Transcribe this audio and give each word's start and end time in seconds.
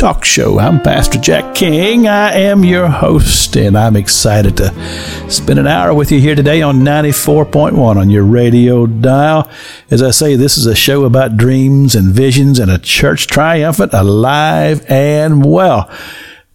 Talk 0.00 0.24
Show. 0.24 0.58
I'm 0.58 0.80
Pastor 0.80 1.18
Jack 1.18 1.54
King. 1.54 2.08
I 2.08 2.32
am 2.32 2.64
your 2.64 2.88
host, 2.88 3.54
and 3.54 3.76
I'm 3.76 3.96
excited 3.96 4.56
to 4.56 4.72
spend 5.30 5.58
an 5.58 5.66
hour 5.66 5.92
with 5.92 6.10
you 6.10 6.18
here 6.18 6.34
today 6.34 6.62
on 6.62 6.78
94.1 6.78 7.76
on 7.76 8.08
your 8.08 8.24
radio 8.24 8.86
dial. 8.86 9.46
As 9.90 10.02
I 10.02 10.10
say, 10.10 10.36
this 10.36 10.56
is 10.56 10.64
a 10.64 10.74
show 10.74 11.04
about 11.04 11.36
dreams 11.36 11.94
and 11.94 12.14
visions 12.14 12.58
and 12.58 12.70
a 12.70 12.78
church 12.78 13.26
triumphant, 13.26 13.92
alive, 13.92 14.86
and 14.88 15.44
well. 15.44 15.86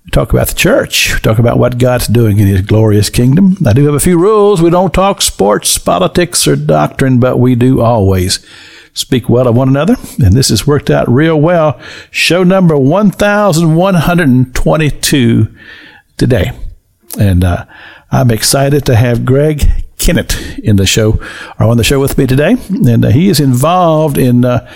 We 0.05 0.09
talk 0.09 0.33
about 0.33 0.47
the 0.47 0.55
church. 0.55 1.13
We 1.13 1.19
talk 1.19 1.37
about 1.37 1.59
what 1.59 1.77
God's 1.77 2.07
doing 2.07 2.39
in 2.39 2.47
His 2.47 2.61
glorious 2.61 3.11
kingdom. 3.11 3.57
I 3.63 3.73
do 3.73 3.85
have 3.85 3.93
a 3.93 3.99
few 3.99 4.17
rules. 4.17 4.59
We 4.59 4.71
don't 4.71 4.91
talk 4.91 5.21
sports, 5.21 5.77
politics, 5.77 6.47
or 6.47 6.55
doctrine, 6.55 7.19
but 7.19 7.37
we 7.37 7.53
do 7.53 7.79
always 7.79 8.43
speak 8.95 9.29
well 9.29 9.47
of 9.47 9.55
one 9.55 9.69
another. 9.69 9.95
And 10.23 10.33
this 10.33 10.49
has 10.49 10.65
worked 10.65 10.89
out 10.89 11.07
real 11.07 11.39
well. 11.39 11.79
Show 12.09 12.43
number 12.43 12.75
1122 12.75 15.47
today. 16.17 16.51
And 17.19 17.43
uh, 17.43 17.65
I'm 18.11 18.31
excited 18.31 18.85
to 18.87 18.95
have 18.95 19.25
Greg 19.25 19.63
Kennett 19.97 20.59
in 20.59 20.75
the 20.77 20.85
show, 20.85 21.19
or 21.59 21.67
on 21.67 21.77
the 21.77 21.83
show 21.83 21.99
with 21.99 22.17
me 22.17 22.25
today. 22.27 22.55
And 22.69 23.05
uh, 23.05 23.09
he 23.09 23.29
is 23.29 23.39
involved 23.39 24.17
in 24.17 24.43
uh, 24.43 24.69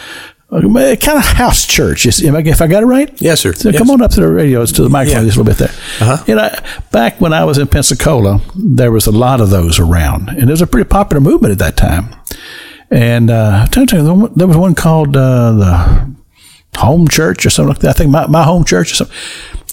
kind 0.49 1.17
of 1.17 1.23
house 1.25 1.65
church. 1.65 2.05
Is, 2.05 2.23
I, 2.25 2.39
if 2.39 2.61
I 2.61 2.67
got 2.67 2.83
it 2.83 2.87
right? 2.87 3.11
Yes, 3.21 3.41
sir. 3.41 3.53
So 3.53 3.69
Yes. 3.69 3.77
come 3.79 3.89
on 3.89 4.01
up 4.01 4.11
to 4.11 4.21
the 4.21 4.29
radio, 4.29 4.65
to 4.65 4.83
the 4.83 4.89
microphone 4.89 5.23
Yeah. 5.23 5.27
just 5.27 5.37
a 5.37 5.43
little 5.43 5.53
bit 5.53 5.57
there. 5.69 5.75
Uh-huh. 6.07 6.23
You 6.27 6.35
know, 6.35 6.49
back 6.91 7.19
when 7.19 7.33
I 7.33 7.43
was 7.45 7.57
in 7.57 7.67
Pensacola, 7.67 8.41
there 8.55 8.91
was 8.91 9.07
a 9.07 9.11
lot 9.11 9.41
of 9.41 9.49
those 9.49 9.79
around, 9.79 10.29
and 10.29 10.43
it 10.43 10.49
was 10.49 10.61
a 10.61 10.67
pretty 10.67 10.87
popular 10.87 11.19
movement 11.21 11.51
at 11.51 11.59
that 11.59 11.75
time. 11.77 12.15
And 12.91 13.29
uh, 13.29 13.67
tell 13.67 13.83
you, 13.85 14.29
there 14.35 14.47
was- 14.47 14.57
one 14.57 14.75
called 14.75 15.15
uh, 15.15 15.51
the 15.53 16.15
Home 16.79 17.07
Church 17.07 17.45
or 17.45 17.49
something 17.49 17.69
like 17.73 17.79
that. 17.79 17.89
I 17.89 17.93
think 17.93 18.09
my, 18.11 18.27
my 18.27 18.43
Home 18.43 18.63
Church 18.65 18.91
or 18.91 18.95
something. 18.95 19.15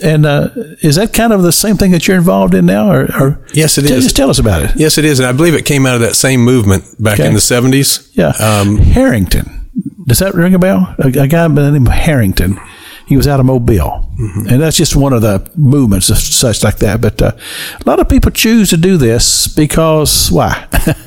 And 0.03 0.27
uh, 0.27 0.51
is 0.83 0.97
that 0.97 1.15
kind 1.15 1.33
of 1.33 1.43
the 1.43 1.53
same 1.53 1.77
thing 1.77 1.93
that 1.93 2.07
you're 2.07 2.19
involved 2.19 2.53
in 2.55 2.67
now, 2.67 2.91
or, 2.93 3.05
or 3.19 3.47
Yes, 3.55 3.79
it 3.79 3.87
Tell- 3.87 3.97
is. 3.97 4.05
Just 4.05 4.17
tell 4.17 4.29
us 4.29 4.39
about 4.39 4.63
it. 4.65 4.73
Yes, 4.77 4.99
it 4.99 5.07
is, 5.07 5.19
and 5.21 5.27
I 5.27 5.33
believe 5.33 5.55
it 5.55 5.65
came 5.65 5.87
out 5.87 5.95
of 5.95 6.03
that 6.03 6.15
same 6.17 6.41
movement 6.43 6.85
back 7.03 7.15
Okay. 7.19 7.27
in 7.29 7.33
the 7.35 7.41
seventies. 7.41 8.11
Yeah, 8.15 8.33
Um, 8.39 8.77
Harrington. 8.77 9.71
Does 10.07 10.19
that 10.21 10.35
ring 10.35 10.55
a 10.55 10.59
bell? 10.59 10.95
A, 10.99 11.07
a 11.09 11.27
guy 11.27 11.49
by 11.49 11.63
the 11.63 11.71
name 11.73 11.87
of 11.87 11.93
Harrington. 11.95 12.59
He 13.07 13.17
was 13.17 13.27
out 13.27 13.41
of 13.41 13.47
Mobile, 13.47 14.03
Mm-hmm. 14.21 14.49
and 14.49 14.61
that's 14.63 14.77
just 14.77 14.97
one 14.97 15.13
of 15.13 15.23
the 15.23 15.49
movements 15.57 16.11
of 16.11 16.19
such 16.19 16.63
like 16.65 16.77
that. 16.79 17.01
But 17.01 17.23
uh, 17.23 17.33
a 17.35 17.89
lot 17.89 18.01
of 18.01 18.09
people 18.09 18.31
choose 18.33 18.71
to 18.71 18.77
do 18.77 18.97
this 18.99 19.47
because 19.49 20.31
why? 20.31 20.67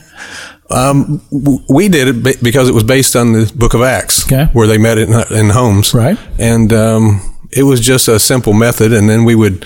um, 0.72 1.22
we 1.70 1.88
did 1.89 2.08
it 2.25 2.42
because 2.44 2.70
it 2.70 2.73
was 2.73 2.84
based 2.84 3.16
on 3.16 3.34
the 3.34 3.52
Book 3.56 3.73
of 3.73 3.81
Acts, 3.81 4.25
Okay. 4.25 4.45
where 4.53 4.67
they 4.67 4.78
met 4.78 4.98
in, 4.98 5.14
in 5.31 5.50
homes, 5.50 5.94
Right. 5.94 6.17
And 6.38 6.72
um, 6.73 7.36
it 7.52 7.64
was 7.64 7.80
just 7.81 8.08
a 8.08 8.20
simple 8.20 8.53
method, 8.53 8.94
and 8.94 9.09
then 9.09 9.25
we 9.25 9.36
would, 9.36 9.66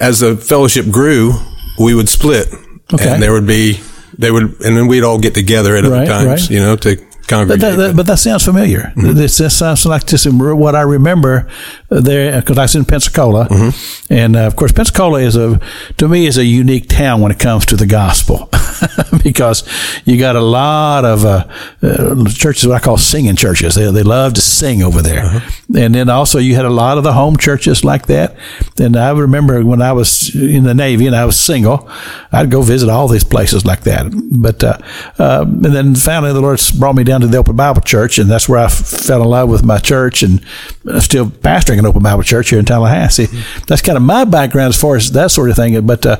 as 0.00 0.20
the 0.20 0.36
fellowship 0.36 0.90
grew, 0.90 1.32
we 1.78 1.94
would 1.94 2.08
split, 2.08 2.48
Okay. 2.94 3.08
and 3.12 3.22
there 3.22 3.32
would 3.32 3.46
be 3.46 3.80
they 4.18 4.30
would, 4.30 4.44
and 4.64 4.76
then 4.76 4.86
we'd 4.86 5.02
all 5.02 5.18
get 5.18 5.34
together 5.34 5.76
at 5.76 5.84
other 5.84 5.96
Right, 5.96 6.08
times, 6.08 6.42
right. 6.42 6.50
you 6.50 6.60
know, 6.60 6.76
to 6.76 6.96
But 6.96 7.28
congregate. 7.28 7.60
that, 7.60 7.76
that, 7.76 7.96
but 7.96 8.06
that 8.06 8.18
sounds 8.18 8.44
familiar. 8.44 8.92
Mm-hmm. 8.96 9.12
This, 9.14 9.36
this 9.38 9.58
sounds 9.58 9.84
like 9.84 10.06
just 10.06 10.26
what 10.32 10.74
I 10.74 10.82
remember 10.82 11.48
there 11.88 12.40
because 12.40 12.58
I 12.58 12.62
was 12.62 12.74
in 12.76 12.84
Pensacola, 12.84 13.46
Mm-hmm. 13.48 14.12
and 14.12 14.36
uh, 14.36 14.40
of 14.46 14.56
course 14.56 14.72
Pensacola 14.72 15.20
is 15.20 15.36
a 15.36 15.60
to 15.98 16.08
me 16.08 16.26
is 16.26 16.36
a 16.38 16.44
unique 16.44 16.88
town 16.88 17.20
when 17.20 17.30
it 17.32 17.38
comes 17.38 17.66
to 17.66 17.76
the 17.76 17.86
gospel 17.86 18.48
because 19.22 19.64
you 20.04 20.18
got 20.18 20.36
a 20.36 20.40
lot 20.40 21.04
of 21.04 21.24
uh, 21.24 21.44
uh, 21.82 22.24
churches 22.30 22.66
what 22.66 22.76
I 22.76 22.84
call 22.84 22.96
singing 22.98 23.36
churches. 23.36 23.74
They 23.74 23.90
they 23.90 24.02
love 24.02 24.34
to 24.34 24.40
sing 24.40 24.82
over 24.82 25.02
there, 25.02 25.24
Uh-huh. 25.24 25.40
and 25.78 25.94
then 25.94 26.08
also 26.08 26.38
you 26.38 26.54
had 26.56 26.64
a 26.64 26.70
lot 26.70 26.98
of 26.98 27.04
the 27.04 27.12
home 27.12 27.36
churches 27.36 27.84
like 27.84 28.06
that. 28.06 28.36
And 28.78 28.96
I 28.96 29.10
remember 29.10 29.64
when 29.64 29.80
I 29.82 29.92
was 29.92 30.34
in 30.34 30.64
the 30.64 30.74
Navy 30.74 31.06
and 31.06 31.16
I 31.16 31.24
was 31.24 31.38
single, 31.38 31.88
I'd 32.32 32.50
go 32.50 32.62
visit 32.62 32.88
all 32.88 33.08
these 33.08 33.24
places 33.24 33.64
like 33.64 33.82
that. 33.84 34.06
But 34.32 34.62
uh, 34.64 34.78
uh, 35.18 35.44
and 35.46 35.64
then 35.64 35.94
finally 35.94 36.32
the 36.32 36.40
Lord 36.40 36.60
brought 36.78 36.94
me 36.96 37.04
down 37.04 37.20
to 37.20 37.26
the 37.26 37.38
Open 37.38 37.56
Bible 37.56 37.80
Church, 37.82 38.18
and 38.18 38.28
that's 38.30 38.48
where 38.48 38.58
I 38.60 38.64
f- 38.64 38.72
fell 39.06 39.22
in 39.22 39.28
love 39.28 39.48
with 39.48 39.62
my 39.64 39.78
church, 39.78 40.22
and 40.22 40.40
I'm 40.88 41.00
still 41.00 41.26
pastoring 41.26 41.75
an 41.78 41.86
Open 41.86 42.02
Bible 42.02 42.22
Church 42.22 42.50
here 42.50 42.58
in 42.58 42.64
Tallahassee. 42.64 43.28
That's 43.66 43.82
kind 43.82 43.96
of 43.96 44.02
my 44.02 44.24
background 44.24 44.70
as 44.70 44.80
far 44.80 44.96
as 44.96 45.10
that 45.12 45.30
sort 45.30 45.50
of 45.50 45.56
thing. 45.56 45.86
But 45.86 46.04
uh, 46.06 46.16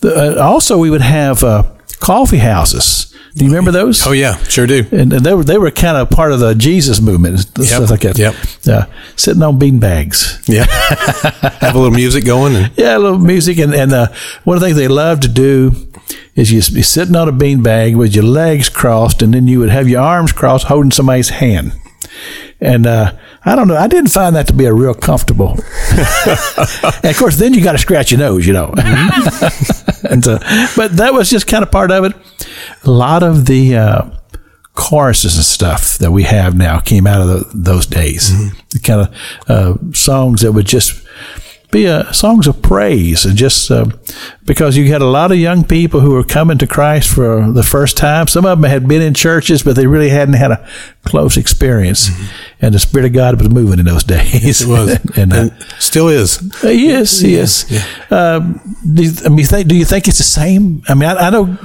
the, 0.00 0.36
uh, 0.38 0.42
also 0.42 0.78
we 0.78 0.90
would 0.90 1.00
have 1.00 1.42
uh, 1.42 1.64
coffee 2.00 2.38
houses. 2.38 3.06
Do 3.34 3.44
you 3.44 3.50
remember 3.50 3.70
those? 3.70 4.04
oh 4.06 4.12
yeah, 4.12 4.36
sure 4.44 4.66
do. 4.66 4.84
and, 4.90 5.12
and 5.12 5.24
they 5.24 5.32
were 5.34 5.44
they 5.44 5.56
were 5.56 5.70
kind 5.70 5.96
of 5.96 6.10
part 6.10 6.32
of 6.32 6.40
the 6.40 6.54
Jesus 6.54 7.00
movement, 7.00 7.34
and 7.56 7.64
stuff 7.64 7.88
like 7.88 8.00
that. 8.00 8.18
yep. 8.18 8.34
Uh, 8.66 8.86
sitting 9.14 9.42
on 9.42 9.56
bean 9.56 9.78
bags. 9.78 10.42
Yeah, 10.48 10.64
have 11.60 11.74
a 11.74 11.78
little 11.78 11.92
music 11.92 12.24
going, 12.24 12.56
and 12.56 12.72
Yeah, 12.76 12.96
a 12.96 12.98
little 12.98 13.18
music, 13.18 13.58
and 13.58 13.72
and 13.72 13.92
uh, 13.92 14.08
one 14.42 14.56
of 14.56 14.60
the 14.60 14.66
things 14.66 14.76
they 14.76 14.88
love 14.88 15.20
to 15.20 15.28
do 15.28 15.72
is 16.34 16.50
you 16.50 16.60
be 16.74 16.82
sitting 16.82 17.14
on 17.14 17.28
a 17.28 17.32
bean 17.32 17.62
bag 17.62 17.94
with 17.94 18.14
your 18.14 18.24
legs 18.24 18.68
crossed, 18.68 19.22
and 19.22 19.32
then 19.32 19.46
you 19.46 19.60
would 19.60 19.70
have 19.70 19.88
your 19.88 20.02
arms 20.02 20.32
crossed, 20.32 20.66
holding 20.66 20.90
somebody's 20.90 21.28
hand. 21.28 21.72
And 22.60 22.86
uh, 22.86 23.16
I 23.44 23.56
don't 23.56 23.68
know, 23.68 23.76
I 23.76 23.86
didn't 23.86 24.10
find 24.10 24.36
that 24.36 24.46
to 24.48 24.52
be 24.52 24.66
a 24.66 24.72
real 24.72 24.94
comfortable. 24.94 25.50
and 25.90 27.04
of 27.04 27.16
course, 27.16 27.36
then 27.36 27.54
you 27.54 27.62
got 27.62 27.72
to 27.72 27.78
scratch 27.78 28.10
your 28.10 28.20
nose, 28.20 28.46
you 28.46 28.52
know. 28.52 28.72
and 30.10 30.24
so, 30.24 30.38
but 30.76 30.96
that 30.96 31.10
was 31.12 31.30
just 31.30 31.46
kind 31.46 31.62
of 31.62 31.70
part 31.70 31.90
of 31.90 32.04
it. 32.04 32.12
A 32.84 32.90
lot 32.90 33.22
of 33.22 33.46
the 33.46 33.76
uh, 33.76 34.10
choruses 34.74 35.36
and 35.36 35.44
stuff 35.44 35.98
that 35.98 36.10
we 36.10 36.24
have 36.24 36.56
now 36.56 36.80
came 36.80 37.06
out 37.06 37.20
of 37.20 37.28
tho- 37.28 37.50
those 37.54 37.86
days. 37.86 38.30
The 38.70 38.78
kind 38.78 39.00
of 39.00 39.48
uh, 39.48 39.92
songs 39.94 40.42
that 40.42 40.52
would 40.52 40.66
just 40.66 41.06
be 41.70 41.86
uh, 41.86 42.10
songs 42.12 42.46
of 42.46 42.60
praise 42.62 43.24
and 43.24 43.36
just 43.36 43.70
uh, 43.70 43.86
because 44.44 44.76
you 44.76 44.86
had 44.92 45.02
a 45.02 45.06
lot 45.06 45.30
of 45.30 45.38
young 45.38 45.64
people 45.64 46.00
who 46.00 46.10
were 46.12 46.24
coming 46.24 46.58
to 46.58 46.66
Christ 46.66 47.08
for 47.14 47.50
the 47.52 47.62
first 47.62 47.96
time. 47.96 48.26
Some 48.26 48.44
of 48.44 48.60
them 48.60 48.68
had 48.68 48.88
been 48.88 49.02
in 49.02 49.14
churches, 49.14 49.62
but 49.62 49.76
they 49.76 49.86
really 49.86 50.08
hadn't 50.08 50.34
had 50.34 50.50
a 50.50 50.68
close 51.04 51.36
experience. 51.36 52.10
And 52.60 52.74
the 52.74 52.78
Spirit 52.78 53.06
of 53.06 53.12
God 53.12 53.38
was 53.38 53.48
moving 53.48 53.78
in 53.78 53.84
those 53.86 54.04
days. 54.04 54.62
it 54.62 54.68
was, 54.68 54.98
and, 55.16 55.32
uh, 55.32 55.50
still 55.78 56.08
is. 56.08 56.42
uh, 56.64 56.68
yes, 56.68 57.22
yes. 57.22 57.64
Um, 58.10 58.60
do 58.92 59.04
you, 59.04 59.12
I 59.24 59.28
mean, 59.28 59.46
think, 59.46 59.68
do 59.68 59.76
you 59.76 59.84
think 59.84 60.08
it's 60.08 60.18
the 60.18 60.24
same? 60.24 60.82
I 60.88 60.94
mean, 60.94 61.08
I, 61.08 61.28
I 61.28 61.30
know. 61.30 61.58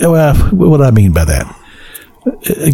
Well, 0.00 0.34
what 0.50 0.78
do 0.78 0.84
I 0.84 0.90
mean 0.90 1.12
by 1.12 1.24
that? 1.24 1.61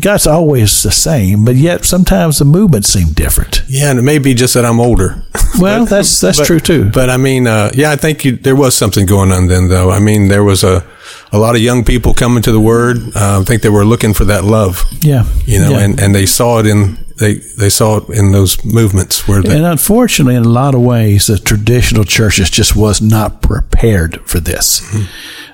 God's 0.01 0.27
always 0.27 0.83
the 0.83 0.91
same, 0.91 1.45
but 1.45 1.57
yet 1.57 1.85
sometimes 1.85 2.39
the 2.39 2.45
movements 2.45 2.89
seem 2.89 3.13
different. 3.13 3.63
Yeah, 3.69 3.91
and 3.91 3.99
it 3.99 4.03
may 4.03 4.19
be 4.19 4.35
just 4.35 4.55
that 4.55 4.65
I'm 4.65 4.81
older. 4.81 5.23
Well, 5.59 5.87
that's 5.87 6.21
that's 6.21 6.39
But- 6.39 6.47
true 6.47 6.61
too. 6.61 6.91
But 6.91 7.09
I 7.11 7.17
mean, 7.17 7.47
uh, 7.47 7.71
yeah, 7.75 7.91
I 7.91 7.97
think 7.97 8.25
you, 8.25 8.37
there 8.37 8.55
was 8.55 8.77
something 8.77 9.07
going 9.07 9.33
on 9.33 9.49
then, 9.49 9.69
though. 9.69 9.91
I 9.91 9.99
mean, 9.99 10.29
there 10.29 10.45
was 10.45 10.63
a 10.63 10.85
a 11.33 11.39
lot 11.39 11.57
of 11.57 11.63
young 11.63 11.85
people 11.85 12.15
coming 12.15 12.43
to 12.43 12.53
the 12.53 12.61
Word. 12.61 12.99
Uh, 13.17 13.41
I 13.41 13.45
think 13.45 13.63
they 13.63 13.71
were 13.71 13.85
looking 13.85 14.15
for 14.15 14.27
that 14.27 14.45
love, 14.45 14.85
yeah, 15.01 15.25
you 15.47 15.59
know, 15.59 15.71
yeah. 15.71 15.81
and, 15.81 16.01
and 16.01 16.15
they 16.15 16.27
saw 16.27 16.61
it 16.61 16.67
in 16.67 16.99
they 17.19 17.41
they 17.57 17.71
saw 17.71 17.97
it 17.97 18.09
in 18.11 18.31
those 18.33 18.63
movements 18.65 19.27
where 19.27 19.43
they, 19.43 19.57
And 19.57 19.65
unfortunately, 19.65 20.37
in 20.37 20.45
a 20.45 20.49
lot 20.49 20.75
of 20.75 20.83
ways, 20.83 21.27
the 21.27 21.39
traditional 21.39 22.05
churches 22.05 22.51
just 22.51 22.77
was 22.77 23.01
not 23.01 23.41
prepared 23.43 24.21
for 24.27 24.41
this. 24.41 24.83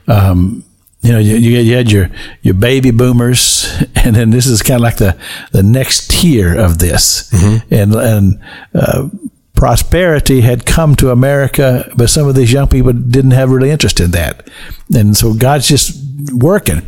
Um, 0.06 0.64
you 1.05 1.12
know, 1.12 1.19
you, 1.19 1.37
you 1.37 1.77
had 1.77 1.93
your, 1.93 2.09
your 2.43 2.55
baby 2.55 2.91
boomers, 2.91 3.71
and 3.95 4.17
then 4.17 4.31
this 4.31 4.47
is 4.47 4.62
kind 4.62 4.77
of 4.77 4.83
like 4.83 4.97
the, 4.97 5.17
the 5.53 5.62
next 5.62 6.11
tier 6.11 6.59
of 6.59 6.79
this. 6.79 7.31
And, 7.71 7.95
and, 7.95 8.41
uh, 8.75 9.09
prosperity 9.55 10.41
had 10.41 10.67
come 10.67 10.97
to 10.97 11.11
America, 11.11 11.91
but 11.97 12.11
some 12.11 12.27
of 12.27 12.35
these 12.35 12.53
young 12.53 12.69
people 12.69 12.93
didn't 12.93 13.31
have 13.31 13.51
really 13.51 13.71
interest 13.71 14.01
in 14.01 14.11
that. 14.11 14.49
And 14.95 15.17
so 15.17 15.33
God's 15.33 15.69
just 15.69 16.03
working. 16.33 16.83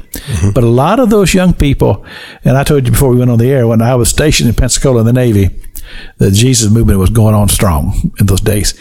But 0.52 0.64
a 0.64 0.68
lot 0.68 0.98
of 0.98 1.10
those 1.10 1.32
young 1.32 1.52
people, 1.52 2.04
and 2.44 2.56
I 2.56 2.64
told 2.64 2.84
you 2.84 2.90
before 2.90 3.10
we 3.10 3.18
went 3.18 3.30
on 3.30 3.38
the 3.38 3.50
air, 3.50 3.66
when 3.66 3.82
I 3.82 3.94
was 3.94 4.08
stationed 4.08 4.48
in 4.48 4.54
Pensacola 4.54 5.00
in 5.00 5.06
the 5.06 5.12
Navy, 5.12 5.50
the 6.18 6.30
Jesus 6.30 6.70
movement 6.70 6.98
was 6.98 7.10
going 7.10 7.34
on 7.34 7.48
strong 7.48 8.12
in 8.20 8.26
those 8.26 8.40
days. 8.40 8.74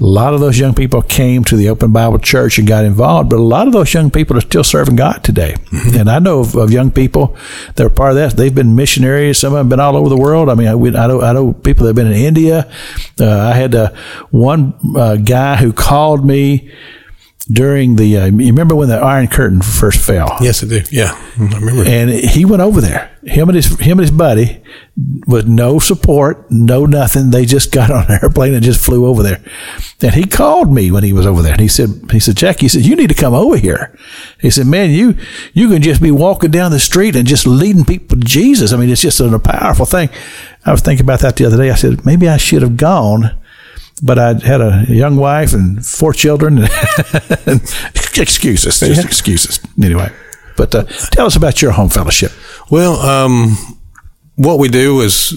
A 0.00 0.04
lot 0.04 0.34
of 0.34 0.40
those 0.40 0.58
young 0.58 0.74
people 0.74 1.02
came 1.02 1.44
to 1.44 1.56
the 1.56 1.68
Open 1.68 1.92
Bible 1.92 2.18
Church 2.18 2.58
and 2.58 2.66
got 2.66 2.84
involved, 2.84 3.30
but 3.30 3.36
a 3.38 3.42
lot 3.42 3.66
of 3.66 3.72
those 3.72 3.92
young 3.94 4.10
people 4.10 4.36
are 4.36 4.40
still 4.40 4.64
serving 4.64 4.96
God 4.96 5.22
today. 5.24 5.54
And 5.94 6.08
I 6.10 6.18
know 6.18 6.40
of, 6.40 6.54
of 6.56 6.70
young 6.70 6.90
people 6.90 7.36
that 7.76 7.84
are 7.86 7.90
part 7.90 8.10
of 8.10 8.16
that. 8.16 8.36
They've 8.36 8.54
been 8.54 8.74
missionaries. 8.76 9.38
Some 9.38 9.52
of 9.52 9.58
them 9.58 9.66
have 9.66 9.70
been 9.70 9.80
all 9.80 9.96
over 9.96 10.08
the 10.08 10.16
world. 10.16 10.48
I 10.48 10.54
mean, 10.54 10.68
I, 10.68 10.74
we- 10.74 10.96
I 10.96 11.06
know 11.06 11.20
I 11.22 11.32
know 11.32 11.52
people 11.52 11.84
that 11.84 11.90
have 11.90 11.96
been 11.96 12.06
in 12.08 12.12
India. 12.12 12.70
Uh, 13.20 13.38
I 13.38 13.54
had 13.54 13.74
uh, 13.74 13.90
one 14.30 14.74
uh, 14.96 15.16
guy 15.16 15.56
who 15.56 15.72
called 15.72 16.24
me 16.24 16.70
during 17.50 17.96
the. 17.96 18.18
Uh, 18.18 18.26
you 18.26 18.46
remember 18.46 18.74
when 18.74 18.88
the 18.88 18.98
Iron 18.98 19.28
Curtain 19.28 19.62
first 19.62 20.00
fell? 20.04 20.36
Yes, 20.40 20.62
I 20.62 20.68
do. 20.68 20.82
Yeah, 20.90 21.12
I 21.38 21.58
remember. 21.58 21.84
And 21.86 22.10
he 22.10 22.44
went 22.44 22.62
over 22.62 22.80
there. 22.80 23.16
Him 23.22 23.48
and 23.48 23.56
his 23.56 23.78
him 23.78 23.98
and 23.98 24.00
his 24.00 24.10
buddy, 24.10 24.62
with 25.26 25.46
no 25.46 25.78
support, 25.78 26.50
no 26.50 26.86
nothing. 26.86 27.30
They 27.30 27.44
just 27.44 27.72
got 27.72 27.90
on 27.90 28.06
an 28.06 28.18
airplane 28.22 28.54
and 28.54 28.62
just 28.62 28.84
flew 28.84 29.06
over 29.06 29.22
there. 29.22 29.42
And 30.02 30.14
he 30.14 30.24
called 30.24 30.72
me 30.72 30.90
when 30.90 31.04
he 31.04 31.12
was 31.12 31.26
over 31.26 31.42
there, 31.42 31.52
and 31.52 31.60
he 31.60 31.68
said, 31.68 31.90
he 32.10 32.20
said, 32.20 32.36
Jack, 32.36 32.60
he 32.60 32.68
said, 32.68 32.82
you 32.82 32.96
need 32.96 33.08
to 33.08 33.14
come 33.14 33.34
over 33.34 33.56
here. 33.56 33.96
He 34.40 34.50
said, 34.50 34.66
man, 34.66 34.90
you 34.90 35.16
you 35.52 35.68
can 35.68 35.82
just 35.82 36.02
be 36.02 36.10
walking 36.10 36.50
down 36.50 36.70
the 36.70 36.80
street 36.80 37.16
and 37.16 37.26
just 37.26 37.46
leading 37.46 37.84
people 37.84 38.18
to 38.18 38.24
Jesus. 38.24 38.72
I 38.72 38.76
mean, 38.76 38.90
it's 38.90 39.02
just 39.02 39.20
a 39.20 39.38
powerful 39.38 39.86
thing. 39.86 40.08
I 40.64 40.72
was 40.72 40.82
thinking 40.82 41.04
about 41.04 41.20
that 41.20 41.36
the 41.36 41.46
other 41.46 41.56
day. 41.56 41.70
I 41.70 41.74
said, 41.74 42.04
maybe 42.04 42.28
I 42.28 42.36
should 42.36 42.62
have 42.62 42.76
gone 42.76 43.39
but 44.02 44.18
I 44.18 44.34
had 44.34 44.60
a 44.60 44.84
young 44.88 45.16
wife 45.16 45.52
and 45.52 45.84
four 45.84 46.12
children. 46.12 46.58
excuses, 48.18 48.80
just 48.80 49.04
excuses. 49.04 49.60
Anyway, 49.82 50.10
but 50.56 50.74
uh, 50.74 50.84
tell 51.12 51.26
us 51.26 51.36
about 51.36 51.62
your 51.62 51.72
home 51.72 51.88
fellowship. 51.88 52.32
Well, 52.70 52.96
um, 52.96 53.56
what 54.36 54.58
we 54.58 54.68
do 54.68 55.00
is 55.00 55.34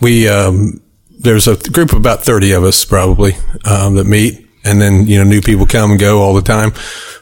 we 0.00 0.28
um, 0.28 0.80
there's 1.18 1.48
a 1.48 1.56
group 1.70 1.92
of 1.92 1.98
about 1.98 2.22
thirty 2.24 2.52
of 2.52 2.64
us 2.64 2.84
probably 2.84 3.32
um, 3.64 3.94
that 3.96 4.04
meet, 4.06 4.46
and 4.64 4.80
then 4.80 5.06
you 5.06 5.18
know 5.18 5.24
new 5.24 5.40
people 5.40 5.66
come 5.66 5.92
and 5.92 6.00
go 6.00 6.20
all 6.20 6.34
the 6.34 6.42
time. 6.42 6.72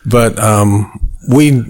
But 0.07 0.39
um, 0.39 0.91
we 1.29 1.63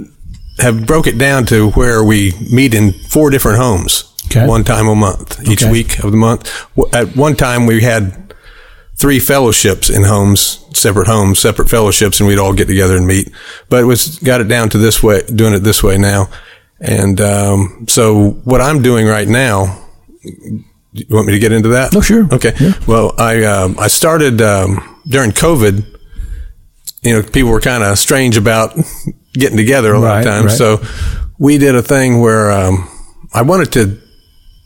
have 0.59 0.87
broke 0.87 1.07
it 1.07 1.19
down 1.19 1.47
to 1.47 1.71
where 1.71 2.03
we 2.05 2.33
meet 2.53 2.75
in 2.75 2.93
four 3.11 3.31
different 3.31 3.59
homes. 3.59 4.11
Okay. 4.27 4.47
One 4.47 4.65
time 4.65 4.89
a 4.89 4.95
month, 4.95 5.47
each 5.49 5.63
Okay. 5.63 5.71
week 5.71 6.03
of 6.03 6.11
the 6.11 6.17
month. 6.17 6.51
At 6.95 7.15
one 7.17 7.37
time, 7.37 7.67
we 7.67 7.83
had 7.83 8.24
three 8.97 9.19
fellowships 9.19 9.91
in 9.91 10.05
homes, 10.05 10.65
separate 10.73 11.07
homes, 11.09 11.39
separate 11.39 11.69
fellowships, 11.69 12.21
and 12.21 12.29
we'd 12.29 12.39
all 12.39 12.53
get 12.55 12.67
together 12.69 12.97
and 12.97 13.07
meet. 13.07 13.31
But 13.69 13.83
it 13.83 13.87
was 13.87 14.19
got 14.21 14.41
it 14.41 14.49
down 14.49 14.69
to 14.71 14.79
this 14.79 15.03
way, 15.03 15.23
doing 15.35 15.55
it 15.55 15.61
this 15.61 15.83
way 15.83 15.99
now. 15.99 16.29
And 16.81 17.21
um, 17.21 17.87
so, 17.89 18.31
what 18.45 18.61
I'm 18.61 18.83
doing 18.83 19.07
right 19.07 19.29
now. 19.29 19.81
You 20.97 21.07
want 21.11 21.27
me 21.27 21.33
to 21.33 21.39
get 21.41 21.51
into 21.51 21.71
that? 21.71 21.95
Oh, 21.97 22.01
sure. 22.01 22.33
Okay. 22.33 22.53
Yeah. 22.61 22.73
Well, 22.87 23.15
I 23.19 23.43
um, 23.45 23.77
I 23.81 23.89
started 23.89 24.41
um, 24.41 25.01
during 25.07 25.33
COVID. 25.33 25.85
You 27.03 27.15
know, 27.15 27.23
people 27.23 27.51
were 27.51 27.61
kind 27.61 27.83
of 27.83 27.99
strange 27.99 28.37
about 28.37 28.77
getting 29.35 29.57
together 29.57 29.93
a 29.93 29.99
lot 29.99 30.07
Right, 30.07 30.19
of 30.21 30.25
times. 30.25 30.45
right. 30.47 30.57
So 30.57 30.83
we 31.39 31.59
did 31.59 31.75
a 31.75 31.83
thing 31.83 32.21
where 32.21 32.53
um, 32.53 32.89
I 33.35 33.43
wanted 33.43 33.73
to 33.73 33.99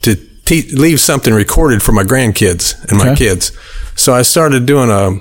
to 0.02 0.27
te- 0.48 0.70
leave 0.72 0.98
something 1.00 1.34
recorded 1.34 1.82
for 1.82 1.92
my 1.92 2.02
grandkids 2.04 2.74
and 2.88 2.98
my 2.98 3.10
Okay. 3.10 3.16
kids. 3.26 3.52
So 3.94 4.12
I 4.14 4.22
started 4.22 4.66
doing 4.66 4.90
a 4.90 5.18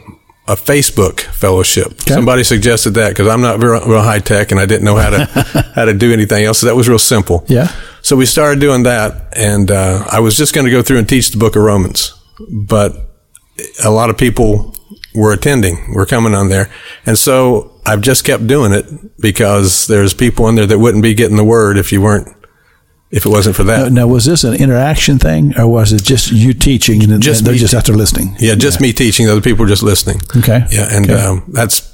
a 0.50 0.56
Facebook 0.56 1.20
fellowship. 1.20 2.00
Somebody 2.08 2.44
suggested 2.46 2.94
that 2.94 3.10
because 3.10 3.28
I'm 3.28 3.42
not 3.42 3.62
real, 3.62 3.82
real 3.86 4.02
high 4.02 4.20
tech 4.20 4.52
and 4.52 4.60
I 4.62 4.66
didn't 4.66 4.86
know 4.86 4.96
how 4.96 5.10
to 5.10 5.26
how 5.76 5.84
to 5.86 5.94
do 5.94 6.14
anything 6.14 6.46
else. 6.46 6.60
So 6.60 6.68
that 6.68 6.76
was 6.76 6.88
real 6.88 7.00
simple. 7.00 7.44
Yeah. 7.50 7.68
So 8.02 8.16
we 8.16 8.26
started 8.26 8.62
doing 8.62 8.84
that, 8.84 9.12
and 9.36 9.70
uh, 9.70 10.06
I 10.10 10.22
was 10.22 10.38
just 10.38 10.54
going 10.56 10.64
to 10.66 10.72
go 10.72 10.82
through 10.82 11.00
and 11.00 11.10
teach 11.10 11.32
the 11.32 11.38
Book 11.38 11.58
of 11.58 11.64
Romans, 11.64 12.14
but 12.50 12.94
a 13.84 13.90
lot 13.92 14.10
of 14.10 14.18
people 14.18 14.74
were 15.14 15.34
attending, 15.34 15.94
were 15.94 16.06
coming 16.06 16.34
on 16.34 16.48
there, 16.48 16.70
and 17.06 17.18
so 17.20 17.72
I've 17.86 18.00
just 18.00 18.24
kept 18.24 18.48
doing 18.48 18.72
it 18.72 18.86
because 19.20 19.88
there's 19.88 20.14
people 20.14 20.48
in 20.48 20.56
there 20.56 20.68
that 20.68 20.80
wouldn't 20.80 21.04
be 21.04 21.14
getting 21.14 21.36
the 21.36 21.44
word 21.44 21.78
if 21.78 21.92
you 21.92 22.02
weren't, 22.02 22.30
if 23.12 23.26
it 23.26 23.30
wasn't 23.30 23.56
for 23.56 23.64
that. 23.64 23.92
Now, 23.92 24.08
was 24.08 24.26
this 24.26 24.44
an 24.44 24.56
interaction 24.56 25.18
thing, 25.20 25.58
or 25.58 25.68
was 25.68 25.94
it 25.94 26.04
just 26.04 26.32
you 26.32 26.54
teaching 26.54 27.04
and 27.04 27.22
Just 27.24 27.46
they're 27.46 27.54
just 27.56 27.74
te- 27.74 27.92
there 27.92 27.96
listening? 27.98 28.36
Yeah, 28.40 28.56
just 28.56 28.82
me 28.82 28.92
teaching, 28.94 29.26
the 29.28 29.32
other 29.32 29.42
people 29.42 29.64
were 29.64 29.70
just 29.70 29.84
listening. 29.84 30.20
Okay. 30.36 30.66
Yeah, 30.72 30.88
and 30.92 31.10
Okay. 31.10 31.22
um, 31.22 31.44
that's 31.48 31.94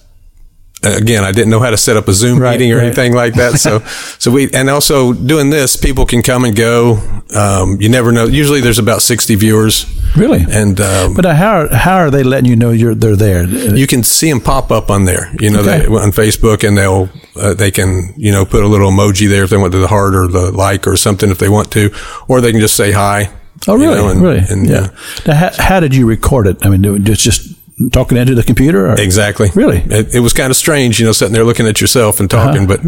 again, 0.84 1.24
I 1.24 1.32
didn't 1.32 1.50
know 1.50 1.60
how 1.62 1.70
to 1.70 1.78
set 1.78 1.96
up 1.96 2.08
a 2.10 2.14
Zoom 2.14 2.40
Right, 2.40 2.60
meeting 2.60 2.74
or 2.74 2.78
right. 2.78 2.88
anything 2.88 3.14
like 3.14 3.36
that. 3.36 3.58
So, 3.60 3.80
so 4.20 4.32
we 4.32 4.52
and 4.54 4.70
also 4.70 5.14
doing 5.14 5.50
this, 5.50 5.76
people 5.78 6.06
can 6.06 6.22
come 6.22 6.44
and 6.46 6.56
go. 6.56 7.00
Um, 7.36 7.78
you 7.80 7.90
never 7.90 8.12
know. 8.12 8.26
Usually, 8.26 8.60
there's 8.62 8.80
about 8.80 9.02
sixty 9.02 9.36
viewers, 9.36 9.86
Really? 10.18 10.46
and 10.50 10.80
um, 10.82 11.14
But 11.14 11.26
how 11.26 11.62
are, 11.62 11.68
how 11.74 11.96
are 11.98 12.12
they 12.12 12.24
letting 12.24 12.50
you 12.50 12.56
know 12.58 12.72
you're 12.72 12.96
they're 12.96 13.16
there? 13.16 13.44
you 13.46 13.88
can 13.88 14.04
see 14.04 14.30
them 14.30 14.42
pop 14.42 14.72
up 14.72 14.90
on 14.92 15.06
there. 15.06 15.32
You 15.40 15.52
know, 15.52 15.60
Okay. 15.62 15.80
they, 15.80 15.86
on 15.88 16.12
Facebook, 16.12 16.68
and 16.68 16.78
they'll 16.78 17.08
uh, 17.36 17.54
they 17.54 17.72
can 17.72 18.14
you 18.18 18.32
know 18.32 18.46
put 18.46 18.64
a 18.64 18.68
little 18.68 18.92
emoji 18.92 19.28
there 19.30 19.44
if 19.44 19.50
they 19.50 19.58
want 19.58 19.72
to 19.74 19.80
the 19.80 19.88
heart 19.88 20.16
or 20.16 20.28
the 20.28 20.52
like 20.52 20.88
or 20.88 20.96
something 20.96 21.30
if 21.30 21.38
they 21.40 21.50
want 21.50 21.72
to, 21.72 21.90
or 22.28 22.42
they 22.42 22.52
can 22.52 22.60
just 22.62 22.76
say 22.76 22.92
hi. 22.92 23.30
oh, 23.68 23.76
you 23.76 23.82
really? 23.90 23.96
know, 23.96 24.10
and- 24.10 24.22
really? 24.22 24.40
and, 24.50 24.68
yeah. 24.70 24.76
uh, 24.76 24.88
Now, 25.28 25.36
how, 25.36 25.50
how 25.58 25.80
did 25.80 25.96
you 25.96 26.06
record 26.08 26.48
it? 26.48 26.58
I 26.66 26.70
mean, 26.70 27.04
just 27.04 27.22
just 27.24 27.63
talking 27.92 28.18
into 28.18 28.36
the 28.36 28.44
computer, 28.44 28.88
or? 28.92 29.00
Exactly. 29.02 29.50
Really? 29.56 29.78
It, 29.80 30.16
it 30.16 30.20
was 30.20 30.34
kind 30.34 30.52
of 30.52 30.56
strange, 30.58 31.00
you 31.00 31.06
know, 31.06 31.12
sitting 31.12 31.34
there 31.34 31.44
looking 31.44 31.68
at 31.68 31.82
yourself 31.82 32.20
and 32.20 32.30
talking, 32.30 32.68
but 32.68 32.82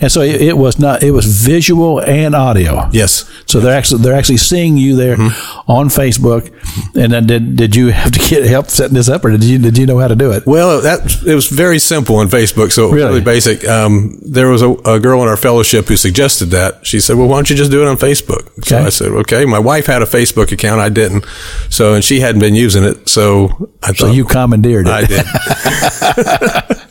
And 0.00 0.10
so 0.10 0.20
it, 0.22 0.40
it 0.40 0.56
was 0.56 0.78
not. 0.78 1.02
It 1.02 1.10
was 1.10 1.26
visual 1.26 2.00
and 2.00 2.34
audio. 2.34 2.88
yes. 2.92 3.30
So 3.46 3.60
they're 3.60 3.76
actually 3.76 4.02
they're 4.02 4.14
actually 4.16 4.38
seeing 4.38 4.76
you 4.76 4.96
there 4.96 5.16
Mm-hmm. 5.16 5.70
on 5.70 5.88
Facebook. 5.88 6.50
And 6.94 7.12
then 7.12 7.26
did 7.26 7.56
did 7.56 7.74
you 7.76 7.88
have 7.88 8.12
to 8.12 8.18
get 8.18 8.44
help 8.44 8.68
setting 8.68 8.94
this 8.94 9.08
up, 9.08 9.24
or 9.24 9.30
did 9.32 9.44
you 9.44 9.58
did 9.58 9.76
you 9.76 9.86
know 9.86 9.98
how 9.98 10.08
to 10.08 10.16
do 10.16 10.30
it? 10.32 10.46
Well, 10.46 10.80
that 10.82 11.22
it 11.26 11.34
was 11.34 11.48
very 11.48 11.78
simple 11.78 12.16
on 12.16 12.28
Facebook, 12.28 12.70
so 12.72 12.84
it 12.84 12.86
was 12.86 12.94
Really? 12.94 13.08
really, 13.08 13.20
basic. 13.20 13.66
Um, 13.68 14.18
there 14.22 14.48
was 14.48 14.62
a, 14.62 14.70
a 14.84 15.00
girl 15.00 15.22
in 15.22 15.28
our 15.28 15.36
fellowship 15.36 15.86
who 15.88 15.96
suggested 15.96 16.46
that. 16.50 16.86
She 16.86 17.00
said, 17.00 17.16
"Well, 17.16 17.26
why 17.28 17.36
don't 17.36 17.50
you 17.50 17.56
just 17.56 17.70
do 17.70 17.82
it 17.82 17.88
on 17.88 17.96
Facebook?" 17.96 18.48
So 18.64 18.76
Okay. 18.76 18.86
I 18.86 18.90
said, 18.90 19.08
"Okay." 19.08 19.44
My 19.44 19.58
wife 19.58 19.86
had 19.86 20.02
a 20.02 20.06
Facebook 20.06 20.52
account, 20.52 20.80
I 20.80 20.88
didn't, 20.88 21.24
so 21.68 21.94
and 21.94 22.04
she 22.04 22.20
hadn't 22.20 22.40
been 22.40 22.54
using 22.54 22.84
it, 22.84 23.08
so 23.08 23.70
I 23.82 23.92
So 23.92 24.06
thought 24.06 24.14
you 24.14 24.24
commandeered 24.30 24.86
it. 24.88 24.92
I 24.92 25.04
did. 25.06 26.76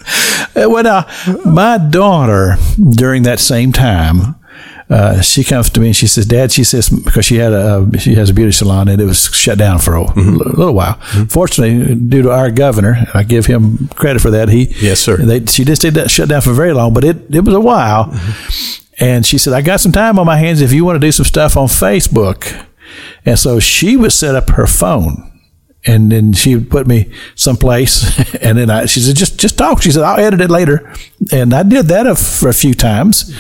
Well, 0.55 0.83
now, 0.83 1.07
my 1.45 1.77
daughter, 1.77 2.57
during 2.77 3.23
that 3.23 3.39
same 3.39 3.71
time, 3.71 4.35
uh, 4.89 5.21
she 5.21 5.43
comes 5.43 5.69
to 5.69 5.79
me 5.79 5.87
and 5.87 5.95
she 5.95 6.05
says, 6.07 6.25
"Dad," 6.25 6.51
she 6.51 6.63
says, 6.65 6.89
because 6.89 7.23
she 7.23 7.35
had 7.37 7.53
a 7.53 7.87
she 7.99 8.15
has 8.15 8.29
a 8.29 8.33
beauty 8.33 8.51
salon 8.51 8.87
and 8.89 8.99
it 8.99 9.05
was 9.05 9.25
shut 9.33 9.57
down 9.57 9.79
for 9.79 9.95
a 9.95 10.03
Mm-hmm. 10.03 10.35
little 10.59 10.73
while. 10.73 10.95
Fortunately, 11.29 11.95
due 11.95 12.23
to 12.23 12.31
our 12.31 12.51
governor, 12.51 13.05
I 13.13 13.23
give 13.23 13.45
him 13.45 13.87
credit 13.95 14.21
for 14.21 14.31
that. 14.31 14.49
He 14.49 14.73
Yes, 14.81 14.99
sir. 14.99 15.15
They, 15.17 15.45
she 15.45 15.63
just 15.63 15.81
did 15.81 15.93
that 15.93 16.11
shut 16.11 16.27
down 16.27 16.41
for 16.41 16.51
very 16.53 16.73
long, 16.73 16.93
but 16.93 17.03
it 17.05 17.33
it 17.33 17.45
was 17.45 17.53
a 17.55 17.61
while. 17.61 18.05
Mm-hmm. 18.05 19.03
And 19.05 19.25
she 19.25 19.37
said, 19.37 19.53
"I 19.53 19.61
got 19.61 19.79
some 19.79 19.91
time 19.93 20.19
on 20.19 20.25
my 20.25 20.37
hands 20.37 20.59
if 20.59 20.73
you 20.73 20.83
want 20.83 20.95
to 20.97 21.07
do 21.07 21.11
some 21.11 21.25
stuff 21.25 21.55
on 21.55 21.67
Facebook." 21.67 22.65
And 23.25 23.37
so 23.39 23.59
she 23.59 23.95
would 23.95 24.11
set 24.11 24.35
up 24.35 24.49
her 24.49 24.65
phone 24.67 25.28
and 25.85 26.11
then 26.11 26.33
she 26.33 26.55
would 26.55 26.69
put 26.69 26.87
me 26.87 27.11
someplace, 27.35 28.19
and 28.41 28.57
then 28.57 28.69
I, 28.69 28.85
she 28.85 28.99
said, 28.99 29.15
"Just, 29.15 29.39
just 29.39 29.57
talk." 29.57 29.81
She 29.81 29.91
said, 29.91 30.03
"I'll 30.03 30.19
edit 30.19 30.41
it 30.41 30.49
later," 30.49 30.93
and 31.31 31.53
I 31.53 31.63
did 31.63 31.87
that 31.87 32.07
a, 32.07 32.15
for 32.15 32.49
a 32.49 32.53
few 32.53 32.73
times. 32.73 33.35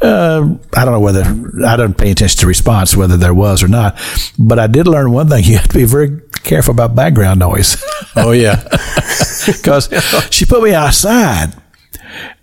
Uh, 0.00 0.56
I 0.76 0.84
don't 0.84 0.92
know 0.92 1.00
whether 1.00 1.24
I 1.66 1.76
don't 1.76 1.96
pay 1.96 2.10
attention 2.10 2.40
to 2.40 2.46
response 2.46 2.96
whether 2.96 3.16
there 3.16 3.34
was 3.34 3.62
or 3.62 3.68
not, 3.68 3.98
but 4.38 4.58
I 4.58 4.66
did 4.66 4.86
learn 4.86 5.12
one 5.12 5.28
thing: 5.28 5.44
you 5.46 5.56
have 5.56 5.68
to 5.68 5.78
be 5.78 5.84
very 5.84 6.20
careful 6.42 6.72
about 6.72 6.94
background 6.94 7.40
noise 7.40 7.82
oh 8.18 8.32
yeah, 8.32 8.62
because 9.46 9.88
she 10.30 10.44
put 10.44 10.62
me 10.62 10.74
outside. 10.74 11.54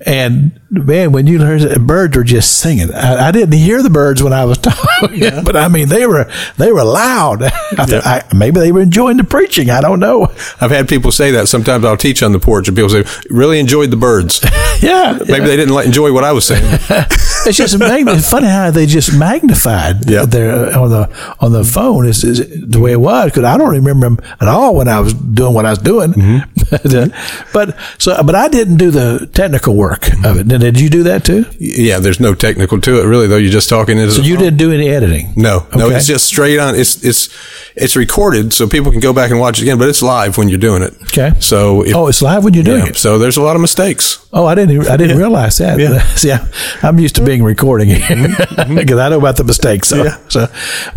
And 0.06 0.60
man, 0.76 1.12
when 1.12 1.28
you 1.28 1.40
heard 1.42 1.62
the 1.62 1.80
birds 1.80 2.16
were 2.18 2.24
just 2.24 2.58
singing, 2.60 2.94
I, 2.94 3.28
I 3.28 3.32
didn't 3.32 3.54
hear 3.54 3.82
the 3.84 3.90
birds 3.90 4.22
when 4.22 4.34
I 4.34 4.46
was 4.46 4.58
talking, 4.60 5.20
but 5.44 5.56
I 5.56 5.68
mean 5.68 5.90
they 5.90 6.06
were 6.06 6.30
they 6.58 6.72
were 6.72 6.84
loud. 6.84 7.44
I 7.44 7.50
thought, 7.86 8.06
I, 8.06 8.24
maybe 8.36 8.60
they 8.60 8.72
were 8.72 8.82
enjoying 8.82 9.18
the 9.18 9.24
preaching. 9.24 9.70
I 9.70 9.82
don't 9.82 10.00
know. 10.00 10.28
I've 10.62 10.72
had 10.72 10.88
people 10.90 11.12
say 11.12 11.32
that. 11.32 11.48
Sometimes 11.48 11.86
I'll 11.86 11.98
teach 11.98 12.22
on 12.24 12.32
the 12.32 12.40
porch, 12.40 12.68
and 12.68 12.76
people 12.76 12.90
say, 12.90 13.04
"Really 13.30 13.60
enjoyed 13.60 13.92
the 13.92 13.98
birds." 13.98 14.44
Yeah, 14.82 15.18
Maybe 15.26 15.46
they 15.46 15.56
didn't 15.56 15.74
like, 15.74 15.86
enjoy 15.86 16.12
what 16.12 16.26
I 16.26 16.34
was 16.34 16.46
saying. 16.46 16.62
it's 16.90 17.56
just 17.58 17.80
mag- 17.80 18.06
it's 18.10 18.30
funny 18.30 18.48
how 18.48 18.72
they 18.72 18.86
just 18.86 19.18
magnified 19.18 20.08
Yeah. 20.08 20.26
their 20.26 20.78
on 20.78 20.90
the 20.90 21.36
on 21.40 21.54
the 21.54 21.64
phone 21.64 22.06
is, 22.06 22.26
is 22.26 22.46
the 22.70 22.80
way 22.82 22.92
it 22.92 23.00
was 23.00 23.32
because 23.32 23.46
I 23.46 23.58
don't 23.58 23.72
remember 23.72 24.08
them 24.10 24.20
at 24.42 24.50
all 24.50 24.76
when 24.76 24.90
I 24.90 25.00
was 25.00 25.14
doing 25.14 25.54
what 25.54 25.66
I 25.66 25.70
was 25.70 25.80
doing. 25.80 26.12
Mm-hmm. 26.12 27.52
but 27.54 27.76
so, 27.98 28.22
but 28.24 28.36
I 28.36 28.48
didn't 28.50 28.78
do 28.78 28.92
the 28.92 29.30
technical 29.34 29.76
work 29.76 30.08
of 30.26 30.38
it. 30.40 30.48
Did, 30.50 30.62
did 30.74 30.82
you 30.82 30.90
do 30.90 31.04
that 31.04 31.24
too? 31.24 31.46
yeah, 31.60 32.00
there's 32.00 32.20
no 32.20 32.34
technical 32.34 32.80
to 32.82 33.00
it, 33.02 33.06
really. 33.06 33.28
Though 33.28 33.38
you're 33.38 33.52
just 33.52 33.70
talking 33.70 33.98
into 33.98 34.12
So 34.14 34.22
you 34.22 34.36
didn't 34.38 34.58
do 34.58 34.72
any 34.72 34.90
editing? 34.90 35.34
No, 35.36 35.66
no, 35.76 35.90
it's 35.90 36.08
just 36.08 36.26
straight 36.26 36.60
on. 36.60 36.76
It's 36.76 37.04
it's 37.04 37.30
it's 37.76 37.96
recorded, 37.96 38.54
so 38.54 38.68
people 38.68 38.92
can 38.92 39.00
go 39.02 39.14
back 39.14 39.32
and 39.32 39.40
watch 39.40 39.60
it 39.60 39.64
again. 39.64 39.78
But 39.78 39.90
it's 39.90 40.02
live 40.02 40.38
when 40.38 40.50
you're 40.50 40.60
doing 40.60 40.82
it. 40.82 40.94
Okay. 41.04 41.32
So 41.40 41.84
if, 41.86 41.96
Oh, 41.96 42.08
it's 42.08 42.22
live 42.22 42.44
when 42.44 42.54
you're 42.54 42.64
doing 42.64 42.84
yeah, 42.84 42.90
it. 42.90 42.96
so 42.98 43.18
there's 43.18 43.38
a 43.38 43.42
lot 43.42 43.56
of 43.56 43.62
mistakes. 43.62 44.26
Oh, 44.34 44.46
I 44.46 44.56
didn't. 44.56 44.88
I 44.88 44.98
didn't 44.98 45.18
realize 45.18 45.58
that. 45.60 45.80
Yeah. 45.80 46.00
See, 46.16 46.32
I, 46.32 46.46
I'm 46.84 47.00
used 47.00 47.16
to 47.16 47.24
being 47.26 47.44
recording 47.44 47.90
because 47.90 49.00
I 49.00 49.10
know 49.10 49.20
about 49.20 49.38
the 49.38 49.44
mistakes. 49.46 49.88
So, 49.90 50.04
Yeah. 50.04 50.18
so, 50.30 50.48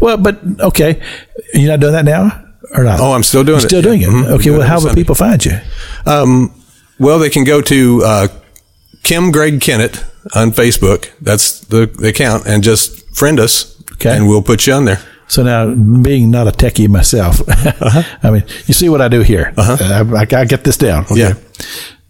well, 0.00 0.16
but 0.16 0.40
okay, 0.60 1.00
you're 1.54 1.70
not 1.70 1.80
doing 1.80 1.92
that 1.92 2.04
now, 2.04 2.44
or 2.76 2.84
not? 2.84 3.00
Oh, 3.00 3.12
I'm 3.12 3.22
still 3.22 3.44
doing 3.44 3.58
You're 3.60 3.66
it. 3.66 3.68
Still 3.68 3.82
doing 3.82 4.02
it. 4.02 4.08
Mhm. 4.08 4.26
Okay. 4.38 4.50
Well, 4.50 4.62
how 4.66 4.80
will 4.80 4.94
people 4.94 5.14
find 5.14 5.44
you? 5.44 5.58
Um, 6.06 6.52
well, 6.98 7.18
they 7.20 7.30
can 7.30 7.44
go 7.44 7.60
to 7.62 8.02
uh, 8.04 8.28
Kim 9.02 9.30
Greg 9.30 9.60
Kennett 9.60 10.04
on 10.34 10.52
Facebook. 10.52 11.10
That's 11.20 11.60
the, 11.60 11.86
the 11.86 12.08
account, 12.08 12.46
and 12.46 12.62
just 12.62 13.08
friend 13.16 13.40
us, 13.40 13.74
Okay. 13.92 14.16
and 14.16 14.28
we'll 14.28 14.42
put 14.42 14.66
you 14.66 14.74
on 14.74 14.84
there. 14.84 15.00
So 15.28 15.42
now, 15.42 15.74
being 15.74 16.30
not 16.30 16.46
a 16.48 16.52
techie 16.52 16.88
myself, 16.88 17.40
Uh-huh. 17.48 18.02
I 18.22 18.30
mean, 18.30 18.44
you 18.66 18.74
see 18.74 18.88
what 18.88 19.00
I 19.00 19.08
do 19.08 19.20
here. 19.20 19.52
Uh, 19.56 19.76
I, 19.80 20.20
I, 20.20 20.40
I 20.40 20.44
get 20.46 20.64
this 20.64 20.76
down. 20.76 21.04
Okay. 21.04 21.16
Yeah. 21.20 21.34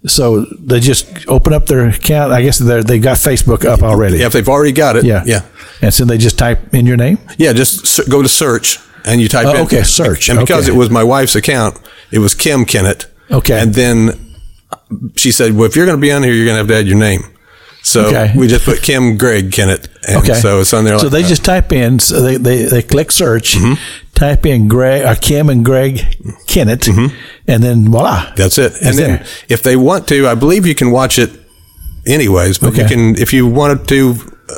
So 0.06 0.44
they 0.60 0.78
just 0.78 1.06
open 1.28 1.52
up 1.52 1.66
their 1.66 1.88
account. 1.88 2.32
I 2.32 2.42
guess 2.42 2.58
they 2.58 2.80
they 2.82 2.98
got 3.00 3.16
Facebook 3.16 3.64
up 3.64 3.82
already. 3.82 4.18
Yeah, 4.18 4.26
if 4.26 4.32
they've 4.32 4.48
already 4.48 4.70
got 4.72 4.94
it. 4.96 5.04
Yeah. 5.04 5.24
Yeah. 5.26 5.42
And 5.82 5.92
so 5.92 6.04
they 6.04 6.18
just 6.18 6.38
type 6.38 6.72
in 6.72 6.86
your 6.86 6.96
name. 6.96 7.18
Yeah, 7.36 7.52
just 7.52 8.08
go 8.08 8.22
to 8.22 8.28
search 8.28 8.78
and 9.04 9.20
you 9.20 9.28
type 9.28 9.46
Oh, 9.46 9.54
in. 9.56 9.60
okay, 9.62 9.82
search. 9.82 10.28
And 10.28 10.38
because 10.38 10.68
Okay. 10.68 10.76
it 10.76 10.78
was 10.78 10.88
my 10.90 11.02
wife's 11.02 11.34
account, 11.34 11.76
it 12.12 12.20
was 12.20 12.34
Kim 12.34 12.64
Kennett. 12.64 13.06
Okay. 13.30 13.58
And 13.60 13.74
then 13.74 14.27
she 15.16 15.32
said, 15.32 15.54
well, 15.54 15.64
if 15.66 15.76
you're 15.76 15.86
going 15.86 15.98
to 15.98 16.00
be 16.00 16.12
on 16.12 16.22
here, 16.22 16.32
you're 16.32 16.44
going 16.46 16.54
to 16.54 16.58
have 16.58 16.68
to 16.68 16.76
add 16.76 16.86
your 16.86 16.98
name. 16.98 17.22
So 17.82 18.06
Okay. 18.06 18.32
we 18.36 18.48
just 18.48 18.64
put 18.64 18.82
Kim 18.82 19.16
Greg 19.16 19.52
Kennett. 19.52 19.88
And 20.06 20.18
Okay. 20.22 20.34
So 20.34 20.60
it's 20.60 20.74
on 20.74 20.84
there. 20.84 20.98
So 20.98 21.04
like 21.06 21.12
they 21.12 21.22
that. 21.22 21.28
just 21.28 21.44
type 21.44 21.72
in. 21.72 21.98
So 22.00 22.20
they, 22.20 22.36
they, 22.36 22.62
they 22.64 22.82
click 22.82 23.10
search, 23.12 23.54
Mm-hmm. 23.54 23.74
type 24.14 24.44
in 24.46 24.68
Greg 24.68 25.04
or 25.06 25.14
Kim 25.14 25.48
and 25.48 25.64
Greg 25.64 26.00
Kennett, 26.46 26.86
and 26.88 27.62
then 27.62 27.88
voila. 27.90 28.16
Mm-hmm. 28.24 28.34
That's 28.36 28.58
it. 28.58 28.72
And 28.82 28.98
then 28.98 29.10
there. 29.18 29.26
if 29.48 29.62
they 29.62 29.76
want 29.76 30.08
to, 30.08 30.26
I 30.26 30.34
believe 30.34 30.66
you 30.66 30.74
can 30.74 30.90
watch 30.90 31.18
it 31.18 31.30
anyways, 32.06 32.58
but 32.58 32.76
you 32.76 32.84
can, 32.84 33.14
if 33.16 33.32
you 33.32 33.46
wanted 33.46 33.86
to, 33.88 34.14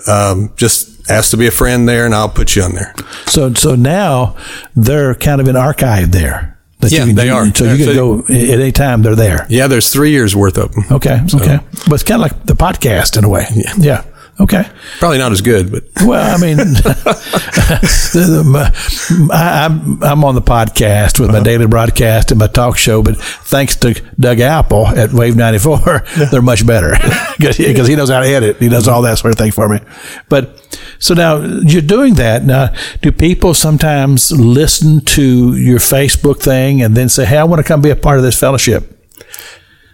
um, 0.06 0.52
just 0.56 0.88
ask 1.10 1.30
to 1.32 1.36
be 1.36 1.46
a 1.46 1.50
friend 1.50 1.88
there 1.88 2.06
and 2.06 2.14
I'll 2.14 2.28
put 2.28 2.54
you 2.56 2.62
on 2.62 2.74
there. 2.74 2.94
So 3.26 3.52
so 3.54 3.74
now 3.74 4.36
they're 4.76 5.14
kind 5.16 5.40
of 5.40 5.48
an 5.48 5.56
archive 5.56 6.12
there. 6.12 6.56
That 6.80 6.90
Yeah, 6.92 7.00
you 7.00 7.06
can 7.08 7.14
they 7.16 7.24
do- 7.24 7.34
are. 7.34 7.54
So 7.54 7.64
you 7.64 7.76
can 7.76 7.94
so- 7.94 7.94
go 7.94 8.24
at 8.28 8.60
any 8.60 8.72
time. 8.72 9.02
They're 9.02 9.14
there. 9.14 9.46
Yeah, 9.50 9.66
there's 9.66 9.92
three 9.92 10.10
years 10.10 10.34
worth 10.34 10.56
of 10.58 10.72
them. 10.72 10.84
Okay. 10.90 11.20
Okay. 11.34 11.58
But 11.88 11.94
it's 11.94 12.02
kind 12.02 12.22
of 12.22 12.30
like 12.30 12.46
the 12.46 12.54
podcast 12.56 13.16
in 13.18 13.24
a 13.24 13.28
way. 13.28 13.46
Yeah. 13.54 13.72
Yeah. 13.78 14.02
Okay. 14.40 14.64
Probably 15.00 15.18
not 15.18 15.32
as 15.32 15.42
good, 15.42 15.70
but 15.70 15.84
Well, 16.06 16.34
I 16.34 16.40
mean, 16.40 16.56
the- 16.56 18.32
the- 18.32 18.44
my- 18.44 19.34
I, 19.34 19.64
I'm 19.66 20.02
I'm 20.02 20.24
on 20.24 20.34
the 20.34 20.40
podcast 20.42 21.20
with 21.20 21.28
Uh-huh. 21.30 21.38
my 21.38 21.44
daily 21.44 21.66
broadcast 21.66 22.30
and 22.30 22.40
my 22.40 22.46
talk 22.46 22.78
show, 22.78 23.02
but 23.02 23.16
thanks 23.18 23.76
to 23.76 24.00
Doug 24.18 24.40
Apple 24.40 24.86
at 24.86 25.12
Wave 25.12 25.36
94, 25.36 26.04
they're 26.30 26.40
much 26.42 26.66
better 26.66 26.96
because 27.38 27.86
he 27.88 27.96
knows 27.96 28.10
how 28.10 28.20
to 28.20 28.26
edit. 28.26 28.56
He 28.58 28.68
does 28.70 28.88
all 28.88 29.02
that 29.02 29.18
sort 29.18 29.32
of 29.34 29.38
thing 29.38 29.52
for 29.52 29.68
me. 29.68 29.80
But 30.28 30.56
so 31.00 31.14
now 31.14 31.40
you're 31.66 31.82
doing 31.82 32.14
that. 32.14 32.44
Now, 32.44 32.72
do 33.02 33.10
people 33.10 33.52
sometimes 33.54 34.30
listen 34.30 35.00
to 35.16 35.56
your 35.56 35.80
Facebook 35.80 36.38
thing 36.40 36.82
and 36.82 36.96
then 36.96 37.08
say, 37.08 37.24
"Hey, 37.24 37.38
I 37.38 37.44
want 37.44 37.58
to 37.58 37.64
come 37.64 37.80
be 37.82 37.90
a 37.90 37.96
part 37.96 38.18
of 38.18 38.24
this 38.24 38.38
fellowship"? 38.38 38.82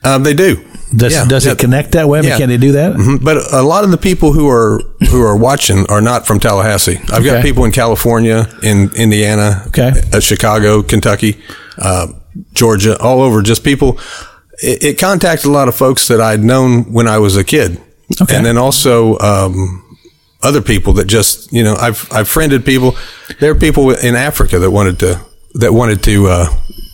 um, 0.05 0.23
they 0.23 0.35
do. 0.35 0.57
Does, 0.95 1.13
Yeah, 1.15 1.25
does 1.25 1.47
yeah. 1.47 1.53
it 1.53 1.59
connect 1.59 1.93
that 1.93 2.09
way? 2.09 2.19
I 2.21 2.23
mean, 2.23 2.31
Yeah. 2.31 2.37
Can 2.39 2.49
they 2.49 2.59
do 2.59 2.73
that? 2.73 2.93
Mhm. 2.95 3.19
But 3.25 3.39
a 3.53 3.63
lot 3.63 3.83
of 3.85 3.91
the 3.91 3.97
people 3.97 4.33
who 4.33 4.49
are 4.49 4.81
who 5.11 5.21
are 5.23 5.37
watching 5.37 5.85
are 5.89 6.01
not 6.01 6.27
from 6.27 6.39
Tallahassee. 6.39 7.01
I've 7.13 7.25
got 7.25 7.43
people 7.43 7.65
in 7.65 7.73
California, 7.73 8.47
in 8.63 8.91
Indiana, 8.95 9.63
Okay. 9.69 9.93
uh, 10.13 10.21
Chicago, 10.21 10.83
Kentucky, 10.83 11.39
uh, 11.79 12.07
Georgia, 12.55 12.97
all 13.01 13.21
over. 13.21 13.43
Just 13.43 13.65
people. 13.65 13.99
It, 14.63 14.83
it 14.85 14.99
contacted 14.99 15.47
a 15.47 15.53
lot 15.53 15.67
of 15.69 15.75
folks 15.75 16.07
that 16.09 16.21
I'd 16.21 16.43
known 16.45 16.85
when 16.93 17.09
I 17.09 17.19
was 17.19 17.37
a 17.37 17.43
kid, 17.45 17.79
Okay. 18.23 18.37
and 18.37 18.47
then 18.47 18.57
also 18.57 19.19
um, 19.19 19.83
other 20.47 20.63
people 20.63 20.93
that 20.95 21.07
just 21.07 21.53
you 21.53 21.63
know 21.63 21.75
I've 21.75 22.09
I've 22.13 22.29
friended 22.29 22.65
people. 22.65 22.97
There 23.41 23.51
are 23.51 23.55
people 23.55 23.91
in 23.91 24.15
Africa 24.15 24.59
that 24.59 24.71
wanted 24.71 24.99
to 25.01 25.21
that 25.55 25.73
wanted 25.73 26.03
to 26.05 26.27
uh, 26.29 26.47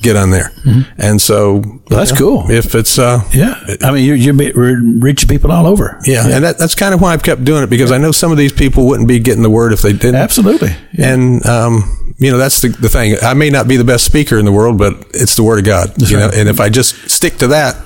get 0.02 0.16
on 0.16 0.30
there, 0.30 0.52
and 0.98 1.20
so 1.20 1.60
Mm-hmm. 1.60 1.94
Well, 1.94 1.98
that's 1.98 2.10
you 2.12 2.16
cool. 2.16 2.50
If 2.50 2.74
it's 2.74 2.98
uh, 2.98 3.20
Yeah, 3.34 3.60
I 3.82 3.90
mean, 3.90 4.06
you're, 4.06 4.16
you're 4.16 4.82
reaching 4.98 5.28
people 5.28 5.52
all 5.52 5.66
over. 5.66 6.00
yeah, 6.06 6.24
and 6.26 6.42
that, 6.44 6.56
that's 6.58 6.74
kind 6.74 6.94
of 6.94 7.02
why 7.02 7.12
I've 7.12 7.22
kept 7.22 7.44
doing 7.44 7.62
it 7.62 7.68
because 7.68 7.92
I 7.92 7.98
know 7.98 8.12
some 8.12 8.32
of 8.32 8.38
these 8.38 8.52
people 8.52 8.86
wouldn't 8.86 9.08
be 9.08 9.18
getting 9.18 9.42
the 9.42 9.50
word 9.50 9.72
if 9.74 9.82
they 9.82 9.92
didn't. 9.92 10.14
absolutely. 10.14 10.70
Yeah. 10.92 11.12
And 11.12 11.44
um, 11.46 12.14
you 12.18 12.30
know 12.30 12.38
that's 12.38 12.62
the, 12.62 12.68
the 12.68 12.88
thing. 12.88 13.16
I 13.22 13.34
may 13.34 13.50
not 13.50 13.68
be 13.68 13.76
the 13.76 13.84
best 13.84 14.04
speaker 14.06 14.38
in 14.38 14.46
the 14.46 14.52
world, 14.52 14.78
but 14.78 14.94
it's 15.12 15.36
the 15.36 15.42
word 15.42 15.58
of 15.58 15.64
God. 15.66 15.92
you 16.00 16.16
right. 16.16 16.30
know, 16.32 16.38
and 16.38 16.48
if 16.48 16.60
I 16.60 16.70
just 16.70 17.10
stick 17.10 17.36
to 17.38 17.48
that, 17.48 17.76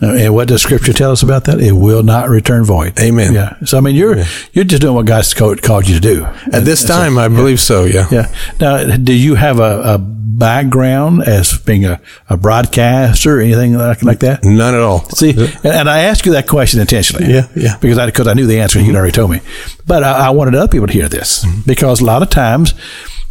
Uh, 0.00 0.14
and 0.14 0.34
what 0.34 0.48
does 0.48 0.62
Scripture 0.62 0.92
tell 0.92 1.10
us 1.10 1.22
about 1.22 1.44
that? 1.44 1.60
It 1.60 1.72
will 1.72 2.02
not 2.02 2.28
return 2.28 2.64
void. 2.64 2.98
Amen. 3.00 3.34
Yeah. 3.34 3.56
So 3.64 3.78
I 3.78 3.80
mean, 3.80 3.96
you're 3.96 4.16
you're 4.52 4.64
just 4.64 4.82
doing 4.82 4.94
what 4.94 5.06
God's 5.06 5.34
called, 5.34 5.60
called 5.62 5.88
you 5.88 5.94
to 5.94 6.00
do. 6.00 6.24
at 6.52 6.64
this 6.64 6.84
time, 6.84 7.18
I 7.18 7.28
believe 7.28 7.60
so. 7.60 7.84
Yeah. 7.84 8.06
Yeah. 8.10 8.34
Now, 8.60 8.96
do 8.96 9.12
you 9.12 9.34
have 9.34 9.58
a, 9.58 9.94
a 9.94 9.98
background 9.98 11.22
as 11.22 11.58
being 11.58 11.84
a, 11.84 12.00
a 12.28 12.36
broadcaster 12.36 13.38
or 13.38 13.40
anything 13.40 13.76
like, 13.76 14.02
like 14.02 14.20
that? 14.20 14.44
None 14.44 14.74
at 14.74 14.80
all. 14.80 15.00
See, 15.10 15.30
and, 15.30 15.66
and 15.66 15.90
I 15.90 16.00
asked 16.00 16.26
you 16.26 16.32
that 16.32 16.46
question 16.46 16.80
intentionally. 16.80 17.32
Yeah, 17.32 17.48
yeah. 17.56 17.76
Because 17.80 17.98
I 17.98 18.06
because 18.06 18.28
I 18.28 18.34
knew 18.34 18.46
the 18.46 18.60
answer. 18.60 18.78
You'd 18.78 18.88
mm-hmm. 18.88 18.96
already 18.96 19.12
told 19.12 19.30
me, 19.32 19.40
but 19.86 20.04
I, 20.04 20.28
I 20.28 20.30
wanted 20.30 20.54
other 20.54 20.70
people 20.70 20.86
to 20.86 20.92
hear 20.92 21.08
this 21.08 21.44
mm-hmm. 21.44 21.62
because 21.66 22.00
a 22.00 22.04
lot 22.04 22.22
of 22.22 22.30
times 22.30 22.74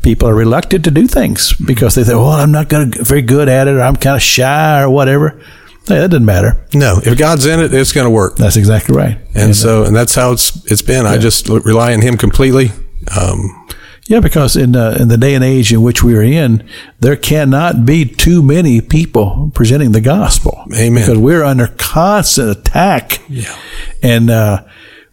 people 0.02 0.28
are 0.28 0.36
reluctant 0.36 0.84
to 0.84 0.92
do 0.92 1.08
things 1.08 1.54
because 1.54 1.96
they 1.96 2.04
think, 2.04 2.18
"Well, 2.18 2.30
I'm 2.30 2.52
not 2.52 2.68
going 2.68 2.92
to 2.92 3.04
very 3.04 3.22
good 3.22 3.48
at 3.48 3.68
it, 3.68 3.76
or 3.76 3.82
I'm 3.82 3.96
kind 3.96 4.18
of 4.18 4.22
shy, 4.22 4.82
or 4.82 4.90
whatever." 4.90 5.40
That 5.88 6.10
doesn't 6.12 6.26
matter. 6.26 6.58
No, 6.74 7.00
if 7.04 7.18
God's 7.18 7.46
in 7.46 7.60
it, 7.60 7.74
it's 7.74 7.92
going 7.94 8.06
to 8.06 8.12
work. 8.12 8.36
That's 8.38 8.58
exactly 8.58 8.96
right. 8.96 9.18
And 9.36 9.56
so, 9.56 9.84
and 9.84 9.96
that's 9.96 10.16
how 10.16 10.32
it's 10.34 10.56
it's 10.72 10.82
been. 10.82 11.06
I 11.06 11.18
just 11.18 11.48
rely 11.50 11.94
on 11.94 12.02
Him 12.02 12.18
completely. 12.18 12.72
Um, 13.20 13.66
Yeah, 14.10 14.22
because 14.22 14.56
in 14.56 14.76
uh, 14.76 14.96
in 15.00 15.10
the 15.10 15.18
day 15.18 15.36
and 15.36 15.44
age 15.44 15.74
in 15.74 15.82
which 15.82 16.02
we 16.04 16.16
are 16.16 16.22
in, 16.24 16.64
there 17.00 17.18
cannot 17.18 17.86
be 17.86 18.06
too 18.06 18.42
many 18.42 18.80
people 18.80 19.52
presenting 19.54 19.92
the 19.92 20.00
gospel. 20.02 20.64
Amen. 20.74 21.04
Because 21.04 21.18
we're 21.18 21.44
under 21.44 21.68
constant 21.78 22.58
attack. 22.58 23.20
Yeah. 23.28 23.54
And 24.02 24.30
uh, 24.30 24.64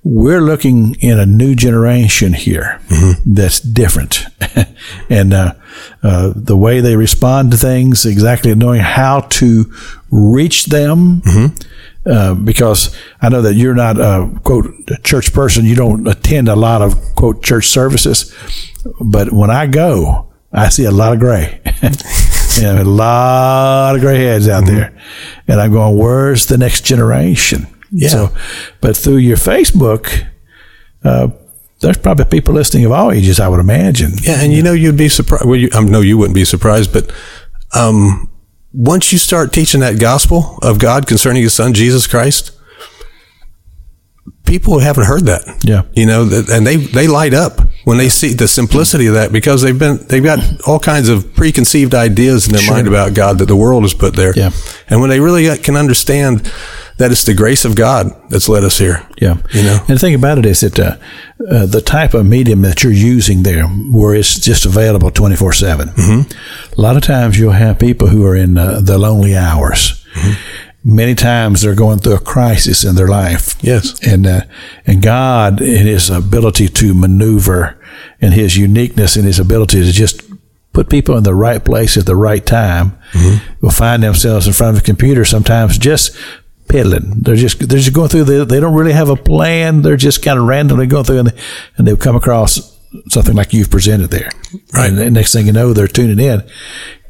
we're 0.04 0.42
looking 0.42 0.96
in 1.00 1.18
a 1.18 1.24
new 1.24 1.54
generation 1.54 2.34
here 2.34 2.78
that's 3.26 3.58
different, 3.58 4.26
and 5.08 5.32
uh, 5.32 5.54
uh, 6.02 6.32
the 6.36 6.56
way 6.56 6.80
they 6.80 6.94
respond 6.94 7.50
to 7.50 7.56
things, 7.56 8.04
exactly 8.04 8.54
knowing 8.54 8.82
how 8.82 9.20
to 9.20 9.72
reach 10.10 10.66
them. 10.66 11.22
Uh, 12.06 12.34
because 12.34 12.94
I 13.22 13.30
know 13.30 13.40
that 13.40 13.54
you're 13.54 13.74
not 13.74 13.98
a 13.98 14.30
quote 14.44 14.66
a 14.90 14.98
church 15.02 15.32
person. 15.32 15.64
You 15.64 15.74
don't 15.74 16.06
attend 16.06 16.48
a 16.48 16.54
lot 16.54 16.82
of 16.82 16.94
quote 17.14 17.42
church 17.42 17.68
services, 17.68 18.34
but 19.00 19.32
when 19.32 19.50
I 19.50 19.66
go, 19.66 20.30
I 20.52 20.68
see 20.68 20.84
a 20.84 20.90
lot 20.90 21.14
of 21.14 21.18
gray. 21.18 21.62
you 22.56 22.62
know, 22.62 22.82
a 22.82 22.84
lot 22.84 23.94
of 23.94 24.02
gray 24.02 24.18
heads 24.18 24.48
out 24.48 24.66
there, 24.66 24.94
and 25.48 25.58
I'm 25.58 25.72
going, 25.72 25.96
"Where's 25.96 26.44
the 26.44 26.58
next 26.58 26.84
generation?" 26.84 27.73
Yeah. 27.94 28.08
So, 28.08 28.36
but 28.80 28.96
through 28.96 29.18
your 29.18 29.36
Facebook, 29.36 30.26
uh, 31.04 31.28
there's 31.80 31.96
probably 31.96 32.24
people 32.24 32.54
listening 32.54 32.84
of 32.84 32.92
all 32.92 33.12
ages. 33.12 33.38
I 33.38 33.48
would 33.48 33.60
imagine. 33.60 34.12
Yeah, 34.22 34.40
and 34.42 34.52
you 34.52 34.62
know 34.62 34.72
you'd 34.72 34.96
be 34.96 35.08
surprised. 35.08 35.44
Well, 35.44 35.56
you, 35.56 35.68
um, 35.74 35.86
no, 35.86 36.00
you 36.00 36.18
wouldn't 36.18 36.34
be 36.34 36.44
surprised, 36.44 36.92
but 36.92 37.12
um, 37.74 38.30
once 38.72 39.12
you 39.12 39.18
start 39.18 39.52
teaching 39.52 39.80
that 39.80 40.00
gospel 40.00 40.58
of 40.62 40.78
God 40.78 41.06
concerning 41.06 41.42
His 41.42 41.54
Son 41.54 41.72
Jesus 41.72 42.06
Christ, 42.08 42.50
people 44.44 44.80
haven't 44.80 45.04
heard 45.04 45.26
that. 45.26 45.42
Yeah. 45.62 45.82
you 45.92 46.06
know, 46.06 46.22
and 46.50 46.66
they 46.66 46.76
they 46.76 47.06
light 47.06 47.34
up 47.34 47.60
when 47.84 47.98
they 47.98 48.08
see 48.08 48.32
the 48.34 48.48
simplicity 48.48 49.06
of 49.06 49.14
that 49.14 49.32
because 49.32 49.62
they've 49.62 49.78
been 49.78 49.98
they've 50.08 50.24
got 50.24 50.40
all 50.66 50.78
kinds 50.80 51.08
of 51.08 51.34
preconceived 51.34 51.94
ideas 51.94 52.46
in 52.46 52.54
their 52.54 52.68
mind 52.70 52.88
about 52.88 53.14
God 53.14 53.38
that 53.38 53.46
the 53.46 53.56
world 53.56 53.82
has 53.82 53.94
put 53.94 54.16
there. 54.16 54.32
Yeah. 54.34 54.50
and 54.88 55.00
when 55.00 55.10
they 55.10 55.20
really 55.20 55.56
can 55.58 55.76
understand 55.76 56.50
that 56.98 57.10
it's 57.10 57.24
the 57.24 57.34
grace 57.34 57.64
of 57.64 57.74
God 57.74 58.06
that's 58.30 58.48
led 58.48 58.62
us 58.64 58.78
here. 58.78 59.06
Yeah. 59.20 59.38
you 59.52 59.62
know. 59.62 59.78
And 59.88 59.96
the 59.96 59.98
thing 59.98 60.14
about 60.14 60.38
it 60.38 60.46
is 60.46 60.60
that 60.60 60.78
uh, 60.78 60.96
uh, 61.50 61.66
the 61.66 61.80
type 61.80 62.14
of 62.14 62.24
medium 62.26 62.62
that 62.62 62.82
you're 62.82 62.92
using 62.92 63.42
there, 63.42 63.64
where 63.66 64.14
it's 64.14 64.38
just 64.38 64.64
available 64.66 65.10
24 65.10 65.52
7, 65.52 65.88
Mm-hmm. 65.88 66.78
a 66.78 66.80
lot 66.82 66.96
of 66.96 67.02
times 67.02 67.38
you'll 67.38 67.52
have 67.52 67.78
people 67.78 68.08
who 68.08 68.24
are 68.24 68.36
in 68.36 68.56
uh, 68.58 68.80
the 68.80 68.96
lonely 68.98 69.36
hours. 69.36 70.04
Mm-hmm. 70.14 70.60
Many 70.96 71.14
times 71.14 71.62
they're 71.62 71.74
going 71.74 71.98
through 72.00 72.16
a 72.16 72.20
crisis 72.20 72.84
in 72.84 72.94
their 72.94 73.08
life. 73.08 73.56
Yes. 73.62 73.98
And, 74.06 74.26
uh, 74.26 74.42
and 74.86 75.00
God, 75.02 75.62
in 75.62 75.86
His 75.86 76.10
ability 76.10 76.68
to 76.68 76.92
maneuver 76.94 77.80
and 78.20 78.34
His 78.34 78.56
uniqueness 78.56 79.16
and 79.16 79.24
His 79.24 79.38
ability 79.40 79.82
to 79.82 79.90
just 79.92 80.20
put 80.74 80.90
people 80.90 81.16
in 81.16 81.22
the 81.22 81.34
right 81.34 81.64
place 81.64 81.96
at 81.96 82.04
the 82.04 82.16
right 82.16 82.44
time 82.44 82.98
will 83.62 83.70
find 83.70 84.02
themselves 84.02 84.46
in 84.46 84.52
front 84.52 84.76
of 84.76 84.82
a 84.82 84.84
computer 84.84 85.24
sometimes 85.24 85.78
just 85.78 86.16
piddling. 86.68 87.20
They're 87.22 87.36
just 87.36 87.58
they're 87.68 87.78
just 87.78 87.92
going 87.92 88.08
through. 88.08 88.24
They, 88.24 88.44
they 88.44 88.60
don't 88.60 88.74
really 88.74 88.92
have 88.92 89.08
a 89.08 89.16
plan. 89.16 89.82
They're 89.82 89.96
just 89.96 90.22
kind 90.22 90.38
of 90.38 90.46
randomly 90.46 90.86
going 90.86 91.04
through, 91.04 91.18
and 91.20 91.28
they, 91.28 91.40
and 91.76 91.86
they've 91.86 91.98
come 91.98 92.16
across 92.16 92.76
something 93.08 93.34
like 93.34 93.52
you've 93.52 93.70
presented 93.70 94.10
there. 94.10 94.30
Right. 94.72 94.88
And 94.88 94.98
the 94.98 95.10
next 95.10 95.32
thing 95.32 95.46
you 95.46 95.52
know, 95.52 95.72
they're 95.72 95.88
tuning 95.88 96.18
in. 96.24 96.42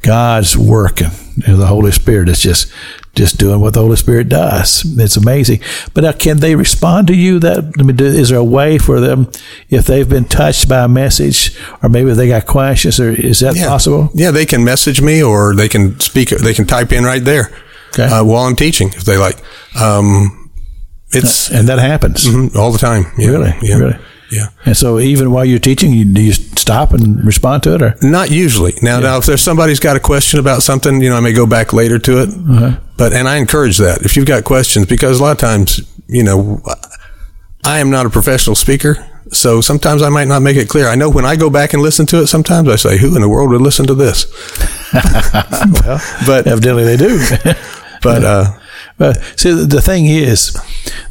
God's 0.02 0.56
working. 0.56 1.10
You 1.36 1.48
know, 1.54 1.56
the 1.56 1.66
Holy 1.66 1.90
Spirit 1.90 2.28
is 2.28 2.38
just 2.40 2.70
just 3.14 3.38
doing 3.38 3.60
what 3.60 3.72
the 3.74 3.80
Holy 3.80 3.96
Spirit 3.96 4.28
does. 4.28 4.82
It's 4.98 5.16
amazing. 5.16 5.60
But 5.94 6.02
now, 6.04 6.12
can 6.12 6.38
they 6.40 6.56
respond 6.56 7.06
to 7.06 7.14
you? 7.14 7.38
That 7.38 7.72
I 7.78 7.82
mean, 7.82 7.96
do- 7.96 8.04
is 8.04 8.28
there 8.28 8.38
a 8.38 8.44
way 8.44 8.76
for 8.76 9.00
them 9.00 9.30
if 9.70 9.86
they've 9.86 10.08
been 10.08 10.24
touched 10.26 10.68
by 10.68 10.84
a 10.84 10.88
message, 10.88 11.56
or 11.82 11.88
maybe 11.88 12.12
they 12.12 12.28
got 12.28 12.46
questions, 12.46 13.00
or 13.00 13.10
is 13.10 13.40
that 13.40 13.56
Yeah. 13.56 13.68
possible? 13.68 14.10
Yeah, 14.14 14.30
they 14.30 14.44
can 14.44 14.62
message 14.62 15.00
me 15.00 15.22
or 15.22 15.54
they 15.54 15.68
can 15.70 15.98
speak. 16.00 16.28
They 16.30 16.52
can 16.54 16.66
type 16.66 16.92
in 16.92 17.04
right 17.04 17.24
there 17.24 17.50
Okay. 17.94 18.04
uh, 18.12 18.24
while 18.24 18.44
I'm 18.44 18.56
teaching 18.56 18.88
if 18.88 19.04
they 19.04 19.16
like. 19.16 19.36
Um, 19.80 20.50
it's 21.12 21.50
And 21.50 21.68
that 21.68 21.78
happens. 21.78 22.24
mhm, 22.26 22.56
all 22.56 22.72
the 22.72 22.78
time. 22.78 23.06
Yeah, 23.16 23.28
Really? 23.30 23.54
Yeah. 23.62 23.76
Really? 23.78 23.96
Yeah. 24.32 24.48
And 24.64 24.76
so 24.76 24.98
even 24.98 25.30
while 25.30 25.44
you're 25.44 25.60
teaching, 25.60 25.92
you, 25.92 26.04
do 26.04 26.20
you 26.20 26.32
stop 26.32 26.92
and 26.92 27.24
respond 27.24 27.62
to 27.64 27.74
it, 27.74 27.82
or 27.82 27.94
Not 28.02 28.30
usually. 28.32 28.72
Now, 28.82 28.98
now, 28.98 29.18
if 29.18 29.26
there's 29.26 29.42
somebody's 29.42 29.78
got 29.78 29.96
a 29.96 30.00
question 30.00 30.40
about 30.40 30.62
something, 30.62 31.00
you 31.00 31.10
know, 31.10 31.16
I 31.16 31.20
may 31.20 31.32
go 31.32 31.46
back 31.46 31.72
later 31.72 31.98
to 32.00 32.22
it. 32.22 32.28
Uh-huh. 32.30 32.80
But 32.96 33.12
and 33.12 33.28
I 33.28 33.36
encourage 33.36 33.78
that 33.78 34.02
if 34.02 34.16
you've 34.16 34.26
got 34.26 34.42
questions, 34.44 34.86
because 34.86 35.20
a 35.20 35.22
lot 35.22 35.32
of 35.32 35.38
times, 35.38 35.80
you 36.08 36.24
know, 36.24 36.60
I 37.64 37.78
am 37.78 37.90
not 37.90 38.06
a 38.06 38.10
professional 38.10 38.56
speaker, 38.56 38.96
so 39.30 39.60
sometimes 39.60 40.02
I 40.02 40.08
might 40.08 40.26
not 40.28 40.42
make 40.42 40.56
it 40.56 40.68
clear. 40.68 40.88
I 40.88 40.96
know 40.96 41.10
when 41.10 41.24
I 41.24 41.36
go 41.36 41.48
back 41.50 41.72
and 41.74 41.82
listen 41.82 42.06
to 42.06 42.20
it, 42.22 42.26
sometimes 42.26 42.68
I 42.68 42.76
say, 42.76 42.98
"Who 42.98 43.14
in 43.14 43.22
the 43.22 43.28
world 43.28 43.50
would 43.50 43.60
listen 43.62 43.86
to 43.86 43.94
this?" 43.94 44.26
but 46.26 46.46
evidently 46.46 46.84
they 46.84 46.96
do. 46.96 47.20
but 48.04 48.24
uh, 48.24 48.58
But 48.96 49.16
see, 49.36 49.50
the 49.52 49.80
thing 49.82 50.06
is 50.06 50.52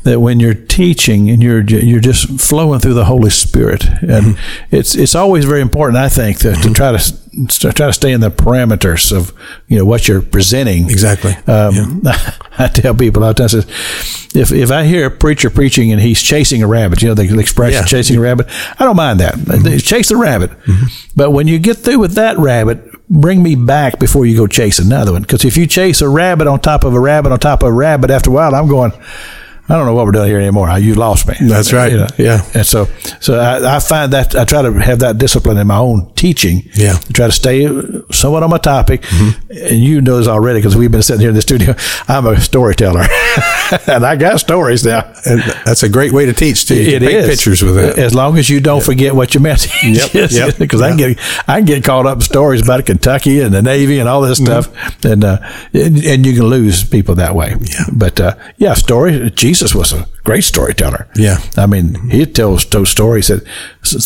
that 0.03 0.19
when 0.21 0.39
you're 0.39 0.53
teaching 0.53 1.29
and 1.29 1.43
you're 1.43 1.61
you're 1.63 1.99
just 1.99 2.39
flowing 2.39 2.79
through 2.79 2.93
the 2.93 3.05
Holy 3.05 3.29
Spirit, 3.29 3.83
and 4.01 4.37
it's 4.71 4.95
it's 4.95 5.15
always 5.15 5.43
very 5.45 5.61
important, 5.61 5.97
I 5.97 6.07
think, 6.09 6.39
to, 6.39 6.53
to 6.53 6.73
try 6.73 6.95
to 6.95 7.13
to 7.47 7.73
try 7.73 7.87
to 7.87 7.93
stay 7.93 8.11
in 8.13 8.21
the 8.21 8.29
parameters 8.29 9.11
of 9.11 9.33
you 9.67 9.77
know 9.79 9.85
what 9.85 10.07
you're 10.07 10.21
presenting. 10.21 10.89
Exactly. 10.89 11.33
Um, 11.47 12.03
I 12.57 12.67
tell 12.67 12.93
people 12.95 13.23
all 13.23 13.33
the 13.33 13.35
time, 13.35 13.45
I 13.45 13.47
says, 13.47 13.65
if 14.35 14.51
if 14.51 14.71
I 14.71 14.85
hear 14.85 15.07
a 15.07 15.11
preacher 15.11 15.49
preaching 15.49 15.91
and 15.91 15.99
he's 15.99 16.21
chasing 16.21 16.63
a 16.63 16.67
rabbit, 16.67 17.01
you 17.01 17.07
know 17.09 17.15
the 17.15 17.39
expression 17.39 17.81
Yeah. 17.81 17.85
chasing 17.85 18.17
a 18.17 18.21
rabbit, 18.21 18.47
I 18.79 18.85
don't 18.85 18.95
mind 18.95 19.19
that. 19.19 19.81
Chase 19.83 20.09
the 20.09 20.15
rabbit, 20.17 20.51
but 21.15 21.31
when 21.31 21.47
you 21.47 21.59
get 21.59 21.77
through 21.77 21.99
with 21.99 22.13
that 22.13 22.37
rabbit, 22.37 22.79
bring 23.13 23.43
me 23.43 23.55
back 23.55 23.99
before 23.99 24.25
you 24.25 24.35
go 24.35 24.47
chase 24.47 24.79
another 24.79 25.13
one. 25.13 25.21
Because 25.21 25.45
if 25.45 25.55
you 25.55 25.67
chase 25.67 26.01
a 26.01 26.09
rabbit 26.09 26.47
on 26.47 26.59
top 26.59 26.83
of 26.83 26.93
a 26.93 26.99
rabbit 26.99 27.31
on 27.31 27.39
top 27.39 27.63
of 27.63 27.69
a 27.69 27.73
rabbit, 27.73 28.09
after 28.09 28.29
a 28.29 28.33
while, 28.33 28.55
I'm 28.55 28.67
going. 28.67 28.91
I 29.69 29.75
don't 29.77 29.85
know 29.85 29.93
what 29.93 30.05
we're 30.05 30.11
doing 30.11 30.27
here 30.27 30.39
anymore. 30.39 30.69
You 30.77 30.93
lost 30.95 31.25
me. 31.25 31.35
That's 31.39 31.71
right. 31.71 31.89
You 31.91 31.99
know? 31.99 32.07
Yeah. 32.17 32.45
And 32.53 32.65
so, 32.65 32.85
so 33.21 33.39
I, 33.39 33.77
I 33.77 33.79
find 33.79 34.11
that 34.11 34.35
I 34.35 34.43
try 34.43 34.61
to 34.61 34.73
have 34.73 34.99
that 34.99 35.17
discipline 35.17 35.57
in 35.57 35.67
my 35.67 35.77
own 35.77 36.11
teaching. 36.15 36.63
Yeah. 36.75 36.93
Mm-hmm. 36.95 37.13
Try 37.13 37.27
to 37.27 37.31
stay 37.31 37.67
somewhat 38.11 38.43
on 38.43 38.49
my 38.49 38.57
topic. 38.57 39.05
And 39.09 39.79
you 39.79 40.01
know 40.01 40.17
this 40.17 40.27
already 40.27 40.59
because 40.59 40.75
we've 40.75 40.91
been 40.91 41.01
sitting 41.01 41.21
here 41.21 41.29
in 41.29 41.35
the 41.35 41.41
studio. 41.41 41.75
I'm 42.09 42.25
a 42.27 42.39
storyteller, 42.41 43.03
and 43.87 44.05
I 44.05 44.17
got 44.17 44.41
stories 44.41 44.83
now. 44.85 45.11
and 45.25 45.41
that's 45.65 45.83
a 45.83 45.89
great 45.89 46.11
way 46.11 46.25
to 46.25 46.33
teach 46.33 46.65
too. 46.67 46.75
You 46.75 46.97
It 46.97 47.03
is. 47.03 47.27
pictures 47.29 47.63
with 47.63 47.77
it. 47.77 47.97
As 47.97 48.13
long 48.13 48.37
as 48.37 48.49
you 48.49 48.59
don't 48.59 48.83
forget 48.83 49.15
what 49.15 49.33
your 49.33 49.41
message 49.51 49.71
Yep, 49.83 50.15
is. 50.15 50.37
yep, 50.37 50.57
Because 50.59 50.81
I 50.81 50.89
can 50.89 50.97
get 50.97 51.17
I 51.47 51.57
can 51.59 51.65
get 51.65 51.83
caught 51.85 52.05
up 52.05 52.17
in 52.17 52.21
stories 52.21 52.61
about 52.61 52.85
Kentucky 52.85 53.39
and 53.39 53.53
the 53.53 53.61
Navy 53.61 53.99
and 53.99 54.09
all 54.09 54.19
this 54.21 54.41
Mm-hmm. 54.41 54.71
stuff, 54.71 55.05
and 55.05 55.23
uh, 55.23 55.37
and 55.73 56.03
and 56.03 56.25
you 56.25 56.33
can 56.33 56.43
lose 56.47 56.83
people 56.83 57.15
that 57.15 57.33
way. 57.33 57.55
Yeah. 57.61 57.85
But 57.93 58.19
uh, 58.19 58.35
yeah, 58.57 58.73
story. 58.73 59.29
Jesus 59.29 59.52
was 59.61 59.93
a 59.93 60.07
great 60.23 60.43
storyteller. 60.43 61.07
Yeah. 61.15 61.37
I 61.57 61.65
mean, 61.65 61.95
he 62.09 62.25
tells 62.25 62.65
those 62.65 62.89
stories 62.89 63.27
that 63.27 63.43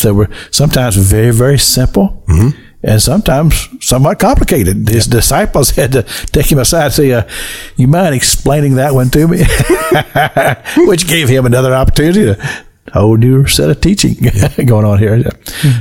that 0.02 0.14
were 0.14 0.28
sometimes 0.50 0.96
very 0.96 1.32
very 1.32 1.58
simple. 1.58 2.22
Mm-hmm. 2.28 2.64
And 2.80 3.02
sometimes 3.02 3.68
somewhat 3.80 4.20
complicated. 4.20 4.88
His 4.88 5.08
disciples 5.08 5.70
had 5.76 5.90
to 5.92 6.04
take 6.30 6.52
him 6.52 6.60
aside 6.60 6.84
and 6.84 6.94
say, 6.94 7.12
uh, 7.12 7.22
"You 7.76 7.88
mind 7.88 8.14
explaining 8.14 8.76
that 8.76 8.94
one 8.94 9.10
to 9.10 9.26
me?" 9.26 9.44
Which 10.86 11.08
gave 11.08 11.28
him 11.28 11.44
another 11.44 11.74
opportunity 11.74 12.26
to 12.26 12.64
a 12.94 13.00
whole 13.00 13.16
new 13.16 13.46
set 13.46 13.70
of 13.70 13.80
teaching 13.80 14.16
going 14.66 14.84
on 14.84 14.98
here. 14.98 15.22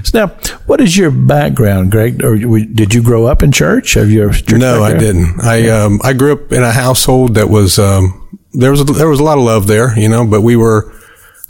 So 0.03 0.25
now, 0.25 0.27
what 0.65 0.81
is 0.81 0.97
your 0.97 1.11
background, 1.11 1.91
Greg? 1.91 2.23
Or 2.23 2.37
did 2.37 2.93
you 2.93 3.01
grow 3.01 3.25
up 3.25 3.43
in 3.43 3.51
church? 3.51 3.93
Have 3.93 4.09
you? 4.09 4.31
Church 4.31 4.53
No, 4.53 4.83
I 4.83 4.97
didn't. 4.97 5.41
I 5.41 5.69
um, 5.69 5.99
I 6.03 6.13
grew 6.13 6.33
up 6.33 6.51
in 6.51 6.63
a 6.63 6.71
household 6.71 7.35
that 7.35 7.49
was 7.49 7.79
um, 7.79 8.26
there 8.59 8.71
was 8.71 8.81
a, 8.81 8.83
there 8.85 9.07
was 9.07 9.19
a 9.19 9.23
lot 9.23 9.37
of 9.37 9.43
love 9.43 9.67
there, 9.67 9.97
you 9.97 10.09
know, 10.09 10.25
but 10.25 10.41
we 10.41 10.55
were 10.55 10.91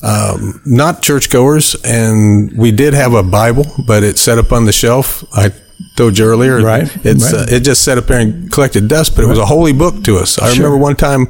um, 0.03 0.61
not 0.65 1.01
churchgoers, 1.01 1.75
and 1.83 2.51
we 2.57 2.71
did 2.71 2.93
have 2.93 3.13
a 3.13 3.23
Bible, 3.23 3.65
but 3.87 4.03
it 4.03 4.17
sat 4.17 4.37
up 4.37 4.51
on 4.51 4.65
the 4.65 4.71
shelf. 4.71 5.23
I 5.33 5.51
told 5.95 6.17
you 6.17 6.25
earlier, 6.25 6.61
Right, 6.61 6.83
It's 7.05 7.33
right. 7.33 7.41
Uh, 7.41 7.55
it 7.55 7.61
just 7.61 7.83
sat 7.83 7.97
up 7.97 8.05
there 8.05 8.19
and 8.19 8.51
collected 8.51 8.87
dust, 8.87 9.15
but 9.15 9.23
it 9.23 9.27
was 9.27 9.39
a 9.39 9.45
holy 9.45 9.73
book 9.73 10.03
to 10.03 10.17
us. 10.17 10.37
I 10.39 10.49
remember 10.51 10.77
one 10.77 10.95
time 10.95 11.27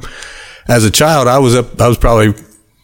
as 0.66 0.84
a 0.84 0.90
child, 0.90 1.28
I 1.28 1.38
was 1.38 1.54
up, 1.54 1.80
I 1.80 1.88
was 1.88 1.96
probably 1.96 2.34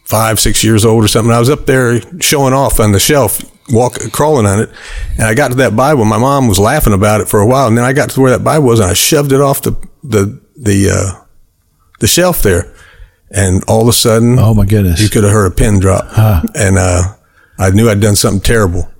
five, 0.07 0.39
six 0.41 0.63
years 0.65 0.85
old 0.85 1.05
or 1.05 1.09
something. 1.09 1.33
I 1.33 1.41
was 1.41 1.51
up 1.51 1.67
there 1.67 2.01
showing 2.21 2.55
off 2.55 2.81
on 2.81 2.93
the 2.93 3.01
shelf, 3.01 3.43
walk, 3.71 3.99
crawling 4.13 4.47
on 4.47 4.61
it. 4.61 4.71
And 5.19 5.23
I 5.23 5.35
got 5.35 5.49
to 5.49 5.55
that 5.57 5.75
Bible. 5.77 6.05
My 6.05 6.19
mom 6.19 6.49
was 6.49 6.59
laughing 6.59 6.93
about 6.93 7.21
it 7.21 7.29
for 7.29 7.41
a 7.41 7.47
while. 7.47 7.67
And 7.67 7.77
then 7.77 7.85
I 7.85 7.93
got 7.93 8.11
to 8.11 8.21
where 8.21 8.31
that 8.31 8.45
Bible 8.45 8.67
was 8.67 8.81
and 8.81 8.91
I 8.91 8.95
shoved 8.95 9.33
it 9.33 9.41
off 9.41 9.63
the, 9.63 9.73
the, 10.03 10.41
the, 10.57 10.91
uh, 10.91 11.25
the 12.01 12.07
shelf 12.07 12.43
there. 12.43 12.75
And 13.37 13.65
all 13.67 13.83
of 13.83 13.89
a 13.89 13.93
sudden, 13.93 14.39
Oh 14.39 14.55
my 14.55 14.65
goodness! 14.65 15.01
you 15.01 15.09
could 15.09 15.25
have 15.25 15.33
heard 15.33 15.47
a 15.51 15.55
pin 15.55 15.81
drop. 15.81 16.07
And, 16.55 16.79
uh, 16.79 17.03
I 17.59 17.71
knew 17.71 17.89
I'd 17.89 18.01
done 18.01 18.17
something 18.17 18.41
terrible. 18.41 18.91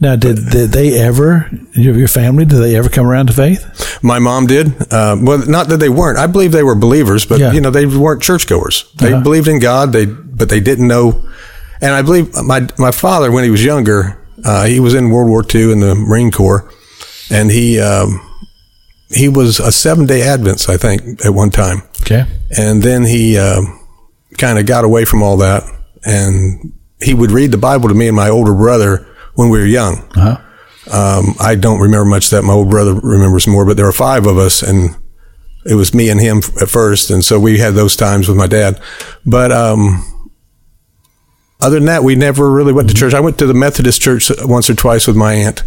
now, 0.00 0.16
did, 0.16 0.36
did 0.50 0.70
they 0.70 0.98
ever? 0.98 1.48
Your, 1.74 1.94
your 1.96 2.08
family? 2.08 2.44
Did 2.44 2.58
they 2.58 2.76
ever 2.76 2.88
come 2.88 3.06
around 3.06 3.26
to 3.28 3.32
faith? 3.32 3.98
My 4.02 4.18
mom 4.18 4.46
did. 4.46 4.66
Uh, 4.92 5.16
well, 5.20 5.38
not 5.46 5.68
that 5.68 5.78
they 5.78 5.88
weren't. 5.88 6.18
I 6.18 6.26
believe 6.26 6.52
they 6.52 6.62
were 6.64 6.74
believers, 6.74 7.24
but 7.26 7.38
Yeah. 7.40 7.52
you 7.52 7.60
know 7.60 7.70
they 7.70 7.86
weren't 7.86 8.22
churchgoers. 8.22 8.84
They 8.96 9.12
Uh-huh. 9.12 9.22
believed 9.22 9.48
in 9.48 9.58
God. 9.60 9.92
They 9.92 10.06
but 10.06 10.48
they 10.48 10.60
didn't 10.60 10.88
know. 10.88 11.24
And 11.82 11.92
I 11.94 12.02
believe 12.02 12.34
my 12.44 12.66
my 12.78 12.90
father, 12.92 13.30
when 13.30 13.44
he 13.44 13.50
was 13.50 13.64
younger, 13.64 14.18
uh, 14.44 14.66
he 14.66 14.80
was 14.80 14.94
in 14.94 15.10
World 15.10 15.28
War 15.30 15.44
II 15.54 15.72
in 15.72 15.80
the 15.80 15.94
Marine 15.94 16.30
Corps, 16.30 16.68
and 17.30 17.50
he 17.50 17.80
um, 17.80 18.20
he 19.08 19.28
was 19.28 19.58
a 19.60 19.70
seven 19.72 20.06
day 20.06 20.22
Adventist, 20.22 20.68
I 20.68 20.76
think, 20.76 21.24
at 21.24 21.32
one 21.34 21.50
time. 21.50 21.82
Okay. 22.02 22.24
And 22.58 22.82
then 22.82 23.04
he 23.04 23.38
um, 23.38 23.79
kind 24.40 24.58
of 24.58 24.66
got 24.66 24.84
away 24.84 25.04
from 25.04 25.22
all 25.22 25.36
that, 25.38 25.62
and 26.04 26.72
he 27.00 27.14
would 27.14 27.30
read 27.30 27.52
the 27.52 27.58
Bible 27.58 27.88
to 27.88 27.94
me 27.94 28.08
and 28.08 28.16
my 28.16 28.28
older 28.28 28.54
brother 28.54 29.06
when 29.34 29.50
we 29.50 29.58
were 29.58 29.66
young. 29.66 29.98
Uh-huh. 30.16 30.38
Um, 30.92 31.34
I 31.38 31.54
don't 31.54 31.80
remember 31.80 32.06
much 32.06 32.30
that. 32.30 32.42
My 32.42 32.54
old 32.54 32.70
brother 32.70 32.94
remembers 32.94 33.46
more, 33.46 33.64
but 33.64 33.76
there 33.76 33.86
were 33.86 33.92
five 33.92 34.26
of 34.26 34.38
us, 34.38 34.62
and 34.62 34.96
it 35.64 35.74
was 35.74 35.94
me 35.94 36.08
and 36.08 36.20
him 36.20 36.38
at 36.60 36.68
first, 36.68 37.10
and 37.10 37.24
so 37.24 37.38
we 37.38 37.58
had 37.58 37.74
those 37.74 37.94
times 37.94 38.28
with 38.28 38.36
my 38.36 38.46
dad. 38.46 38.80
But 39.24 39.52
um, 39.52 40.02
other 41.60 41.76
than 41.76 41.86
that, 41.86 42.02
we 42.02 42.16
never 42.16 42.50
really 42.50 42.72
went 42.72 42.88
to 42.88 42.94
church. 42.94 43.12
I 43.14 43.20
went 43.20 43.38
to 43.38 43.46
the 43.46 43.54
Methodist 43.54 44.00
church 44.00 44.30
once 44.40 44.70
or 44.70 44.74
twice 44.74 45.06
with 45.06 45.16
my 45.16 45.34
aunt. 45.34 45.62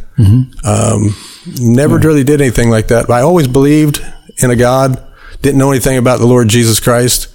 Um, 0.66 1.16
never 1.60 2.00
really 2.00 2.24
did 2.24 2.42
anything 2.42 2.70
like 2.72 2.88
that. 2.88 3.08
But 3.08 3.14
I 3.14 3.22
always 3.22 3.48
believed 3.48 4.04
in 4.42 4.50
a 4.50 4.56
God. 4.56 5.02
Didn't 5.42 5.60
know 5.60 5.72
anything 5.72 5.98
about 5.98 6.20
the 6.20 6.26
Lord 6.28 6.48
Jesus 6.48 6.80
Christ. 6.80 7.28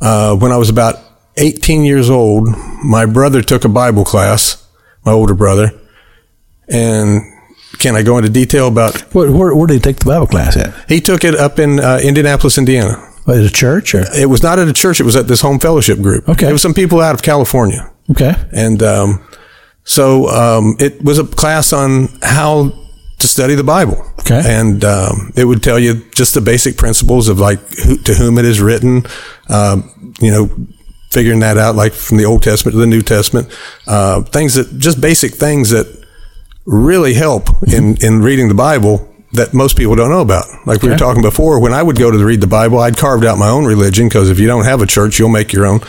Uh, 0.00 0.36
when 0.36 0.52
I 0.52 0.56
was 0.56 0.68
about 0.68 0.96
18 1.36 1.84
years 1.84 2.10
old, 2.10 2.48
my 2.84 3.06
brother 3.06 3.42
took 3.42 3.64
a 3.64 3.68
Bible 3.68 4.04
class, 4.04 4.66
my 5.04 5.12
older 5.12 5.34
brother. 5.34 5.72
And 6.68 7.22
can 7.78 7.96
I 7.96 8.02
go 8.02 8.18
into 8.18 8.30
detail 8.30 8.68
about? 8.68 9.00
Where, 9.14 9.30
where, 9.30 9.54
where 9.54 9.66
did 9.66 9.74
he 9.74 9.80
take 9.80 9.96
the 9.98 10.06
Bible 10.06 10.26
class 10.26 10.56
at? 10.56 10.74
He 10.88 11.00
took 11.00 11.24
it 11.24 11.34
up 11.34 11.58
in 11.58 11.80
uh, 11.80 12.00
Indianapolis, 12.02 12.58
Indiana. 12.58 13.10
It 13.26 13.46
a 13.46 13.50
church 13.50 13.94
or? 13.94 14.04
It 14.14 14.28
was 14.28 14.42
not 14.42 14.58
at 14.58 14.68
a 14.68 14.72
church. 14.72 15.00
It 15.00 15.04
was 15.04 15.16
at 15.16 15.28
this 15.28 15.40
home 15.40 15.58
fellowship 15.58 16.00
group. 16.00 16.28
Okay. 16.28 16.48
It 16.48 16.52
was 16.52 16.60
some 16.60 16.74
people 16.74 17.00
out 17.00 17.14
of 17.14 17.22
California. 17.22 17.90
Okay. 18.10 18.34
And 18.52 18.82
um, 18.82 19.26
so 19.84 20.28
um, 20.28 20.76
it 20.78 21.02
was 21.02 21.18
a 21.18 21.24
class 21.24 21.72
on 21.72 22.08
how 22.22 22.72
to 23.18 23.28
study 23.28 23.54
the 23.54 23.64
Bible. 23.64 24.04
Okay. 24.20 24.42
And 24.44 24.84
um, 24.84 25.32
it 25.36 25.44
would 25.44 25.62
tell 25.62 25.78
you 25.78 26.04
just 26.14 26.34
the 26.34 26.40
basic 26.40 26.76
principles 26.76 27.28
of 27.28 27.38
like 27.38 27.60
who, 27.84 27.96
to 27.98 28.14
whom 28.14 28.38
it 28.38 28.44
is 28.44 28.60
written, 28.60 29.04
um, 29.48 30.14
you 30.20 30.30
know, 30.30 30.50
figuring 31.10 31.40
that 31.40 31.56
out, 31.56 31.76
like 31.76 31.92
from 31.92 32.18
the 32.18 32.24
Old 32.24 32.42
Testament 32.42 32.74
to 32.74 32.78
the 32.78 32.86
New 32.86 33.02
Testament, 33.02 33.48
uh, 33.86 34.22
things 34.22 34.54
that 34.54 34.78
just 34.78 35.00
basic 35.00 35.34
things 35.34 35.70
that 35.70 36.04
really 36.66 37.14
help 37.14 37.48
in, 37.68 37.96
in 38.02 38.20
reading 38.20 38.48
the 38.48 38.54
Bible 38.54 39.08
that 39.32 39.52
most 39.52 39.76
people 39.76 39.96
don't 39.96 40.10
know 40.10 40.20
about. 40.20 40.44
Like 40.64 40.82
we 40.82 40.88
were 40.88 40.96
talking 40.96 41.22
before, 41.22 41.60
when 41.60 41.72
I 41.72 41.82
would 41.82 41.98
go 41.98 42.10
to 42.10 42.24
read 42.24 42.40
the 42.40 42.46
Bible, 42.46 42.78
I'd 42.78 42.96
carved 42.96 43.24
out 43.24 43.36
my 43.36 43.48
own 43.48 43.64
religion 43.64 44.08
because 44.08 44.30
if 44.30 44.38
you 44.38 44.46
don't 44.46 44.64
have 44.64 44.80
a 44.80 44.86
church, 44.86 45.18
you'll 45.18 45.28
make 45.28 45.52
your 45.52 45.66
own. 45.66 45.80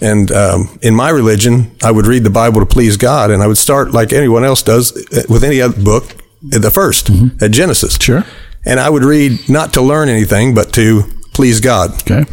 And 0.00 0.30
um, 0.30 0.78
in 0.80 0.94
my 0.94 1.10
religion, 1.10 1.76
I 1.82 1.90
would 1.90 2.06
read 2.06 2.22
the 2.22 2.30
Bible 2.30 2.60
to 2.60 2.66
please 2.66 2.96
God, 2.96 3.30
and 3.30 3.42
I 3.42 3.46
would 3.48 3.58
start 3.58 3.92
like 3.92 4.12
anyone 4.12 4.44
else 4.44 4.62
does 4.62 4.92
uh, 5.12 5.22
with 5.28 5.42
any 5.42 5.60
other 5.60 5.80
book, 5.82 6.14
the 6.50 6.70
1st 6.70 7.10
mm-hmm. 7.10 7.44
at 7.44 7.50
Genesis. 7.50 7.98
Sure. 8.00 8.24
And 8.64 8.80
I 8.80 8.88
would 8.88 9.04
read 9.04 9.48
not 9.48 9.74
to 9.74 9.82
learn 9.82 10.08
anything, 10.08 10.54
but 10.54 10.72
to 10.74 11.02
please 11.34 11.60
God. 11.60 11.90
Okay. 12.02 12.24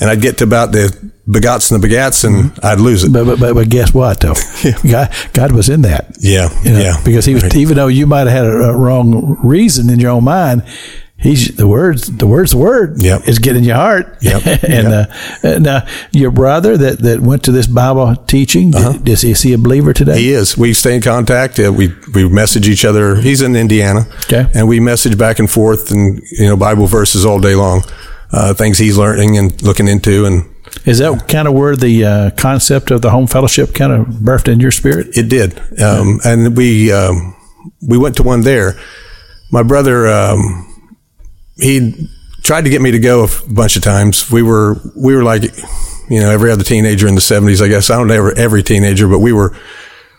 And 0.00 0.10
I'd 0.10 0.20
get 0.20 0.38
to 0.38 0.44
about 0.44 0.72
the 0.72 0.88
begots 1.28 1.72
and 1.72 1.82
the 1.82 1.88
begats, 1.88 2.24
and 2.24 2.50
mm-hmm. 2.52 2.66
I'd 2.66 2.80
lose 2.80 3.04
it. 3.04 3.12
But, 3.12 3.24
but, 3.24 3.40
but, 3.40 3.54
but 3.54 3.68
guess 3.68 3.92
what, 3.92 4.20
though? 4.20 4.34
God, 4.90 5.12
God 5.32 5.52
was 5.52 5.68
in 5.68 5.82
that. 5.82 6.16
Yeah, 6.20 6.48
You 6.62 6.72
know, 6.72 6.80
yeah. 6.80 7.02
Because 7.04 7.24
he 7.24 7.34
was, 7.34 7.42
Right. 7.42 7.56
even 7.56 7.76
though 7.76 7.88
you 7.88 8.06
might 8.06 8.26
have 8.26 8.44
had 8.44 8.46
a, 8.46 8.70
a 8.70 8.76
wrong 8.76 9.38
reason 9.42 9.90
in 9.90 9.98
your 9.98 10.10
own 10.10 10.24
mind, 10.24 10.62
he's 11.18 11.56
the 11.56 11.66
words, 11.66 12.16
the 12.16 12.26
words, 12.26 12.52
the 12.52 12.58
word 12.58 13.02
Yep. 13.02 13.26
is 13.28 13.38
getting 13.38 13.64
your 13.64 13.76
heart. 13.76 14.16
Yep. 14.20 14.46
and 14.46 14.88
Yep. 14.88 15.10
Uh, 15.10 15.48
and 15.48 15.66
uh, 15.66 15.86
your 16.12 16.30
brother 16.30 16.76
that, 16.76 17.00
that 17.00 17.20
went 17.20 17.42
to 17.44 17.52
this 17.52 17.66
Bible 17.66 18.14
teaching, 18.26 18.72
is, 19.06 19.24
is 19.24 19.42
he 19.42 19.52
a 19.52 19.58
believer 19.58 19.92
today? 19.92 20.12
Uh-huh. 20.12 20.20
He 20.20 20.32
is. 20.32 20.56
We 20.56 20.72
stay 20.74 20.94
in 20.96 21.02
contact. 21.02 21.58
Uh, 21.58 21.72
we 21.72 21.92
we 22.14 22.28
message 22.28 22.68
each 22.68 22.84
other. 22.84 23.16
He's 23.16 23.42
in 23.42 23.56
Indiana, 23.56 24.06
Okay. 24.24 24.46
and 24.54 24.68
we 24.68 24.80
message 24.80 25.18
back 25.18 25.38
and 25.38 25.50
forth, 25.50 25.90
and 25.90 26.20
you 26.38 26.46
know 26.46 26.56
Bible 26.56 26.86
verses 26.86 27.24
all 27.26 27.40
day 27.40 27.54
long, 27.54 27.82
uh, 28.32 28.54
things 28.54 28.78
he's 28.78 28.96
learning 28.96 29.36
and 29.38 29.60
looking 29.62 29.88
into, 29.88 30.24
and 30.26 30.44
Is 30.84 30.98
that 30.98 31.26
kind 31.28 31.48
of 31.48 31.54
where 31.54 31.76
the 31.76 32.04
uh, 32.04 32.30
concept 32.36 32.90
of 32.90 33.00
the 33.02 33.10
home 33.10 33.26
fellowship 33.26 33.74
kind 33.74 33.92
of 33.92 34.06
birthed 34.06 34.48
in 34.48 34.60
your 34.60 34.70
spirit? 34.70 35.08
It 35.16 35.28
did, 35.28 35.58
um, 35.80 36.20
and 36.24 36.56
we 36.56 36.92
um, 36.92 37.34
we 37.82 37.98
went 37.98 38.16
to 38.16 38.22
one 38.22 38.42
there. 38.42 38.74
My 39.50 39.62
brother, 39.62 40.06
um, 40.08 40.67
he 41.58 42.08
tried 42.42 42.64
to 42.64 42.70
get 42.70 42.80
me 42.80 42.90
to 42.92 42.98
go 42.98 43.24
a 43.24 43.28
bunch 43.52 43.76
of 43.76 43.82
times. 43.82 44.30
We 44.30 44.42
were 44.42 44.76
we 44.96 45.14
were 45.14 45.22
like, 45.24 45.42
you 46.08 46.20
know, 46.20 46.30
every 46.30 46.50
other 46.50 46.64
teenager 46.64 47.06
in 47.08 47.14
the 47.14 47.20
seventies. 47.20 47.60
I 47.60 47.68
guess 47.68 47.90
I 47.90 47.96
don't 47.96 48.06
know 48.06 48.14
every, 48.14 48.36
every 48.36 48.62
teenager, 48.62 49.08
but 49.08 49.18
we 49.18 49.32
were 49.32 49.54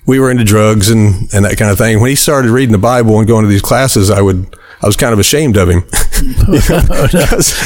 we 0.05 0.19
were 0.19 0.29
into 0.31 0.43
drugs 0.43 0.89
and 0.89 1.33
and 1.33 1.45
that 1.45 1.57
kind 1.57 1.71
of 1.71 1.77
thing. 1.77 1.99
When 1.99 2.09
he 2.09 2.15
started 2.15 2.51
reading 2.51 2.71
the 2.73 2.77
Bible 2.77 3.17
and 3.19 3.27
going 3.27 3.43
to 3.43 3.49
these 3.49 3.61
classes, 3.61 4.09
I 4.09 4.21
would 4.21 4.55
I 4.81 4.85
was 4.87 4.95
kind 4.95 5.13
of 5.13 5.19
ashamed 5.19 5.57
of 5.57 5.69
him. 5.69 5.79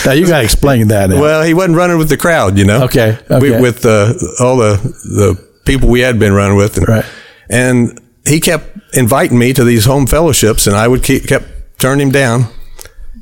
now 0.05 0.11
you 0.13 0.27
got 0.27 0.39
to 0.39 0.43
explain 0.43 0.87
that. 0.89 1.09
Now. 1.09 1.21
Well, 1.21 1.43
he 1.43 1.53
wasn't 1.53 1.77
running 1.77 1.97
with 1.97 2.09
the 2.09 2.17
crowd, 2.17 2.57
you 2.57 2.65
know. 2.65 2.83
Okay, 2.85 3.17
okay. 3.29 3.39
We, 3.39 3.61
with 3.61 3.85
uh, 3.85 4.13
all 4.39 4.57
the 4.57 4.77
the 5.03 5.47
people 5.65 5.89
we 5.89 6.01
had 6.01 6.19
been 6.19 6.33
running 6.33 6.57
with, 6.57 6.77
and, 6.77 6.87
Right. 6.87 7.05
and 7.49 7.99
he 8.25 8.39
kept 8.39 8.77
inviting 8.95 9.37
me 9.39 9.53
to 9.53 9.63
these 9.63 9.85
home 9.85 10.07
fellowships, 10.07 10.67
and 10.67 10.75
I 10.75 10.87
would 10.87 11.03
keep 11.03 11.27
kept 11.27 11.45
turning 11.79 12.07
him 12.07 12.11
down. 12.11 12.47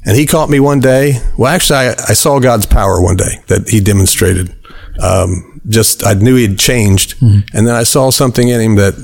And 0.05 0.17
he 0.17 0.25
caught 0.25 0.49
me 0.49 0.59
one 0.59 0.79
day. 0.79 1.19
Well, 1.37 1.53
actually, 1.53 1.77
I, 1.79 1.89
I 2.09 2.13
saw 2.13 2.39
God's 2.39 2.65
power 2.65 2.99
one 3.01 3.17
day 3.17 3.43
that 3.47 3.69
he 3.69 3.79
demonstrated. 3.79 4.55
Um, 4.99 5.61
just 5.69 6.03
I 6.05 6.13
knew 6.15 6.35
he'd 6.35 6.57
changed, 6.59 7.19
Mm-hmm. 7.19 7.55
and 7.57 7.67
then 7.67 7.75
I 7.75 7.83
saw 7.83 8.09
something 8.11 8.47
in 8.47 8.59
him 8.59 8.75
that 8.77 8.95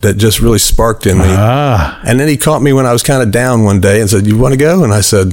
that 0.00 0.18
just 0.18 0.40
really 0.40 0.58
sparked 0.58 1.06
in 1.06 1.16
me. 1.16 1.24
Ah, 1.26 1.98
And 2.04 2.20
then 2.20 2.28
he 2.28 2.36
caught 2.36 2.60
me 2.60 2.72
when 2.74 2.84
I 2.84 2.92
was 2.92 3.02
kind 3.02 3.22
of 3.22 3.30
down 3.30 3.64
one 3.64 3.80
day 3.80 4.00
and 4.02 4.10
said, 4.10 4.26
"You 4.26 4.36
want 4.38 4.52
to 4.52 4.58
go?" 4.58 4.84
And 4.84 4.92
I 4.92 5.00
said, 5.00 5.32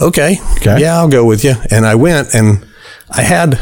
"Okay, 0.00 0.38
Okay. 0.56 0.80
yeah, 0.80 0.96
I'll 0.96 1.08
go 1.08 1.24
with 1.24 1.44
you." 1.44 1.54
And 1.70 1.86
I 1.86 1.94
went, 1.94 2.34
and 2.34 2.64
I 3.10 3.22
had, 3.22 3.58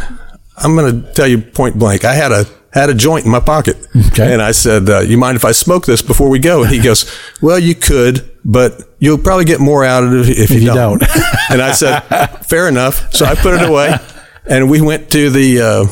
I'm 0.57 0.75
going 0.75 1.03
to 1.03 1.13
tell 1.13 1.27
you 1.27 1.39
point 1.39 1.79
blank, 1.79 2.05
I 2.05 2.15
had 2.15 2.33
a 2.33 2.47
had 2.73 2.91
a 2.91 2.95
joint 2.95 3.25
in 3.25 3.31
my 3.31 3.41
pocket, 3.41 3.77
Okay. 4.09 4.33
and 4.33 4.41
I 4.43 4.53
said, 4.53 4.89
uh, 4.89 5.01
"You 5.01 5.19
mind 5.19 5.37
if 5.37 5.45
I 5.45 5.53
smoke 5.53 5.87
this 5.87 6.03
before 6.03 6.29
we 6.31 6.39
go?" 6.39 6.63
And 6.63 6.71
he 6.73 6.79
goes, 6.89 7.05
"Well, 7.43 7.59
you 7.59 7.75
could, 7.75 8.29
but 8.49 8.81
you'll 8.99 9.19
probably 9.19 9.45
get 9.45 9.61
more 9.61 9.85
out 9.85 10.05
of 10.05 10.13
it 10.15 10.39
if, 10.39 10.51
you, 10.51 10.61
you 10.61 10.67
don't." 10.67 11.01
don't. 11.01 11.03
and 11.51 11.61
I 11.61 11.73
said, 11.73 12.01
"Fair 12.47 12.67
enough." 12.67 13.13
So 13.13 13.27
I 13.27 13.35
put 13.35 13.55
it 13.55 13.69
away, 13.69 13.95
and 14.47 14.71
we 14.71 14.81
went 14.81 15.11
to 15.13 15.29
the 15.29 15.61
uh, 15.61 15.87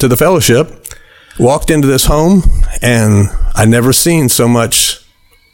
to 0.00 0.08
the 0.08 0.16
fellowship. 0.16 0.78
Walked 1.38 1.70
into 1.70 1.86
this 1.86 2.04
home, 2.04 2.42
and 2.82 3.28
I 3.54 3.64
never 3.64 3.92
seen 3.92 4.28
so 4.28 4.46
much 4.46 5.00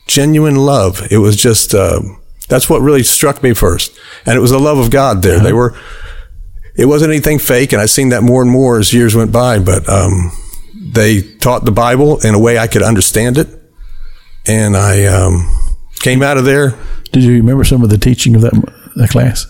genuine 0.09 0.57
love. 0.57 1.07
It 1.13 1.19
was 1.19 1.37
just 1.37 1.75
uh, 1.75 2.01
that's 2.49 2.69
what 2.69 2.81
really 2.81 3.03
struck 3.03 3.43
me 3.43 3.53
first, 3.53 3.97
and 4.27 4.37
it 4.37 4.41
was 4.41 4.51
the 4.51 4.59
love 4.59 4.79
of 4.79 4.91
God 4.91 5.23
there. 5.23 5.39
They 5.39 5.53
were. 5.53 5.77
It 6.75 6.87
wasn't 6.87 7.13
anything 7.13 7.39
fake, 7.41 7.73
and 7.73 7.83
I've 7.83 7.91
seen 7.91 8.09
that 8.11 8.23
more 8.23 8.41
and 8.41 8.51
more 8.51 8.79
as 8.79 8.93
years 8.93 9.15
went 9.15 9.33
by. 9.33 9.59
But 9.59 9.89
um, 9.89 10.33
they 10.75 11.23
taught 11.23 11.65
the 11.65 11.73
Bible 11.73 12.21
in 12.21 12.35
a 12.35 12.39
way 12.39 12.57
I 12.57 12.69
could 12.69 12.83
understand 12.83 13.37
it, 13.37 13.49
and 14.47 14.77
I 14.77 15.05
um, 15.07 15.49
came 16.01 16.23
out 16.23 16.37
of 16.37 16.45
there. 16.45 16.79
did 17.13 17.23
you 17.23 17.33
remember 17.33 17.65
some 17.65 17.83
of 17.83 17.91
the 17.91 17.99
teaching 17.99 18.35
of 18.35 18.43
that 18.43 18.55
that 18.97 19.11
class? 19.11 19.47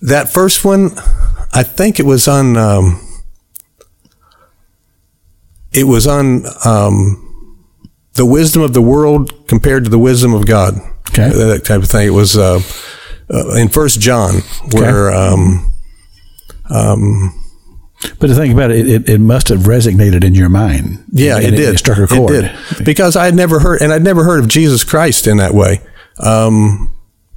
That 0.00 0.28
first 0.28 0.64
one, 0.64 0.90
I 1.52 1.62
think 1.62 1.98
it 1.98 2.06
was 2.06 2.28
on. 2.28 2.56
Um, 2.56 3.04
it 5.72 5.84
was 5.84 6.06
on 6.06 6.44
um, 6.64 7.64
the 8.14 8.24
wisdom 8.24 8.62
of 8.62 8.72
the 8.72 8.82
world 8.82 9.46
compared 9.48 9.84
to 9.84 9.90
the 9.90 9.98
wisdom 9.98 10.34
of 10.34 10.46
God. 10.46 10.74
Okay. 11.10 11.30
that 11.30 11.64
type 11.64 11.82
of 11.82 11.88
thing. 11.88 12.06
It 12.06 12.10
was 12.10 12.36
uh, 12.36 12.60
uh, 13.30 13.54
in 13.54 13.68
First 13.68 14.00
John, 14.00 14.42
where 14.72 15.12
um, 15.12 15.72
But 18.20 18.28
the 18.28 18.34
thing 18.34 18.52
about 18.52 18.70
it, 18.70 18.88
it, 18.88 19.08
it 19.08 19.18
must 19.18 19.48
have 19.48 19.60
resonated 19.60 20.22
in 20.24 20.34
your 20.34 20.48
mind. 20.48 21.04
Yeah, 21.10 21.36
And 21.36 21.46
it 21.46 21.50
did. 21.52 21.74
It 21.74 21.78
struck 21.78 21.98
a 21.98 22.06
chord. 22.06 22.32
It 22.32 22.52
did 22.76 22.84
because 22.84 23.16
I 23.16 23.24
had 23.24 23.34
never 23.34 23.58
heard, 23.58 23.82
and 23.82 23.92
I'd 23.92 24.04
never 24.04 24.24
heard 24.24 24.40
of 24.40 24.48
Jesus 24.48 24.84
Christ 24.84 25.26
in 25.26 25.38
that 25.38 25.52
way. 25.52 25.80
Um, 26.18 26.94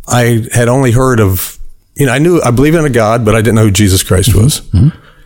I 0.08 0.46
had 0.54 0.68
only 0.68 0.92
heard 0.92 1.20
of, 1.20 1.58
you 1.96 2.06
know, 2.06 2.14
I 2.14 2.20
knew 2.20 2.42
I 2.42 2.52
believe 2.52 2.76
in 2.76 2.86
a 2.86 2.90
God, 2.90 3.26
but 3.26 3.36
I 3.36 3.40
didn't 3.42 3.56
know 3.56 3.64
who 3.66 3.72
Jesus 3.72 4.04
Christ 4.04 4.36
was. 4.36 4.62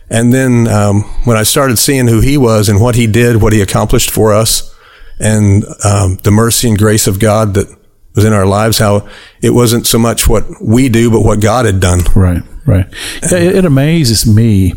And 0.08 0.32
then 0.32 0.68
um, 0.68 1.02
when 1.24 1.36
I 1.36 1.42
started 1.42 1.78
seeing 1.78 2.06
who 2.06 2.20
He 2.20 2.38
was 2.38 2.68
and 2.68 2.80
what 2.80 2.94
He 2.94 3.06
did, 3.06 3.42
what 3.42 3.52
He 3.52 3.60
accomplished 3.60 4.10
for 4.10 4.32
us, 4.32 4.74
and 5.18 5.64
um, 5.84 6.16
the 6.22 6.30
mercy 6.30 6.68
and 6.68 6.78
grace 6.78 7.06
of 7.06 7.18
God 7.18 7.54
that 7.54 7.66
was 8.14 8.24
in 8.24 8.32
our 8.32 8.46
lives, 8.46 8.78
how 8.78 9.08
it 9.42 9.50
wasn't 9.50 9.86
so 9.86 9.98
much 9.98 10.28
what 10.28 10.44
we 10.62 10.88
do, 10.88 11.10
but 11.10 11.22
what 11.22 11.40
God 11.40 11.66
had 11.66 11.80
done. 11.80 12.00
Right, 12.14 12.42
right. 12.66 12.86
Yeah, 13.30 13.38
It, 13.38 13.56
it 13.56 13.64
amazes 13.64 14.26
me 14.26 14.74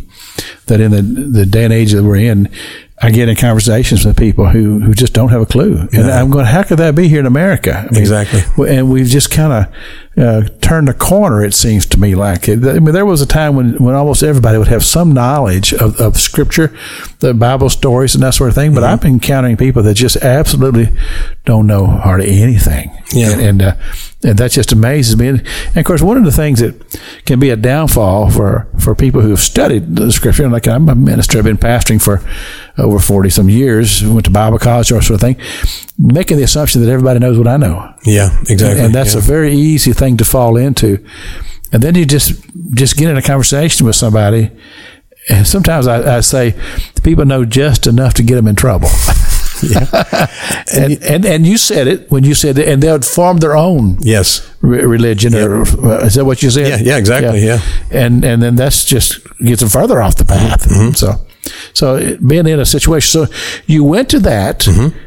that 0.70 0.80
in 0.82 0.92
the 0.92 1.02
the 1.02 1.46
day 1.46 1.66
and 1.66 1.74
age 1.74 1.92
that 1.92 2.04
we're 2.04 2.16
in, 2.16 2.50
I 3.02 3.12
get 3.12 3.30
in 3.30 3.36
conversations 3.36 4.06
with 4.06 4.18
people 4.18 4.48
who, 4.48 4.80
who 4.80 4.94
just 4.94 5.14
don't 5.14 5.30
have 5.30 5.42
a 5.42 5.46
clue, 5.46 5.88
and 5.94 6.10
I'm 6.12 6.30
going, 6.30 6.46
"How 6.46 6.64
could 6.64 6.80
that 6.80 6.96
be 6.96 7.08
here 7.08 7.20
in 7.20 7.26
America?" 7.26 7.78
I 7.88 7.92
mean, 7.92 8.02
Exactly. 8.02 8.42
And 8.70 8.92
we've 8.92 9.08
just 9.08 9.32
kind 9.32 9.54
of 9.54 9.74
uh, 10.18 10.50
turned 10.60 10.90
a 10.90 10.94
corner. 10.94 11.44
It 11.46 11.54
seems 11.54 11.86
to 11.88 12.00
me 12.00 12.16
like. 12.16 12.50
I 12.50 12.56
mean, 12.56 12.94
there 12.94 13.06
was 13.06 13.22
a 13.22 13.26
time 13.26 13.56
when, 13.56 13.78
when 13.78 13.96
almost 13.96 14.22
everybody 14.22 14.58
would 14.58 14.68
have 14.68 14.84
some 14.84 15.14
knowledge 15.14 15.74
of, 15.74 16.00
of 16.02 16.18
Scripture, 16.18 16.76
the 17.20 17.34
Bible 17.34 17.70
stories, 17.70 18.16
and 18.16 18.24
that 18.24 18.34
sort 18.34 18.50
of 18.50 18.56
thing. 18.56 18.74
But 18.74 18.80
Mm-hmm. 18.84 18.94
I've 18.94 19.02
been 19.02 19.14
encountering 19.14 19.58
people 19.58 19.84
that 19.84 19.94
just 19.94 20.18
absolutely 20.18 20.90
don't 21.46 21.68
know 21.68 21.86
hardly 21.86 22.42
anything. 22.42 22.92
Yeah. 23.14 23.32
And, 23.32 23.42
and 23.42 23.62
uh, 23.62 23.76
and 24.24 24.38
that 24.38 24.52
just 24.52 24.72
amazes 24.74 25.16
me. 25.16 25.28
And, 25.30 25.40
and 25.68 25.78
of 25.78 25.86
course, 25.86 26.02
one 26.02 26.18
of 26.18 26.26
the 26.26 26.32
things 26.32 26.60
that 26.60 27.00
can 27.26 27.40
be 27.40 27.50
a 27.52 27.56
downfall 27.56 28.30
for, 28.32 28.68
for 28.78 28.94
people 28.96 29.22
who 29.22 29.30
have 29.30 29.40
studied 29.40 29.96
the 29.96 30.12
scripture, 30.12 30.44
and 30.44 30.52
like 30.52 30.68
I'm 30.68 30.90
a 30.90 30.96
minister, 30.96 31.38
I've 31.38 31.46
been 31.46 31.58
pastoring 31.58 32.02
for 32.02 32.22
over 32.78 33.00
forty 33.00 33.30
some 33.30 33.50
years, 33.50 34.04
went 34.04 34.26
to 34.26 34.32
Bible 34.32 34.60
college, 34.60 34.92
or 34.92 35.02
sort 35.02 35.16
of 35.16 35.22
thing, 35.22 35.38
making 35.98 36.38
the 36.38 36.44
assumption 36.44 36.82
that 36.82 36.90
everybody 36.92 37.20
knows 37.20 37.38
what 37.38 37.48
I 37.48 37.58
know, 37.58 37.94
Yeah, 38.06 38.30
exactly. 38.50 38.84
and 38.84 38.94
that's 38.94 39.14
yeah. 39.14 39.20
a 39.20 39.22
very 39.22 39.54
easy 39.54 39.94
thing 39.94 40.18
to 40.18 40.26
fall 40.26 40.58
into. 40.58 41.04
And 41.72 41.82
then 41.84 41.96
you 41.96 42.06
just 42.06 42.34
just 42.74 42.98
get 42.98 43.10
in 43.10 43.18
a 43.18 43.22
conversation 43.22 43.86
with 43.86 43.96
somebody. 43.96 44.52
And 45.30 45.46
sometimes 45.46 45.86
I, 45.86 46.18
I 46.18 46.20
say 46.22 46.56
people 47.04 47.24
know 47.26 47.46
just 47.46 47.86
enough 47.86 48.16
to 48.16 48.24
get 48.24 48.36
them 48.36 48.48
in 48.48 48.56
trouble. 48.56 48.90
and, 50.74 51.04
and 51.04 51.26
and 51.26 51.48
you 51.48 51.58
said 51.58 51.88
it 51.88 52.10
when 52.12 52.24
you 52.24 52.34
said 52.34 52.58
it, 52.58 52.68
and 52.68 52.82
they 52.82 52.92
would 52.92 53.06
form 53.06 53.38
their 53.38 53.56
own 53.56 53.98
yes. 54.02 54.50
re- 54.62 54.84
religion, 54.84 55.36
or 55.36 55.62
uh, 55.62 56.06
is 56.06 56.16
that 56.16 56.26
what 56.26 56.42
you 56.44 56.50
said? 56.50 56.68
Yeah, 56.68 56.94
yeah, 56.94 56.98
exactly, 56.98 57.46
yeah. 57.46 57.60
and 57.92 58.24
and 58.24 58.42
then 58.42 58.56
that's 58.56 58.86
just 58.86 59.26
gets 59.40 59.62
them 59.62 59.70
further 59.70 60.02
off 60.02 60.16
the 60.16 60.26
path. 60.26 60.68
Mm-hmm. 60.68 60.94
So, 60.94 61.26
so 61.74 61.96
it- 61.96 62.26
being 62.26 62.48
in 62.48 62.60
a 62.60 62.66
situation, 62.66 63.28
so 63.28 63.34
you 63.66 63.84
went 63.84 64.10
to 64.10 64.20
that. 64.20 64.60
Mm-hmm. 64.60 64.98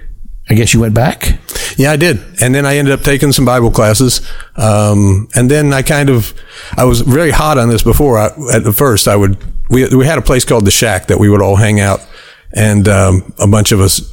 I 0.51 0.55
guess 0.55 0.75
you 0.75 0.81
went 0.81 0.93
back. 0.93 1.39
Yeah, 1.79 1.93
I 1.93 1.97
did. 1.97 2.19
And 2.43 2.55
then 2.55 2.67
I 2.67 2.77
ended 2.77 2.93
up 2.93 3.03
taking 3.03 3.33
some 3.33 3.45
Bible 3.45 3.71
classes. 3.71 4.21
Um, 4.57 5.29
and 5.35 5.51
then 5.51 5.73
I 5.73 5.83
kind 5.83 6.11
of, 6.11 6.35
I 6.77 6.85
was 6.85 7.01
very 7.01 7.31
hot 7.31 7.59
on 7.59 7.69
this 7.69 7.83
before. 7.83 8.19
I, 8.19 8.27
at 8.53 8.65
the 8.65 8.73
first, 8.73 9.09
I 9.09 9.17
would, 9.17 9.39
we, 9.71 9.87
we 9.95 10.05
had 10.05 10.19
a 10.19 10.23
place 10.23 10.45
called 10.45 10.67
the 10.67 10.71
Shack 10.71 11.07
that 11.07 11.19
we 11.19 11.29
would 11.31 11.41
all 11.41 11.57
hang 11.57 11.81
out 11.81 12.05
and, 12.53 12.89
um, 12.89 13.33
a 13.39 13.47
bunch 13.47 13.73
of 13.73 13.81
us 13.81 14.12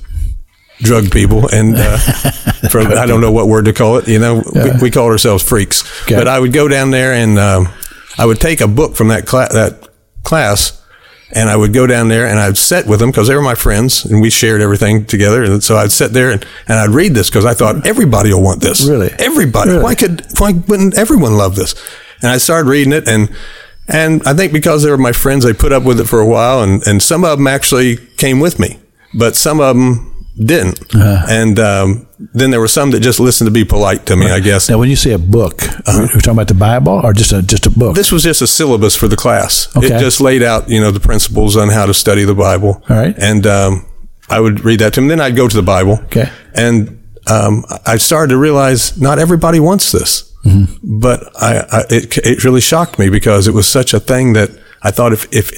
drug 0.79 1.11
people 1.11 1.47
and, 1.49 1.75
uh, 1.77 1.97
for, 2.69 2.79
I 2.81 3.05
don't 3.05 3.21
know 3.21 3.31
what 3.31 3.47
word 3.47 3.65
to 3.65 3.73
call 3.73 3.97
it, 3.97 4.07
you 4.07 4.19
know, 4.19 4.43
we, 4.53 4.71
we 4.83 4.91
called 4.91 5.11
ourselves 5.11 5.43
freaks, 5.43 5.83
Okay. 6.03 6.15
but 6.15 6.27
I 6.27 6.39
would 6.39 6.53
go 6.53 6.67
down 6.67 6.91
there 6.91 7.13
and, 7.13 7.37
um, 7.37 7.69
I 8.17 8.25
would 8.25 8.39
take 8.39 8.61
a 8.61 8.67
book 8.67 8.95
from 8.95 9.09
that 9.09 9.25
class, 9.25 9.53
that 9.53 9.87
class 10.23 10.81
and 11.31 11.49
I 11.49 11.55
would 11.55 11.73
go 11.73 11.85
down 11.85 12.07
there 12.07 12.25
and 12.25 12.39
I'd 12.39 12.57
sit 12.57 12.87
with 12.87 12.99
them 12.99 13.11
because 13.11 13.27
they 13.27 13.35
were 13.35 13.41
my 13.41 13.55
friends 13.55 14.03
and 14.05 14.19
we 14.21 14.29
shared 14.29 14.61
everything 14.61 15.05
together. 15.05 15.43
And 15.43 15.63
so 15.63 15.77
I'd 15.77 15.91
sit 15.91 16.11
there 16.11 16.31
and, 16.31 16.45
and 16.67 16.79
I'd 16.79 16.89
read 16.89 17.13
this 17.13 17.29
because 17.29 17.45
I 17.45 17.53
thought 17.53 17.85
everybody 17.85 18.33
will 18.33 18.41
want 18.41 18.61
this. 18.61 18.83
Really? 18.85 19.11
Everybody. 19.19 19.71
Really? 19.71 19.83
Why 19.83 19.95
could, 19.95 20.25
why 20.37 20.53
wouldn't 20.67 20.97
everyone 20.97 21.37
love 21.37 21.55
this? 21.55 21.75
And 22.21 22.31
I 22.31 22.37
started 22.37 22.67
reading 22.69 22.93
it 22.93 23.07
and, 23.07 23.29
and 23.87 24.21
I 24.25 24.33
think 24.33 24.53
because 24.53 24.83
they 24.83 24.89
were 24.89 24.97
my 24.97 25.11
friends, 25.11 25.45
they 25.45 25.53
put 25.53 25.71
up 25.71 25.83
with 25.83 25.99
it 25.99 26.05
for 26.05 26.19
a 26.19 26.25
while 26.25 26.61
and, 26.63 26.85
and 26.87 27.01
some 27.01 27.23
of 27.23 27.37
them 27.37 27.47
actually 27.47 27.97
came 28.17 28.39
with 28.39 28.59
me, 28.59 28.79
but 29.13 29.35
some 29.35 29.59
of 29.61 29.75
them 29.75 30.08
didn't. 30.45 30.79
Uh-huh. 30.95 31.25
And, 31.29 31.59
um, 31.59 32.07
then 32.33 32.51
there 32.51 32.59
were 32.59 32.67
some 32.67 32.91
that 32.91 32.99
just 32.99 33.19
listened 33.19 33.47
to 33.47 33.51
be 33.51 33.63
polite 33.63 34.05
to 34.07 34.15
me, 34.15 34.29
I 34.29 34.39
guess. 34.41 34.69
Now, 34.69 34.77
when 34.77 34.89
you 34.89 34.95
say 34.97 35.11
a 35.13 35.17
book, 35.19 35.61
Uh-huh. 35.63 36.07
we're 36.13 36.19
talking 36.19 36.33
about 36.33 36.47
the 36.49 36.53
Bible 36.53 36.99
or 37.03 37.13
just 37.13 37.31
a 37.31 37.41
just 37.41 37.65
a 37.65 37.69
book. 37.69 37.95
This 37.95 38.11
was 38.11 38.23
just 38.23 38.41
a 38.41 38.47
syllabus 38.47 38.95
for 38.95 39.07
the 39.07 39.15
class. 39.15 39.67
Okay. 39.77 39.87
It 39.95 39.99
just 39.99 40.19
laid 40.19 40.43
out, 40.43 40.69
you 40.69 40.81
know, 40.81 40.91
the 40.91 40.99
principles 40.99 41.55
on 41.55 41.69
how 41.69 41.85
to 41.85 41.93
study 41.93 42.25
the 42.25 42.35
Bible. 42.35 42.83
All 42.89 42.97
right. 42.97 43.15
And 43.17 43.47
um, 43.47 43.85
I 44.29 44.39
would 44.41 44.65
read 44.65 44.79
that 44.79 44.93
to 44.95 44.99
them. 45.01 45.07
Then 45.07 45.21
I'd 45.21 45.35
go 45.37 45.47
to 45.47 45.55
the 45.55 45.63
Bible. 45.63 45.99
Okay. 46.05 46.29
And 46.53 47.01
um, 47.27 47.63
I 47.85 47.97
started 47.97 48.29
to 48.33 48.37
realize 48.37 48.99
not 48.99 49.17
everybody 49.19 49.59
wants 49.59 49.91
this. 49.91 50.23
Mm-hmm. 50.45 50.99
But 50.99 51.19
I, 51.41 51.59
I 51.71 51.83
it, 51.89 52.17
it 52.17 52.43
really 52.43 52.61
shocked 52.61 52.99
me 52.99 53.09
because 53.09 53.47
it 53.47 53.53
was 53.53 53.67
such 53.67 53.93
a 53.93 53.99
thing 53.99 54.33
that 54.33 54.49
I 54.83 54.91
thought 54.91 55.13
if 55.13 55.27
if 55.33 55.51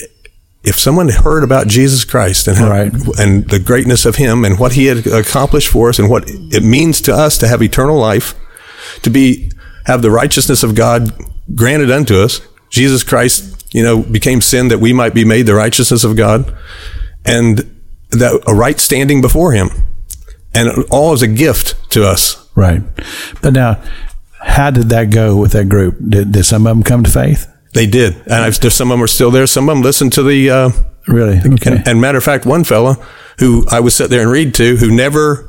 if 0.63 0.78
someone 0.78 1.10
heard 1.10 1.43
about 1.43 1.67
Jesus 1.67 2.04
Christ 2.04 2.47
and 2.47 2.58
how, 2.58 2.69
Right. 2.69 2.93
and 3.17 3.50
the 3.50 3.60
greatness 3.60 4.06
of 4.06 4.17
Him 4.17 4.45
and 4.45 4.60
what 4.60 4.74
He 4.74 4.86
had 4.86 5.08
accomplished 5.08 5.69
for 5.69 5.89
us 5.89 5.97
and 6.00 6.10
what 6.10 6.24
it 6.28 6.63
means 6.63 7.02
to 7.02 7.13
us 7.13 7.38
to 7.39 7.47
have 7.47 7.62
eternal 7.62 7.97
life, 7.97 8.36
to 9.02 9.10
be 9.10 9.52
have 9.86 10.02
the 10.02 10.12
righteousness 10.12 10.62
of 10.63 10.76
God 10.76 11.12
granted 11.56 11.89
unto 11.89 12.21
us. 12.21 12.41
Jesus 12.69 13.04
Christ 13.04 13.62
you 13.74 13.84
know, 13.84 14.04
became 14.04 14.41
sin 14.41 14.67
that 14.67 14.80
we 14.80 14.93
might 14.93 15.13
be 15.13 15.26
made 15.26 15.43
the 15.43 15.56
righteousness 15.56 16.04
of 16.04 16.15
God 16.15 16.54
and 17.26 17.60
that 18.12 18.41
a 18.45 18.54
right 18.54 18.80
standing 18.80 19.21
before 19.21 19.54
him. 19.54 19.69
And 20.54 20.86
all 20.91 21.13
is 21.13 21.21
a 21.21 21.28
gift 21.28 21.76
to 21.91 22.06
us. 22.06 22.50
Right. 22.56 22.82
But 23.41 23.54
now, 23.54 23.82
how 24.41 24.71
did 24.71 24.89
that 24.89 25.10
go 25.10 25.38
with 25.38 25.54
that 25.54 25.69
group? 25.69 25.97
Did, 26.10 26.34
did 26.34 26.43
some 26.43 26.67
of 26.67 26.76
them 26.76 26.84
come 26.84 27.04
to 27.04 27.10
faith? 27.10 27.47
They 27.73 27.88
did. 27.88 28.15
And 28.23 28.34
I've, 28.34 28.60
there's 28.60 28.73
some 28.75 28.91
of 28.91 28.97
them 28.97 29.03
are 29.03 29.07
still 29.07 29.31
there. 29.31 29.47
Some 29.47 29.69
of 29.69 29.75
them 29.75 29.84
listened 29.84 30.13
to 30.13 30.23
the, 30.23 30.49
uh, 30.49 30.69
Really? 31.07 31.38
Okay. 31.39 31.71
and, 31.71 31.88
and 31.88 32.01
matter 32.01 32.17
of 32.17 32.23
fact, 32.23 32.45
one 32.45 32.63
fella 32.63 32.95
who 33.39 33.65
I 33.71 33.79
would 33.79 33.93
sit 33.93 34.10
there 34.10 34.21
and 34.21 34.31
read 34.31 34.53
to, 34.55 34.75
who 34.77 34.91
never 34.95 35.47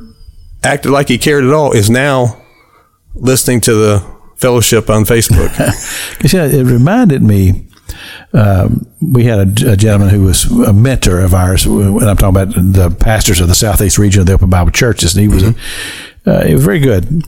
acted 0.62 0.90
like 0.90 1.08
he 1.08 1.18
cared 1.18 1.44
at 1.44 1.52
all, 1.52 1.72
is 1.72 1.90
now 1.90 2.42
listening 3.14 3.60
to 3.62 3.74
the 3.74 4.12
fellowship 4.36 4.88
on 4.88 5.04
Facebook. 5.04 5.50
Because 6.16 6.32
yeah, 6.32 6.44
it 6.46 6.64
reminded 6.64 7.22
me. 7.22 7.66
Um, 8.32 8.86
we 9.02 9.24
had 9.24 9.38
a, 9.40 9.72
a 9.72 9.76
gentleman 9.76 10.08
who 10.08 10.22
was 10.22 10.44
a 10.46 10.72
mentor 10.72 11.20
of 11.20 11.34
ours, 11.34 11.66
and 11.66 12.00
I'm 12.02 12.16
talking 12.16 12.42
about 12.42 12.54
the 12.54 12.90
pastors 12.98 13.40
of 13.40 13.48
the 13.48 13.54
southeast 13.54 13.98
region 13.98 14.20
of 14.20 14.26
the 14.26 14.32
Open 14.32 14.48
Bible 14.48 14.70
churches, 14.70 15.14
and 15.14 15.22
he 15.22 15.28
was. 15.28 15.54
Uh, 16.24 16.44
he 16.44 16.54
was 16.54 16.64
very 16.64 16.78
good, 16.78 17.24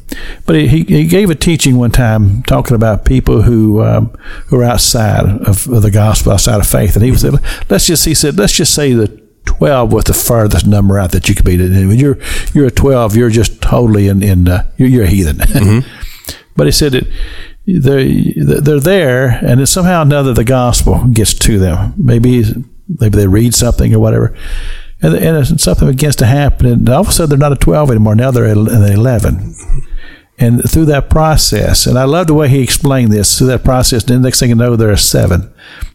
but 0.46 0.54
he, 0.54 0.84
he 0.84 1.06
gave 1.06 1.28
a 1.28 1.34
teaching 1.34 1.76
one 1.76 1.90
time 1.90 2.44
talking 2.44 2.76
about 2.76 3.04
people 3.04 3.42
who 3.42 3.82
um, 3.82 4.06
who 4.46 4.60
are 4.60 4.64
outside 4.64 5.24
of, 5.24 5.66
of 5.66 5.82
the 5.82 5.90
gospel, 5.90 6.30
outside 6.30 6.60
of 6.60 6.66
faith, 6.66 6.94
and 6.94 7.04
he 7.04 7.16
said, 7.16 7.34
"Let's 7.68 7.86
just," 7.86 8.04
he 8.04 8.14
said, 8.14 8.38
"Let's 8.38 8.52
just 8.52 8.72
say 8.72 8.92
that 8.92 9.24
12 9.46 9.92
was 9.92 10.04
the 10.04 10.14
furthest 10.14 10.66
number 10.66 10.98
out 10.98 11.12
that 11.12 11.28
you 11.28 11.34
could 11.34 11.44
be. 11.44 11.56
When 11.56 11.98
you're 11.98 12.18
you're 12.52 12.66
a 12.66 12.70
12, 12.70 13.16
you're 13.16 13.30
just 13.30 13.60
totally 13.60 14.08
in, 14.08 14.22
in 14.22 14.48
uh, 14.48 14.70
you're, 14.76 14.88
you're 14.88 15.04
a 15.04 15.08
heathen. 15.08 15.38
but 16.56 16.66
he 16.66 16.72
said 16.72 16.92
that 16.92 17.12
they're, 17.66 18.60
they're 18.60 18.80
there, 18.80 19.28
and 19.28 19.60
it's 19.60 19.70
somehow 19.70 20.00
or 20.00 20.02
another 20.02 20.32
the 20.32 20.44
gospel 20.44 21.06
gets 21.08 21.34
to 21.34 21.58
them. 21.58 21.94
Maybe 21.96 22.44
maybe 22.88 23.16
they 23.16 23.26
read 23.26 23.54
something 23.54 23.94
or 23.94 23.98
whatever, 23.98 24.36
and, 25.02 25.14
and 25.14 25.60
something 25.60 25.88
begins 25.88 26.16
to 26.16 26.26
happen, 26.26 26.66
and 26.66 26.88
all 26.88 27.02
of 27.02 27.08
a 27.08 27.12
sudden 27.12 27.30
they're 27.30 27.50
not 27.50 27.56
a 27.56 27.60
12 27.60 27.90
anymore. 27.90 28.14
Now 28.14 28.30
they're 28.30 28.44
an 28.44 28.68
11. 28.68 29.54
And 30.36 30.68
through 30.68 30.86
that 30.86 31.10
process, 31.10 31.86
and 31.86 31.96
I 31.96 32.04
love 32.04 32.26
the 32.26 32.34
way 32.34 32.48
he 32.48 32.60
explained 32.60 33.12
this, 33.12 33.38
through 33.38 33.46
that 33.48 33.62
process, 33.62 34.02
then 34.02 34.22
next 34.22 34.40
thing 34.40 34.48
you 34.48 34.56
know, 34.56 34.74
there 34.74 34.90
are 34.90 34.96
seven, 34.96 35.42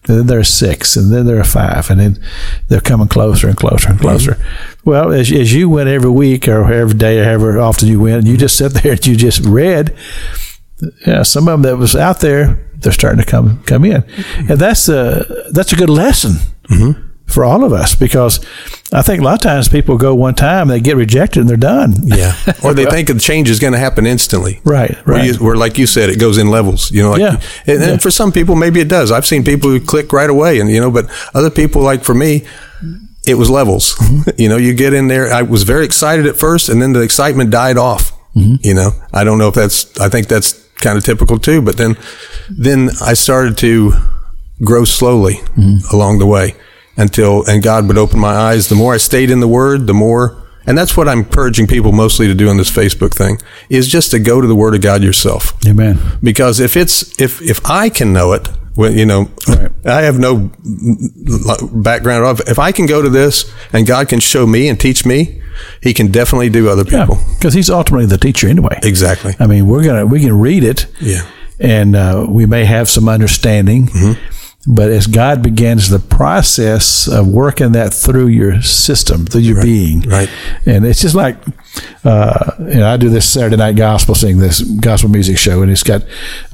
and 0.08 0.20
then 0.20 0.28
there 0.28 0.40
are 0.40 0.46
six, 0.46 0.96
and 0.96 1.12
then 1.12 1.26
there 1.26 1.40
are 1.40 1.44
five, 1.44 1.90
and 1.90 2.00
then 2.00 2.24
they're 2.70 2.80
coming 2.80 3.10
closer 3.10 3.50
and 3.50 3.58
closer 3.58 3.90
and 3.90 4.00
closer. 4.00 4.32
Mm-hmm. 4.32 4.90
Well, 4.90 5.12
as, 5.12 5.30
as 5.30 5.54
you 5.54 5.68
went 5.68 5.90
every 5.90 6.10
week 6.10 6.48
or 6.48 6.72
every 6.72 6.98
day 6.98 7.20
or 7.20 7.26
however 7.26 7.60
often 7.60 7.90
you 7.90 8.00
went, 8.00 8.20
and 8.20 8.28
you 8.28 8.38
just 8.38 8.58
sat 8.58 8.74
there 8.84 8.94
and 8.94 9.06
you 9.06 9.18
just 9.18 9.42
read, 9.42 9.94
yeah, 11.06 11.24
some 11.24 11.50
of 11.50 11.52
them 11.52 11.62
that 11.64 11.78
was 11.78 11.96
out 11.96 12.22
there, 12.22 12.66
they're 12.80 12.94
starting 12.94 13.20
to 13.20 13.30
come 13.30 13.62
come 13.64 13.84
in, 13.84 14.02
mm-hmm. 14.04 14.52
and 14.52 14.60
that's 14.60 14.88
a 14.88 15.26
that's 15.52 15.74
a 15.74 15.76
good 15.76 15.90
lesson 15.90 16.32
mm-hmm. 16.70 17.09
For 17.30 17.44
all 17.46 17.64
of 17.64 17.72
us 17.74 17.96
because 17.96 18.40
I 18.92 19.02
think 19.04 19.22
a 19.22 19.24
lot 19.24 19.36
of 19.36 19.42
times 19.42 19.70
people 19.70 19.98
go 19.98 20.16
one 20.16 20.34
time, 20.36 20.68
they 20.68 20.80
get 20.80 20.96
rejected, 20.96 21.42
and 21.42 21.50
they're 21.50 21.58
done. 21.58 21.94
Yeah. 22.06 22.34
or 22.64 22.74
they 22.74 22.86
think 22.86 23.08
the 23.08 23.20
change 23.20 23.50
is 23.50 23.60
going 23.60 23.74
to 23.74 23.80
happen 23.80 24.06
instantly. 24.08 24.62
Right, 24.64 24.96
Where, 25.06 25.18
right. 25.18 25.26
you, 25.28 25.34
where, 25.36 25.56
like 25.56 25.78
you 25.78 25.86
said, 25.86 26.10
it 26.10 26.20
goes 26.20 26.38
in 26.40 26.48
levels. 26.50 26.92
You 26.92 27.04
know, 27.04 27.12
like, 27.12 27.20
Yeah. 27.22 27.42
And, 27.68 27.82
and 27.84 27.92
Yeah. 27.94 27.98
for 27.98 28.10
some 28.12 28.32
people, 28.32 28.56
maybe 28.56 28.80
it 28.80 28.88
does. 28.88 29.12
I've 29.12 29.28
seen 29.28 29.44
people 29.44 29.70
who 29.70 29.80
click 29.80 30.12
right 30.12 30.30
away, 30.30 30.60
and 30.60 30.70
you 30.72 30.80
know, 30.82 30.90
but 30.92 31.06
other 31.36 31.52
people, 31.52 31.82
like 31.84 32.04
for 32.04 32.16
me, 32.16 32.46
it 33.28 33.36
was 33.36 33.50
levels. 33.50 33.96
Mm-hmm. 33.96 34.30
you 34.42 34.50
know, 34.50 34.58
you 34.58 34.74
get 34.74 34.94
in 34.94 35.08
there. 35.08 35.32
I 35.32 35.44
was 35.44 35.64
very 35.64 35.86
excited 35.86 36.26
at 36.26 36.36
first, 36.38 36.68
and 36.70 36.82
then 36.82 36.94
the 36.94 37.02
excitement 37.02 37.52
died 37.52 37.78
off. 37.78 38.12
Mm-hmm. 38.36 38.56
You 38.62 38.74
know, 38.74 38.92
I 39.14 39.24
don't 39.24 39.38
know 39.38 39.50
if 39.50 39.54
that's. 39.56 40.00
I 40.00 40.10
think 40.10 40.28
that's 40.28 40.54
kind 40.82 40.98
of 40.98 41.04
typical 41.04 41.38
too. 41.38 41.62
But 41.62 41.78
then, 41.78 41.96
then 42.50 42.90
I 43.02 43.14
started 43.14 43.58
to 43.60 43.94
grow 44.64 44.84
slowly 44.86 45.36
Mm-hmm. 45.58 45.96
along 45.96 46.20
the 46.20 46.26
way 46.26 46.56
until, 47.00 47.44
and 47.50 47.64
God 47.64 47.88
would 47.88 47.98
open 47.98 48.20
my 48.20 48.36
eyes. 48.36 48.68
The 48.70 48.76
more 48.76 48.94
I 48.94 48.98
stayed 48.98 49.32
in 49.32 49.40
the 49.40 49.48
Word, 49.48 49.88
the 49.88 49.94
more. 49.96 50.36
And 50.68 50.78
that's 50.78 50.96
what 50.96 51.08
I'm 51.08 51.20
encouraging 51.20 51.66
people 51.66 51.92
mostly 51.92 52.28
to 52.28 52.36
do 52.36 52.48
on 52.50 52.58
this 52.58 52.70
Facebook 52.70 53.16
thing 53.16 53.40
is 53.70 53.88
just 53.88 54.12
to 54.12 54.20
go 54.20 54.40
to 54.42 54.48
the 54.48 54.56
Word 54.56 54.76
of 54.76 54.82
God 54.82 55.02
yourself 55.02 55.54
Amen. 55.66 55.98
because 56.22 56.60
if 56.60 56.78
it's 56.78 57.20
if 57.20 57.42
if 57.42 57.60
I 57.66 57.90
can 57.90 58.14
know 58.14 58.34
it, 58.34 58.48
well, 58.76 58.92
you 58.92 59.06
know, 59.06 59.32
Right. 59.48 59.72
I 59.86 60.02
have 60.04 60.20
no 60.20 60.52
background 61.74 62.26
of. 62.26 62.42
If 62.48 62.60
I 62.60 62.72
can 62.72 62.86
go 62.86 63.02
to 63.02 63.10
this 63.10 63.52
and 63.74 63.88
God 63.88 64.10
can 64.10 64.20
show 64.20 64.46
me 64.46 64.68
and 64.70 64.80
teach 64.80 65.06
me, 65.06 65.42
He 65.82 65.94
can 65.94 66.12
definitely 66.12 66.50
do 66.50 66.70
other 66.70 66.86
people. 66.86 67.18
because 67.38 67.54
he's 67.54 67.70
ultimately 67.70 68.06
the 68.06 68.18
teacher 68.18 68.48
anyway. 68.48 68.80
Exactly. 68.84 69.34
I 69.40 69.48
mean, 69.48 69.68
we're 69.68 69.84
gonna 69.84 70.06
we 70.06 70.20
can 70.20 70.38
read 70.40 70.64
it, 70.64 70.86
Yeah. 71.02 71.22
and 71.60 71.96
uh, 71.96 72.26
we 72.30 72.46
may 72.46 72.66
have 72.66 72.90
some 72.90 73.10
understanding. 73.10 73.88
Mm-hmm. 73.88 74.36
But 74.72 74.92
as 74.92 75.08
God 75.08 75.42
begins 75.42 75.90
the 75.90 75.98
process 75.98 77.08
of 77.08 77.28
working 77.28 77.72
that 77.72 77.92
through 77.92 78.28
your 78.28 78.62
system, 78.62 79.26
through 79.26 79.42
your 79.42 79.64
being, 79.64 80.02
right. 80.02 80.30
and 80.68 80.86
it's 80.86 81.02
just 81.02 81.16
like, 81.16 81.38
uh, 82.04 82.52
you 82.60 82.76
know, 82.76 82.88
I 82.94 82.98
do 82.98 83.10
this 83.10 83.28
Saturday 83.28 83.56
night 83.58 83.76
gospel 83.78 84.14
sing, 84.14 84.38
this 84.38 84.62
gospel 84.62 85.10
music 85.10 85.40
show, 85.40 85.64
and 85.64 85.72
it's 85.72 85.82
got 85.82 86.04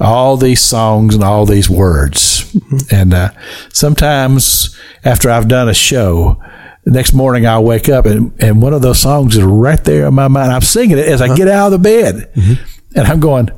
all 0.00 0.38
these 0.38 0.62
songs 0.62 1.14
and 1.14 1.22
all 1.22 1.44
these 1.44 1.68
words. 1.68 2.50
Mm-hmm. 2.54 2.94
And 2.94 3.12
uh, 3.12 3.30
sometimes 3.70 4.74
after 5.04 5.30
I've 5.30 5.46
done 5.48 5.68
a 5.68 5.74
show, 5.74 6.42
the 6.84 6.92
next 6.92 7.12
morning 7.12 7.46
I'll 7.46 7.64
wake 7.64 7.88
up 7.90 8.06
and, 8.06 8.32
and 8.42 8.62
one 8.62 8.72
of 8.72 8.80
those 8.80 8.98
songs 8.98 9.36
is 9.36 9.42
right 9.42 9.82
there 9.84 10.06
in 10.06 10.14
my 10.14 10.28
mind. 10.28 10.52
I'm 10.52 10.62
singing 10.62 10.96
it 10.98 11.06
as 11.06 11.20
Uh-huh. 11.20 11.34
I 11.34 11.36
get 11.36 11.48
out 11.48 11.66
of 11.66 11.72
the 11.72 11.78
bed, 11.78 12.32
Mm-hmm. 12.34 12.98
and 12.98 13.06
I'm 13.06 13.20
going. 13.20 13.50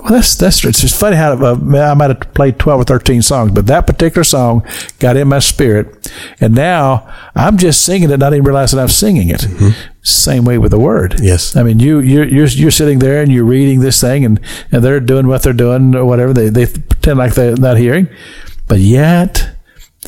Well, 0.00 0.12
that's 0.12 0.36
that's 0.36 0.64
it's 0.64 0.80
just 0.80 0.98
funny 0.98 1.16
how 1.16 1.32
uh, 1.32 1.54
I 1.54 1.94
might 1.94 2.10
have 2.10 2.32
played 2.34 2.58
twelve 2.58 2.80
or 2.80 2.84
thirteen 2.84 3.20
songs, 3.20 3.50
but 3.50 3.66
that 3.66 3.86
particular 3.86 4.22
song 4.24 4.64
got 5.00 5.16
in 5.16 5.28
my 5.28 5.40
spirit, 5.40 6.10
and 6.40 6.54
now 6.54 7.12
I'm 7.34 7.58
just 7.58 7.84
singing 7.84 8.10
it, 8.10 8.18
not 8.18 8.32
even 8.32 8.44
realizing 8.44 8.78
I'm 8.78 8.88
singing 8.88 9.28
it. 9.28 9.46
Same 10.02 10.44
way 10.44 10.56
with 10.56 10.70
the 10.70 10.78
word. 10.78 11.12
Mm-hmm. 11.12 11.24
Yes. 11.24 11.56
I 11.56 11.62
mean 11.64 11.80
you 11.80 11.98
you're 11.98 12.24
you're 12.24 12.46
you're 12.46 12.70
sitting 12.70 13.00
there 13.00 13.20
and 13.22 13.32
you're 13.32 13.44
reading 13.44 13.80
this 13.80 14.00
thing, 14.00 14.24
and 14.24 14.40
and 14.70 14.84
they're 14.84 15.00
doing 15.00 15.26
what 15.26 15.42
they're 15.42 15.52
doing 15.52 15.94
or 15.94 16.04
whatever 16.04 16.32
they 16.32 16.48
they 16.48 16.66
pretend 16.66 17.18
like 17.18 17.34
they're 17.34 17.56
not 17.56 17.76
hearing, 17.76 18.08
but 18.68 18.78
yet 18.78 19.50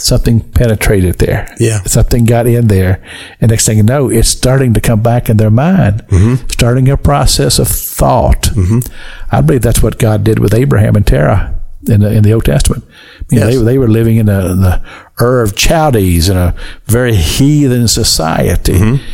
something 0.01 0.41
penetrated 0.53 1.19
there. 1.19 1.55
Yeah. 1.59 1.83
something 1.83 2.25
got 2.25 2.47
in 2.47 2.69
there, 2.69 3.03
and 3.41 3.51
next 3.51 3.67
thing 3.67 3.77
you 3.77 3.83
know, 3.83 4.09
it's 4.11 4.29
starting 4.29 4.75
to 4.75 4.81
come 4.81 5.03
back 5.03 5.29
in 5.29 5.37
their 5.37 5.51
mind, 5.51 6.03
mm-hmm. 6.09 6.47
starting 6.49 6.89
a 6.89 6.97
process 6.97 7.59
of 7.59 7.69
thought. 7.69 8.43
Mm-hmm. 8.55 8.81
I 9.31 9.41
believe 9.41 9.63
that's 9.63 9.83
what 9.83 9.99
God 9.99 10.25
did 10.25 10.39
with 10.39 10.55
Abraham 10.55 10.97
and 10.97 11.07
Terah 11.07 11.55
in 11.89 12.01
the 12.01 12.13
in 12.13 12.23
the 12.23 12.33
Old 12.33 12.45
Testament. 12.45 12.85
You 13.31 13.41
know, 13.41 13.49
Yes. 13.49 13.59
they, 13.59 13.65
they 13.65 13.79
were 13.79 13.89
living 13.89 14.17
in 14.17 14.27
the, 14.27 14.41
the 14.55 15.25
Ur 15.25 15.43
of 15.43 15.55
Chaldees 15.57 16.29
in 16.29 16.37
a 16.37 16.55
very 16.87 17.15
heathen 17.15 17.87
society, 17.89 18.73
mm-hmm. 18.73 19.05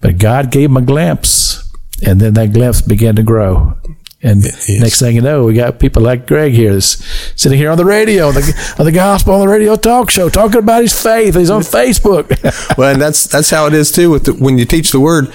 but 0.00 0.18
God 0.18 0.50
gave 0.50 0.70
them 0.70 0.76
a 0.76 0.82
glimpse, 0.82 1.70
and 2.06 2.20
then 2.20 2.34
that 2.34 2.52
glimpse 2.52 2.80
began 2.80 3.16
to 3.16 3.22
grow. 3.22 3.74
And 4.20 4.42
yes. 4.42 4.68
next 4.68 4.98
thing 4.98 5.14
you 5.14 5.22
know, 5.22 5.44
we 5.44 5.54
got 5.54 5.78
people 5.78 6.02
like 6.02 6.26
Greg 6.26 6.52
here 6.52 6.72
that's 6.72 7.04
sitting 7.40 7.56
here 7.56 7.70
on 7.70 7.78
the 7.78 7.84
radio, 7.84 8.28
on 8.28 8.34
the, 8.34 8.74
on 8.78 8.84
the 8.84 8.90
gospel 8.90 9.34
on 9.34 9.40
the 9.40 9.48
radio 9.48 9.76
talk 9.76 10.10
show, 10.10 10.28
talking 10.28 10.58
about 10.58 10.82
his 10.82 11.00
faith. 11.00 11.36
He's 11.36 11.50
on 11.50 11.62
Facebook. 11.62 12.28
well, 12.78 12.92
and 12.92 13.00
that's 13.00 13.28
that's 13.28 13.50
how 13.50 13.66
it 13.66 13.74
is 13.74 13.92
too. 13.92 14.10
With 14.10 14.24
the, 14.24 14.32
when 14.32 14.58
you 14.58 14.64
teach 14.64 14.90
the 14.90 14.98
word, 14.98 15.32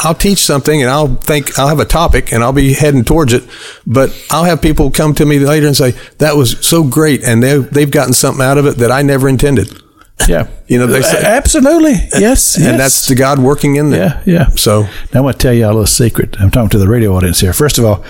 I'll 0.00 0.14
teach 0.14 0.38
something 0.38 0.80
and 0.80 0.90
I'll 0.90 1.14
think 1.14 1.56
I'll 1.56 1.68
have 1.68 1.78
a 1.78 1.84
topic 1.84 2.32
and 2.32 2.42
I'll 2.42 2.52
be 2.52 2.72
heading 2.72 3.04
towards 3.04 3.32
it, 3.32 3.44
but 3.86 4.10
I'll 4.30 4.44
have 4.44 4.60
people 4.60 4.90
come 4.90 5.14
to 5.14 5.24
me 5.24 5.38
later 5.38 5.68
and 5.68 5.76
say 5.76 5.92
that 6.18 6.34
was 6.36 6.58
so 6.66 6.82
great 6.82 7.22
and 7.22 7.42
they 7.42 7.58
they've 7.58 7.90
gotten 7.90 8.12
something 8.12 8.44
out 8.44 8.58
of 8.58 8.66
it 8.66 8.78
that 8.78 8.90
I 8.90 9.02
never 9.02 9.28
intended. 9.28 9.80
Yeah, 10.28 10.46
You 10.66 10.78
know, 10.78 10.86
they 10.86 11.02
say- 11.02 11.22
absolutely 11.24 11.92
yes, 12.18 12.56
And 12.56 12.64
yes. 12.64 12.76
that's 12.78 13.06
the 13.08 13.14
God 13.14 13.38
working 13.38 13.76
in 13.76 13.90
there. 13.90 14.22
Yeah, 14.26 14.32
yeah. 14.34 14.48
So 14.56 14.82
Now 14.82 14.88
I'm 15.14 15.22
going 15.22 15.32
to 15.34 15.38
tell 15.38 15.52
you 15.52 15.66
a 15.66 15.68
little 15.68 15.86
secret. 15.86 16.36
I'm 16.40 16.50
talking 16.50 16.70
to 16.70 16.78
the 16.78 16.88
radio 16.88 17.14
audience 17.14 17.40
here. 17.40 17.52
First 17.52 17.78
of 17.78 17.84
all, 17.84 18.04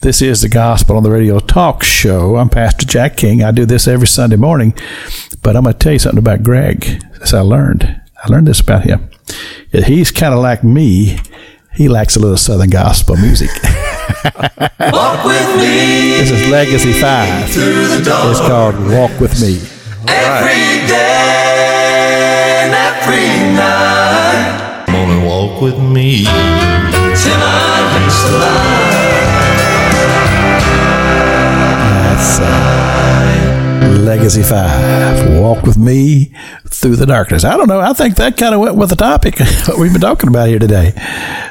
this 0.00 0.22
is 0.22 0.42
the 0.42 0.48
Gospel 0.48 0.96
on 0.96 1.02
the 1.02 1.10
Radio 1.10 1.40
Talk 1.40 1.82
Show. 1.82 2.36
I'm 2.36 2.48
Pastor 2.48 2.86
Jack 2.86 3.16
King. 3.16 3.42
I 3.42 3.50
do 3.50 3.66
this 3.66 3.88
every 3.88 4.06
Sunday 4.06 4.36
morning. 4.36 4.72
But 5.42 5.56
I'm 5.56 5.64
going 5.64 5.72
to 5.74 5.78
tell 5.78 5.92
you 5.92 5.98
something 5.98 6.18
about 6.18 6.42
Greg. 6.44 7.02
As 7.20 7.34
I 7.34 7.40
learned, 7.40 8.00
I 8.24 8.28
learned 8.28 8.46
this 8.46 8.60
about 8.60 8.84
him. 8.84 9.08
He's 9.72 10.10
kind 10.12 10.32
of 10.34 10.40
like 10.40 10.62
me. 10.62 11.18
He 11.74 11.88
likes 11.88 12.16
a 12.16 12.20
little 12.20 12.36
Southern 12.36 12.70
gospel 12.70 13.16
music. 13.16 13.50
Walk 14.80 15.24
with 15.24 15.56
me 15.56 16.16
This 16.18 16.30
is 16.30 16.48
Legacy 16.50 16.92
Five. 17.00 17.50
through 17.50 17.88
the 17.88 18.02
door 18.04 18.30
It's 18.30 18.40
called 18.40 18.74
Walk 18.90 19.20
with 19.20 19.40
Me. 19.40 19.58
every 20.08 20.54
day 20.54 20.77
and 20.77 20.77
every 23.08 23.54
night. 23.54 24.84
Come 24.86 24.94
on 24.96 25.10
and 25.10 25.26
walk 25.26 25.62
with 25.62 25.78
me. 25.78 26.24
Till 26.24 27.38
Legacy 34.04 34.42
Five. 34.42 35.38
Walk 35.40 35.62
with 35.64 35.76
me 35.76 36.34
through 36.68 36.96
the 36.96 37.06
darkness. 37.06 37.44
I 37.44 37.56
don't 37.56 37.68
know. 37.68 37.80
I 37.80 37.92
think 37.92 38.16
that 38.16 38.36
kind 38.36 38.54
of 38.54 38.60
went 38.60 38.76
with 38.76 38.90
the 38.90 38.96
topic 38.96 39.38
we've 39.78 39.92
been 39.92 40.00
talking 40.00 40.28
about 40.28 40.48
here 40.48 40.58
today. 40.58 40.92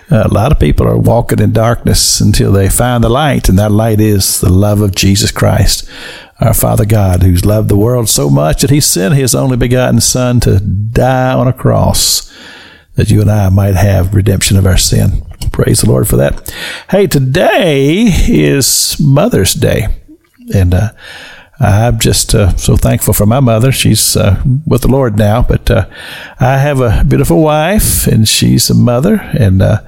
Uh, 0.09 0.23
a 0.25 0.33
lot 0.33 0.51
of 0.51 0.59
people 0.59 0.87
are 0.87 0.97
walking 0.97 1.39
in 1.39 1.53
darkness 1.53 2.19
until 2.21 2.51
they 2.51 2.69
find 2.69 3.03
the 3.03 3.09
light, 3.09 3.49
and 3.49 3.59
that 3.59 3.71
light 3.71 3.99
is 3.99 4.41
the 4.41 4.51
love 4.51 4.81
of 4.81 4.95
Jesus 4.95 5.31
Christ. 5.31 5.89
Our 6.39 6.53
Father 6.53 6.85
God, 6.85 7.23
who's 7.23 7.45
loved 7.45 7.69
the 7.69 7.77
world 7.77 8.09
so 8.09 8.29
much 8.29 8.61
that 8.61 8.69
he 8.69 8.79
sent 8.79 9.15
his 9.15 9.33
only 9.33 9.57
begotten 9.57 9.99
Son 9.99 10.39
to 10.41 10.59
die 10.59 11.33
on 11.33 11.47
a 11.47 11.53
cross 11.53 12.31
that 12.95 13.09
you 13.09 13.21
and 13.21 13.31
I 13.31 13.49
might 13.49 13.75
have 13.75 14.13
redemption 14.13 14.57
of 14.57 14.65
our 14.65 14.77
sin. 14.77 15.23
Praise 15.51 15.81
the 15.81 15.89
Lord 15.89 16.07
for 16.07 16.17
that. 16.17 16.53
Hey, 16.89 17.07
today 17.07 18.05
is 18.27 18.97
Mother's 18.99 19.53
Day. 19.53 19.87
And 20.53 20.73
uh, 20.73 20.89
I'm 21.59 21.99
just 21.99 22.35
uh, 22.35 22.55
so 22.55 22.77
thankful 22.77 23.13
for 23.13 23.25
my 23.25 23.39
mother. 23.39 23.71
She's 23.71 24.15
uh, 24.15 24.41
with 24.65 24.83
the 24.83 24.87
Lord 24.87 25.17
now, 25.17 25.41
but 25.41 25.69
uh, 25.71 25.89
I 26.39 26.57
have 26.57 26.79
a 26.81 27.03
beautiful 27.03 27.41
wife, 27.41 28.05
and 28.05 28.27
she's 28.27 28.69
a 28.69 28.75
mother, 28.75 29.15
and 29.37 29.61
uh, 29.61 29.81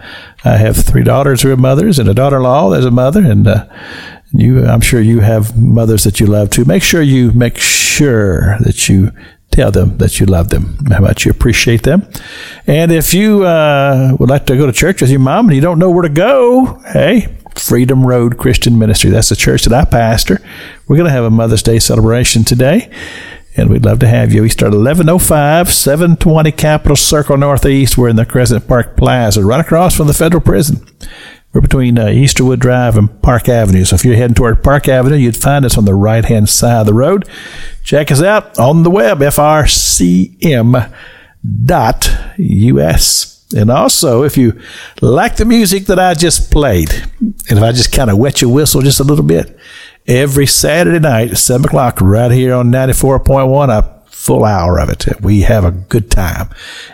I 0.43 0.57
have 0.57 0.77
three 0.77 1.03
daughters 1.03 1.43
who 1.43 1.51
are 1.51 1.57
mothers, 1.57 1.99
and 1.99 2.09
a 2.09 2.13
daughter-in-law 2.13 2.71
that's 2.71 2.85
a 2.85 2.91
mother, 2.91 3.21
and 3.21 3.47
uh, 3.47 3.67
you. 4.33 4.65
I'm 4.65 4.81
sure 4.81 5.01
you 5.01 5.19
have 5.19 5.57
mothers 5.57 6.03
that 6.03 6.19
you 6.19 6.25
love 6.25 6.49
too. 6.49 6.65
Make 6.65 6.83
sure 6.83 7.01
you 7.01 7.31
make 7.31 7.57
sure 7.57 8.57
that 8.59 8.89
you 8.89 9.11
tell 9.51 9.71
them 9.71 9.97
that 9.97 10.19
you 10.19 10.25
love 10.25 10.49
them, 10.49 10.77
how 10.89 11.01
much 11.01 11.25
you 11.25 11.31
appreciate 11.31 11.83
them. 11.83 12.07
And 12.67 12.91
if 12.91 13.13
you 13.13 13.43
uh, 13.43 14.15
would 14.19 14.29
like 14.29 14.45
to 14.45 14.55
go 14.55 14.65
to 14.65 14.71
church 14.71 15.01
with 15.01 15.09
your 15.09 15.19
mom 15.19 15.47
and 15.47 15.55
you 15.55 15.61
don't 15.61 15.79
know 15.79 15.89
where 15.89 16.03
to 16.03 16.09
go, 16.09 16.81
hey, 16.93 17.35
Freedom 17.55 18.05
Road 18.05 18.37
Christian 18.37 18.79
Ministry. 18.79 19.09
That's 19.09 19.29
the 19.29 19.35
church 19.35 19.63
that 19.65 19.73
I 19.73 19.89
pastor. 19.89 20.39
We're 20.87 20.95
going 20.95 21.07
to 21.07 21.11
have 21.11 21.25
a 21.25 21.29
Mother's 21.29 21.63
Day 21.63 21.79
celebration 21.79 22.43
today. 22.43 22.91
And 23.57 23.69
we'd 23.69 23.83
love 23.83 23.99
to 23.99 24.07
have 24.07 24.31
you. 24.31 24.43
We 24.43 24.49
start 24.49 24.71
1105, 24.71 25.73
720 25.73 26.51
Capitol 26.53 26.95
Circle 26.95 27.37
Northeast. 27.37 27.97
We're 27.97 28.09
in 28.09 28.15
the 28.15 28.25
Crescent 28.25 28.67
Park 28.67 28.95
Plaza, 28.95 29.43
right 29.43 29.59
across 29.59 29.97
from 29.97 30.07
the 30.07 30.13
federal 30.13 30.41
prison. 30.41 30.85
We're 31.51 31.61
between 31.61 31.97
uh, 31.97 32.05
Easterwood 32.05 32.59
Drive 32.59 32.95
and 32.95 33.21
Park 33.23 33.49
Avenue. 33.49 33.83
So 33.83 33.95
if 33.95 34.05
you're 34.05 34.15
heading 34.15 34.35
toward 34.35 34.63
Park 34.63 34.87
Avenue, 34.87 35.15
you'd 35.15 35.35
find 35.35 35.65
us 35.65 35.79
on 35.79 35.85
the 35.85 35.95
right 35.95 36.23
hand 36.23 36.47
side 36.47 36.81
of 36.81 36.85
the 36.85 36.93
road. 36.93 37.27
Check 37.83 38.11
us 38.11 38.21
out 38.21 38.59
on 38.59 38.83
the 38.83 38.91
web, 38.91 39.19
frcm 39.19 40.93
dot 41.65 42.07
us. 42.37 43.45
And 43.55 43.71
also, 43.71 44.23
if 44.23 44.37
you 44.37 44.61
like 45.01 45.37
the 45.37 45.45
music 45.45 45.87
that 45.87 45.97
I 45.97 46.13
just 46.13 46.51
played, 46.51 46.93
and 47.19 47.57
if 47.57 47.63
I 47.63 47.71
just 47.71 47.91
kind 47.91 48.11
of 48.11 48.19
wet 48.19 48.43
your 48.43 48.53
whistle 48.53 48.81
just 48.81 48.99
a 48.99 49.03
little 49.03 49.25
bit, 49.25 49.57
every 50.05 50.45
Saturday 50.45 50.99
night 50.99 51.31
at 51.31 51.37
7 51.37 51.65
o'clock, 51.65 51.99
right 51.99 52.29
here 52.29 52.53
on 52.53 52.71
94.1, 52.71 53.69
a 53.69 53.98
full 54.19 54.43
hour 54.43 54.77
of 54.79 54.89
it. 54.89 55.05
We 55.21 55.41
have 55.41 55.63
a 55.63 55.71
good 55.71 56.11
time. 56.11 56.49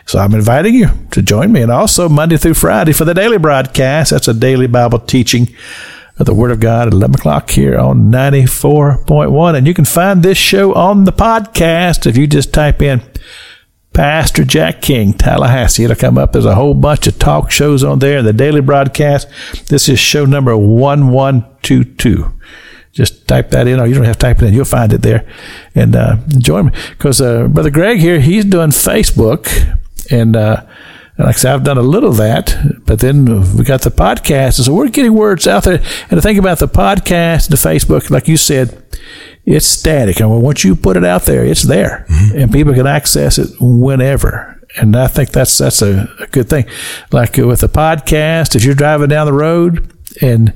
So 0.05 0.19
I'm 0.19 0.35
inviting 0.35 0.75
you 0.75 0.89
to 1.09 1.23
join 1.23 1.51
me. 1.51 1.63
And 1.63 1.71
also, 1.71 2.07
Monday 2.07 2.37
through 2.37 2.53
Friday 2.53 2.93
for 2.93 3.03
the 3.03 3.15
daily 3.15 3.39
broadcast, 3.39 4.11
that's 4.11 4.27
a 4.27 4.33
daily 4.33 4.67
Bible 4.67 4.99
teaching 4.99 5.49
of 6.19 6.27
the 6.27 6.35
Word 6.35 6.51
of 6.51 6.59
God 6.59 6.85
at 6.87 6.93
11 6.93 7.15
o'clock 7.15 7.49
here 7.49 7.79
on 7.79 8.11
94.1. 8.11 9.57
And 9.57 9.65
you 9.65 9.73
can 9.73 9.85
find 9.85 10.21
this 10.21 10.37
show 10.37 10.75
on 10.75 11.05
the 11.05 11.11
podcast 11.11 12.05
if 12.05 12.15
you 12.15 12.27
just 12.27 12.53
type 12.53 12.79
in 12.79 13.01
Pastor 13.91 14.45
Jack 14.45 14.83
King, 14.83 15.11
Tallahassee. 15.11 15.83
It'll 15.83 15.95
come 15.95 16.19
up. 16.19 16.31
There's 16.31 16.45
a 16.45 16.53
whole 16.53 16.75
bunch 16.75 17.07
of 17.07 17.17
talk 17.17 17.49
shows 17.49 17.83
on 17.83 17.99
there 17.99 18.19
and 18.19 18.27
the 18.27 18.33
daily 18.33 18.61
broadcast. 18.61 19.27
This 19.69 19.89
is 19.89 19.99
show 19.99 20.25
number 20.25 20.55
1122. 20.55 22.31
Just 22.95 23.27
type 23.27 23.49
that 23.51 23.67
in, 23.67 23.79
or 23.79 23.85
you 23.85 23.93
don't 23.93 24.05
have 24.05 24.17
to 24.17 24.25
type 24.25 24.41
it 24.41 24.45
in. 24.45 24.53
You'll 24.53 24.63
find 24.65 24.93
it 24.93 25.01
there. 25.01 25.27
And 25.75 25.95
uh, 25.95 26.15
join 26.37 26.67
me. 26.67 26.71
Because 26.91 27.19
uh, 27.19 27.47
Brother 27.49 27.69
Greg 27.69 27.99
here, 27.99 28.21
he's 28.21 28.45
doing 28.45 28.69
Facebook. 28.69 29.47
And 30.09 30.35
uh, 30.37 30.65
like 31.19 31.27
I 31.27 31.31
said, 31.33 31.53
I've 31.53 31.63
done 31.65 31.77
a 31.77 31.81
little 31.81 32.11
of 32.11 32.17
that. 32.17 32.57
But 32.85 33.01
then 33.01 33.25
we 33.57 33.65
got 33.65 33.81
the 33.81 33.91
podcast. 33.91 34.59
And 34.59 34.65
so 34.65 34.73
we're 34.73 34.87
getting 34.87 35.13
words 35.13 35.45
out 35.45 35.65
there. 35.65 35.83
And 36.09 36.11
to 36.11 36.21
think 36.21 36.39
about 36.39 36.59
the 36.59 36.69
podcast, 36.69 37.49
the 37.49 37.57
Facebook, 37.57 38.09
like 38.09 38.29
you 38.29 38.37
said, 38.37 38.81
it's 39.45 39.65
static. 39.65 40.19
And 40.19 40.41
once 40.41 40.63
you 40.63 40.75
put 40.75 40.97
it 40.97 41.03
out 41.03 41.23
there, 41.23 41.45
it's 41.45 41.63
there, 41.63 42.05
and 42.33 42.51
people 42.51 42.73
can 42.73 42.87
access 42.87 43.37
it 43.37 43.49
whenever. 43.59 44.59
And 44.77 44.95
I 44.95 45.07
think 45.07 45.29
that's 45.29 45.57
that's 45.57 45.81
a, 45.81 46.09
a 46.19 46.27
good 46.27 46.49
thing. 46.49 46.65
Like 47.11 47.37
with 47.37 47.61
the 47.61 47.69
podcast, 47.69 48.55
if 48.55 48.63
you're 48.63 48.75
driving 48.75 49.09
down 49.09 49.27
the 49.27 49.33
road, 49.33 49.94
and 50.21 50.53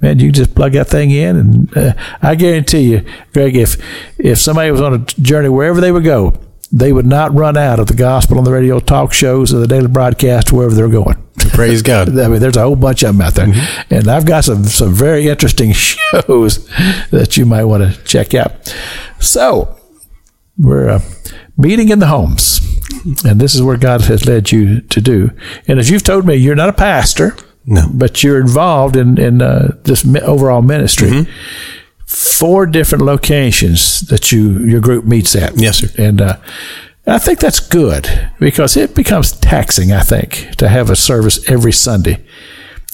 man, 0.00 0.18
you 0.18 0.32
just 0.32 0.54
plug 0.54 0.72
that 0.72 0.88
thing 0.88 1.10
in, 1.10 1.36
and 1.36 1.76
uh, 1.76 1.92
I 2.20 2.34
guarantee 2.34 2.92
you, 2.92 3.04
Greg, 3.32 3.56
if 3.56 3.76
if 4.18 4.38
somebody 4.38 4.70
was 4.70 4.80
on 4.80 4.94
a 4.94 4.98
journey 4.98 5.48
wherever 5.48 5.80
they 5.80 5.92
would 5.92 6.04
go, 6.04 6.34
they 6.72 6.92
would 6.92 7.06
not 7.06 7.34
run 7.34 7.56
out 7.56 7.78
of 7.78 7.86
the 7.86 7.94
gospel 7.94 8.38
on 8.38 8.44
the 8.44 8.52
radio 8.52 8.80
talk 8.80 9.12
shows 9.12 9.52
or 9.52 9.58
the 9.58 9.66
daily 9.66 9.88
broadcast 9.88 10.52
wherever 10.52 10.74
they're 10.74 10.88
going. 10.88 11.22
Praise 11.50 11.82
God. 11.82 12.08
I 12.18 12.28
mean, 12.28 12.40
there's 12.40 12.56
a 12.56 12.62
whole 12.62 12.76
bunch 12.76 13.02
of 13.02 13.14
them 13.14 13.20
out 13.20 13.34
there, 13.34 13.52
and 13.90 14.08
I've 14.08 14.24
got 14.24 14.44
some 14.44 14.64
some 14.64 14.92
very 14.92 15.28
interesting 15.28 15.72
shows 15.72 16.66
that 17.10 17.36
you 17.36 17.44
might 17.44 17.64
want 17.64 17.82
to 17.82 18.02
check 18.04 18.34
out. 18.34 18.74
So 19.20 19.78
we're 20.58 20.88
uh, 20.88 21.00
meeting 21.56 21.90
in 21.90 21.98
the 21.98 22.06
homes, 22.06 22.60
and 23.24 23.40
this 23.40 23.54
is 23.54 23.62
where 23.62 23.76
God 23.76 24.02
has 24.02 24.26
led 24.26 24.50
you 24.50 24.80
to 24.80 25.00
do. 25.00 25.30
And 25.68 25.78
as 25.78 25.90
you've 25.90 26.04
told 26.04 26.26
me, 26.26 26.34
you're 26.36 26.56
not 26.56 26.70
a 26.70 26.74
pastor, 26.74 27.36
No. 27.64 27.88
but 27.92 28.22
you're 28.22 28.40
involved 28.40 28.96
in 28.96 29.18
in 29.18 29.40
uh, 29.40 29.76
this 29.84 30.06
overall 30.22 30.62
ministry. 30.62 31.26
Four 32.06 32.66
different 32.66 33.04
locations 33.04 34.00
that 34.08 34.32
you 34.32 34.58
your 34.64 34.80
group 34.80 35.04
meets 35.04 35.34
at. 35.34 35.56
Yes, 35.56 35.78
sir. 35.78 35.88
And 35.96 36.20
uh, 36.20 36.36
I 37.06 37.18
think 37.18 37.40
that's 37.40 37.60
good 37.60 38.30
because 38.38 38.76
it 38.76 38.94
becomes 38.94 39.32
taxing. 39.32 39.92
I 39.92 40.00
think 40.02 40.56
to 40.56 40.68
have 40.68 40.90
a 40.90 40.96
service 40.96 41.48
every 41.48 41.72
Sunday 41.72 42.24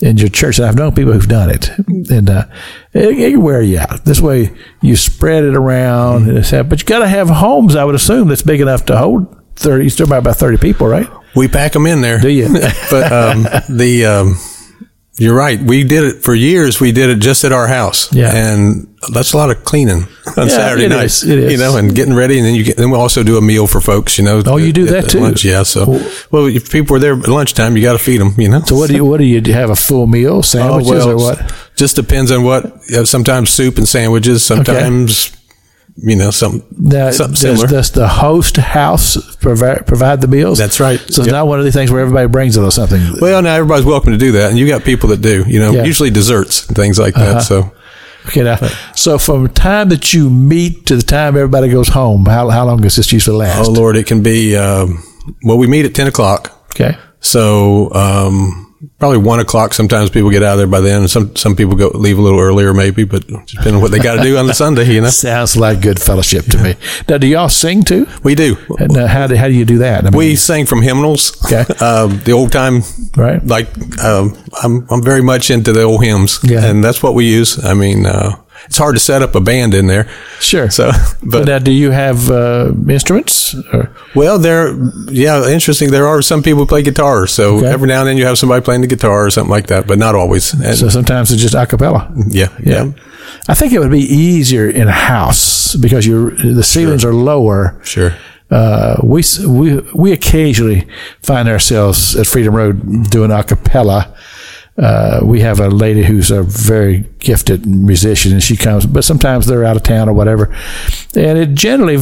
in 0.01 0.17
your 0.17 0.29
church, 0.29 0.59
and 0.59 0.67
I've 0.69 0.77
known 0.77 0.95
people 0.95 1.13
who've 1.13 1.29
done 1.29 1.51
it, 1.51 1.71
and 2.11 2.31
uh, 2.31 2.45
it, 2.93 3.33
it 3.33 3.37
wear 3.37 3.61
you 3.61 3.79
out. 3.79 4.05
This 4.05 4.21
way, 4.21 4.57
you 4.81 4.97
spread 4.97 5.45
it 5.45 5.57
around, 5.57 6.29
and 6.29 6.39
it's, 6.39 6.51
but 6.51 6.81
you 6.81 6.87
got 6.87 7.01
to 7.01 7.09
have 7.09 7.29
homes. 7.29 7.75
I 7.75 7.85
would 7.85 7.95
assume 7.95 8.29
that's 8.29 8.43
big 8.43 8.61
enough 8.61 8.87
to 8.87 8.97
hold 8.97 9.37
thirty. 9.57 9.89
Still 9.89 10.07
about 10.07 10.21
about 10.21 10.37
thirty 10.37 10.57
people, 10.57 10.87
right? 10.87 11.09
We 11.35 11.49
pack 11.49 11.73
them 11.73 11.87
in 11.87 12.01
there. 12.01 12.21
Do 12.21 12.31
you? 12.31 12.49
but 12.91 13.13
um, 13.13 13.43
the 13.69 14.07
um, 14.07 14.37
you're 15.19 15.35
right. 15.35 15.61
We 15.61 15.85
did 15.85 16.05
it 16.05 16.23
for 16.23 16.35
years. 16.35 16.81
We 16.81 16.93
did 16.93 17.11
it 17.11 17.19
just 17.19 17.45
at 17.45 17.53
our 17.53 17.67
house. 17.67 18.13
Yeah. 18.13 18.35
and 18.35 18.87
that's 19.13 19.33
a 19.33 19.37
lot 19.37 19.51
of 19.51 19.65
cleaning 19.65 20.03
on 20.37 20.49
Yeah, 20.49 20.49
Saturday 20.49 20.85
it 20.87 20.89
nights. 20.89 21.23
is. 21.23 21.29
It 21.31 21.39
is. 21.39 21.53
You 21.53 21.59
know, 21.59 21.77
and 21.77 21.95
getting 21.95 22.15
ready, 22.15 22.39
and 22.39 22.47
then 22.47 22.55
you 22.55 22.65
get. 22.65 22.77
Then 22.77 22.91
we 22.91 22.97
also 22.97 23.23
do 23.23 23.37
a 23.37 23.41
meal 23.41 23.67
for 23.67 23.81
folks. 23.81 24.19
You 24.19 24.25
know. 24.25 24.43
Oh, 24.47 24.57
you 24.57 24.73
do 24.73 24.87
that 24.87 25.11
too? 25.11 25.21
Lunch, 25.21 25.45
yeah. 25.45 25.63
So, 25.63 25.87
well, 26.31 26.47
if 26.47 26.71
people 26.73 26.97
are 26.97 26.99
there 26.99 27.13
at 27.19 27.29
lunchtime, 27.29 27.77
you 27.77 27.83
got 27.83 27.93
to 27.93 27.99
feed 27.99 28.21
them. 28.21 28.35
You 28.39 28.49
know. 28.49 28.61
So 28.63 28.75
what 28.77 28.89
do 28.89 28.97
you? 28.97 29.05
What 29.05 29.19
do 29.19 29.25
you? 29.25 29.41
Do 29.41 29.51
you 29.51 29.57
have 29.57 29.71
a 29.71 29.77
full 29.77 30.07
meal, 30.07 30.43
sandwiches, 30.43 31.07
or 31.07 31.17
what? 31.17 31.55
Just 31.77 31.95
depends 31.97 32.31
on 32.33 32.43
what. 32.43 32.65
Uh, 32.93 33.05
sometimes 33.05 33.51
soup 33.51 33.79
and 33.79 33.87
sandwiches. 33.89 34.45
Sometimes, 34.45 35.31
you 36.01 36.15
know, 36.17 36.31
some 36.31 36.63
Now, 36.79 37.11
something 37.11 37.35
similar. 37.37 37.67
does 37.67 37.91
the 37.91 38.07
host 38.07 38.57
house 38.57 39.17
provide, 39.37 39.87
provide 39.87 40.21
the 40.21 40.29
meals? 40.29 40.57
That's 40.59 40.79
right. 40.81 40.99
So 41.01 41.07
it's 41.23 41.27
Yep. 41.27 41.33
not 41.33 41.47
one 41.49 41.59
of 41.59 41.65
these 41.65 41.75
things 41.75 41.91
where 41.91 42.01
everybody 42.01 42.29
brings 42.29 42.57
a 42.57 42.61
little 42.61 42.71
something. 42.71 43.01
well, 43.21 43.43
now 43.43 43.55
everybody's 43.55 43.85
welcome 43.85 44.13
to 44.13 44.19
do 44.19 44.33
that, 44.33 44.51
and 44.51 44.59
you 44.59 44.69
got 44.69 44.85
people 44.85 45.09
that 45.11 45.21
do. 45.21 45.45
You 45.49 45.59
know, 45.59 45.73
Yeah. 45.73 45.85
usually 45.85 46.11
desserts 46.11 46.67
and 46.69 46.77
things 46.77 46.99
like 46.99 47.17
Uh-huh. 47.17 47.35
that. 47.35 47.43
So. 47.43 47.73
Okay, 48.29 48.43
now, 48.43 48.59
so 48.95 49.17
from 49.19 49.45
the 49.45 49.49
time 49.49 49.89
that 49.89 50.13
you 50.13 50.29
meet 50.29 50.85
to 50.87 50.97
the 50.97 51.03
time 51.03 51.29
everybody 51.37 51.69
goes 51.69 51.89
home, 51.89 52.27
how, 52.27 52.49
how 52.51 52.65
long 52.67 52.81
does 52.83 52.97
this 52.97 53.11
usually 53.13 53.39
last? 53.39 53.67
Oh 53.67 53.71
Lord, 53.73 53.97
it 53.97 54.07
can 54.07 54.23
be. 54.23 54.55
Um, 54.57 55.03
well, 55.43 55.57
we 55.59 55.67
meet 55.67 55.85
at 55.87 55.95
ten 55.95 56.07
o'clock, 56.07 56.53
Okay. 56.75 56.97
so 57.21 57.91
um, 57.95 58.68
probably 58.99 59.19
one 59.19 59.41
o'clock. 59.41 59.75
Sometimes 59.75 60.11
people 60.11 60.31
get 60.31 60.43
out 60.43 60.53
of 60.53 60.59
there 60.59 60.67
by 60.67 60.81
then. 60.81 61.09
Some 61.09 61.35
some 61.37 61.57
people 61.57 61.75
go 61.77 61.89
leave 61.95 62.19
a 62.19 62.23
little 62.23 62.39
earlier, 62.41 62.73
maybe, 62.75 63.05
but 63.05 63.27
depending 63.27 63.77
on 63.77 63.81
what 63.81 63.91
they 63.91 63.99
got 63.99 64.17
to 64.17 64.23
do 64.23 64.37
on 64.37 64.47
the 64.47 64.55
Sunday, 64.55 64.85
you 64.93 65.01
know. 65.01 65.09
Sounds 65.11 65.57
like 65.57 65.81
good 65.81 66.01
fellowship 66.01 66.45
to 66.47 66.63
me. 66.63 66.75
Now, 67.09 67.19
do 67.19 67.27
y'all 67.27 67.49
sing 67.49 67.83
too? 67.83 68.07
We 68.23 68.35
do. 68.35 68.57
And 68.79 68.97
uh, 68.97 69.07
how 69.07 69.27
do 69.27 69.35
how 69.37 69.49
do 69.49 69.55
you 69.55 69.65
do 69.65 69.79
that? 69.79 70.07
I 70.07 70.11
mean, 70.11 70.17
We 70.19 70.37
sing 70.37 70.67
from 70.67 70.83
hymnals. 70.83 71.33
Okay. 71.47 71.65
Um, 71.89 72.21
the 72.25 72.33
old 72.33 72.53
time, 72.53 72.83
Right. 73.17 73.45
Like 73.47 73.69
um, 74.03 74.37
I'm 74.63 74.87
I'm 74.91 75.03
very 75.03 75.23
much 75.23 75.51
into 75.51 75.73
the 75.73 75.83
old 75.83 76.05
hymns, 76.05 76.41
Yeah. 76.43 76.65
and 76.65 76.83
that's 76.85 77.03
what 77.03 77.15
we 77.15 77.27
use. 77.27 77.65
I 77.65 77.75
mean, 77.75 78.05
uh, 78.07 78.37
it's 78.67 78.79
hard 78.79 78.95
to 78.97 79.01
set 79.01 79.23
up 79.23 79.35
a 79.35 79.41
band 79.41 79.75
in 79.75 79.87
there. 79.87 80.09
sure. 80.41 80.71
So, 80.71 80.91
but 81.23 81.31
but 81.31 81.45
now, 81.47 81.59
do 81.59 81.71
you 81.73 81.91
have 81.91 82.31
uh, 82.31 82.73
instruments? 82.89 83.55
Or, 83.73 83.91
Well, 84.15 84.39
there, 84.39 84.75
yeah, 85.11 85.49
interesting. 85.49 85.91
There 85.91 86.07
are 86.07 86.23
some 86.23 86.43
people 86.43 86.61
who 86.61 86.67
play 86.67 86.83
guitar, 86.83 87.27
so 87.27 87.59
Okay. 87.59 87.67
every 87.69 87.89
now 87.89 88.01
and 88.01 88.09
then 88.09 88.17
you 88.17 88.27
have 88.27 88.39
somebody 88.39 88.63
playing 88.65 88.83
the 88.83 88.87
guitar 88.89 89.27
or 89.27 89.31
something 89.31 89.51
like 89.51 89.67
that, 89.69 89.87
but 89.87 89.99
not 89.99 90.15
always. 90.15 90.53
And, 90.55 90.77
so 90.77 90.89
sometimes 90.89 91.31
it's 91.31 91.43
just 91.43 91.55
a 91.55 91.67
cappella. 91.67 92.13
yeah, 92.29 92.49
Yeah. 92.65 92.93
I 93.49 93.55
think 93.55 93.73
it 93.73 93.79
would 93.79 93.91
be 93.91 94.01
easier 94.15 94.69
in 94.69 94.89
a 94.89 94.93
house 94.93 95.75
because 95.77 96.07
your 96.07 96.31
the 96.31 96.63
ceilings 96.63 97.05
are 97.05 97.15
lower. 97.15 97.79
sure. 97.85 98.15
Uh, 98.51 98.97
we 99.03 99.23
we 99.47 99.79
we 99.95 100.13
occasionally 100.13 100.87
find 101.23 101.49
ourselves 101.49 102.17
at 102.17 102.27
Freedom 102.27 102.55
Road 102.55 103.11
doing 103.11 103.31
a 103.31 103.43
cappella. 103.45 104.15
Uh, 104.79 105.21
we 105.25 105.41
have 105.41 105.59
a 105.59 105.69
lady 105.69 106.05
who's 106.05 106.31
a 106.31 106.43
very 106.43 107.05
gifted 107.19 107.67
musician, 107.67 108.33
and 108.33 108.43
she 108.43 108.57
comes, 108.57 108.87
but 108.87 109.05
sometimes 109.05 109.47
they're 109.47 109.65
out 109.65 109.77
of 109.77 109.83
town 109.83 110.09
or 110.09 110.13
whatever, 110.13 110.55
and 111.17 111.37
it 111.39 111.55
generally 111.55 111.99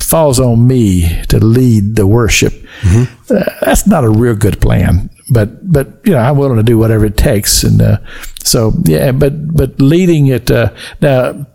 falls 0.00 0.40
on 0.40 0.66
me 0.66 1.22
to 1.28 1.38
lead 1.38 1.94
the 1.94 2.06
worship. 2.06 2.52
Uh, 3.30 3.44
that's 3.60 3.86
not 3.86 4.04
a 4.04 4.10
real 4.10 4.34
good 4.34 4.60
plan, 4.60 5.08
but 5.30 5.70
but 5.70 6.00
you 6.04 6.12
know 6.12 6.18
I'm 6.18 6.36
willing 6.36 6.56
to 6.56 6.62
do 6.64 6.78
whatever 6.78 7.06
it 7.06 7.16
takes, 7.16 7.62
and 7.62 7.80
uh, 7.80 7.98
so 8.42 8.72
yeah, 8.84 9.12
but 9.12 9.54
but 9.54 9.80
leading 9.80 10.26
it 10.26 10.50
uh, 10.50 10.74
now 11.00 11.46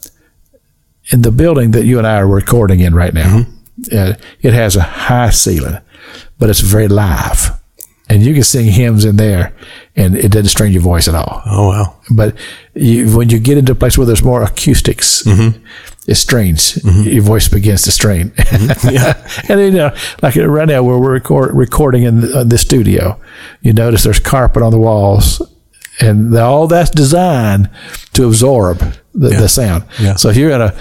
in 1.12 1.22
the 1.22 1.32
building 1.32 1.72
that 1.72 1.86
you 1.86 1.98
and 1.98 2.08
I 2.08 2.16
are 2.16 2.28
recording 2.28 2.80
in 2.80 2.96
right 2.96 3.14
now, 3.14 3.46
uh, 3.92 4.14
it 4.42 4.54
has 4.54 4.76
a 4.78 4.82
high 4.82 5.32
ceiling, 5.32 5.78
but 6.40 6.50
it's 6.50 6.62
very 6.62 6.88
live. 6.88 7.61
And 8.12 8.22
you 8.22 8.34
can 8.34 8.44
sing 8.44 8.66
hymns 8.66 9.06
in 9.06 9.16
there 9.16 9.54
and 9.96 10.18
it 10.18 10.34
doesn't 10.34 10.50
strain 10.50 10.74
your 10.74 10.82
voice 10.82 11.08
at 11.08 11.16
all. 11.16 11.42
Oh 11.46 11.70
wow. 11.70 11.96
But 12.14 12.36
you, 12.74 13.16
when 13.16 13.30
you 13.30 13.40
get 13.40 13.58
into 13.58 13.72
a 13.72 13.76
place 13.76 13.98
where 13.98 14.06
there's 14.06 14.22
more 14.22 14.44
acoustics, 14.44 15.24
mm-hmm. 15.24 15.64
it 16.08 16.16
strains. 16.16 16.74
Mm-hmm. 16.74 17.10
Your 17.10 17.24
voice 17.24 17.48
begins 17.48 17.84
to 17.84 17.92
strain. 17.92 18.32
Mm-hmm. 18.32 18.90
Yeah. 18.92 19.14
and 19.48 19.62
you 19.62 19.72
know, 19.72 19.96
like 20.22 20.36
right 20.36 20.68
now, 20.68 20.84
where 20.84 20.98
we're 20.98 21.14
record, 21.14 21.56
recording 21.56 22.04
in 22.04 22.20
the, 22.20 22.40
uh, 22.40 22.44
the 22.44 22.58
studio, 22.58 23.18
you 23.62 23.72
notice 23.72 24.04
there's 24.04 24.20
carpet 24.20 24.62
on 24.62 24.72
the 24.72 24.80
walls, 24.80 25.42
and 26.02 26.38
all 26.38 26.68
that's 26.68 26.90
designed 26.90 27.70
to 28.14 28.28
absorb 28.28 28.80
the, 29.14 29.30
the 29.30 29.48
sound. 29.48 29.86
Yeah. 30.02 30.16
So 30.16 30.28
if 30.28 30.36
you're 30.36 30.52
in 30.52 30.62
a 30.62 30.76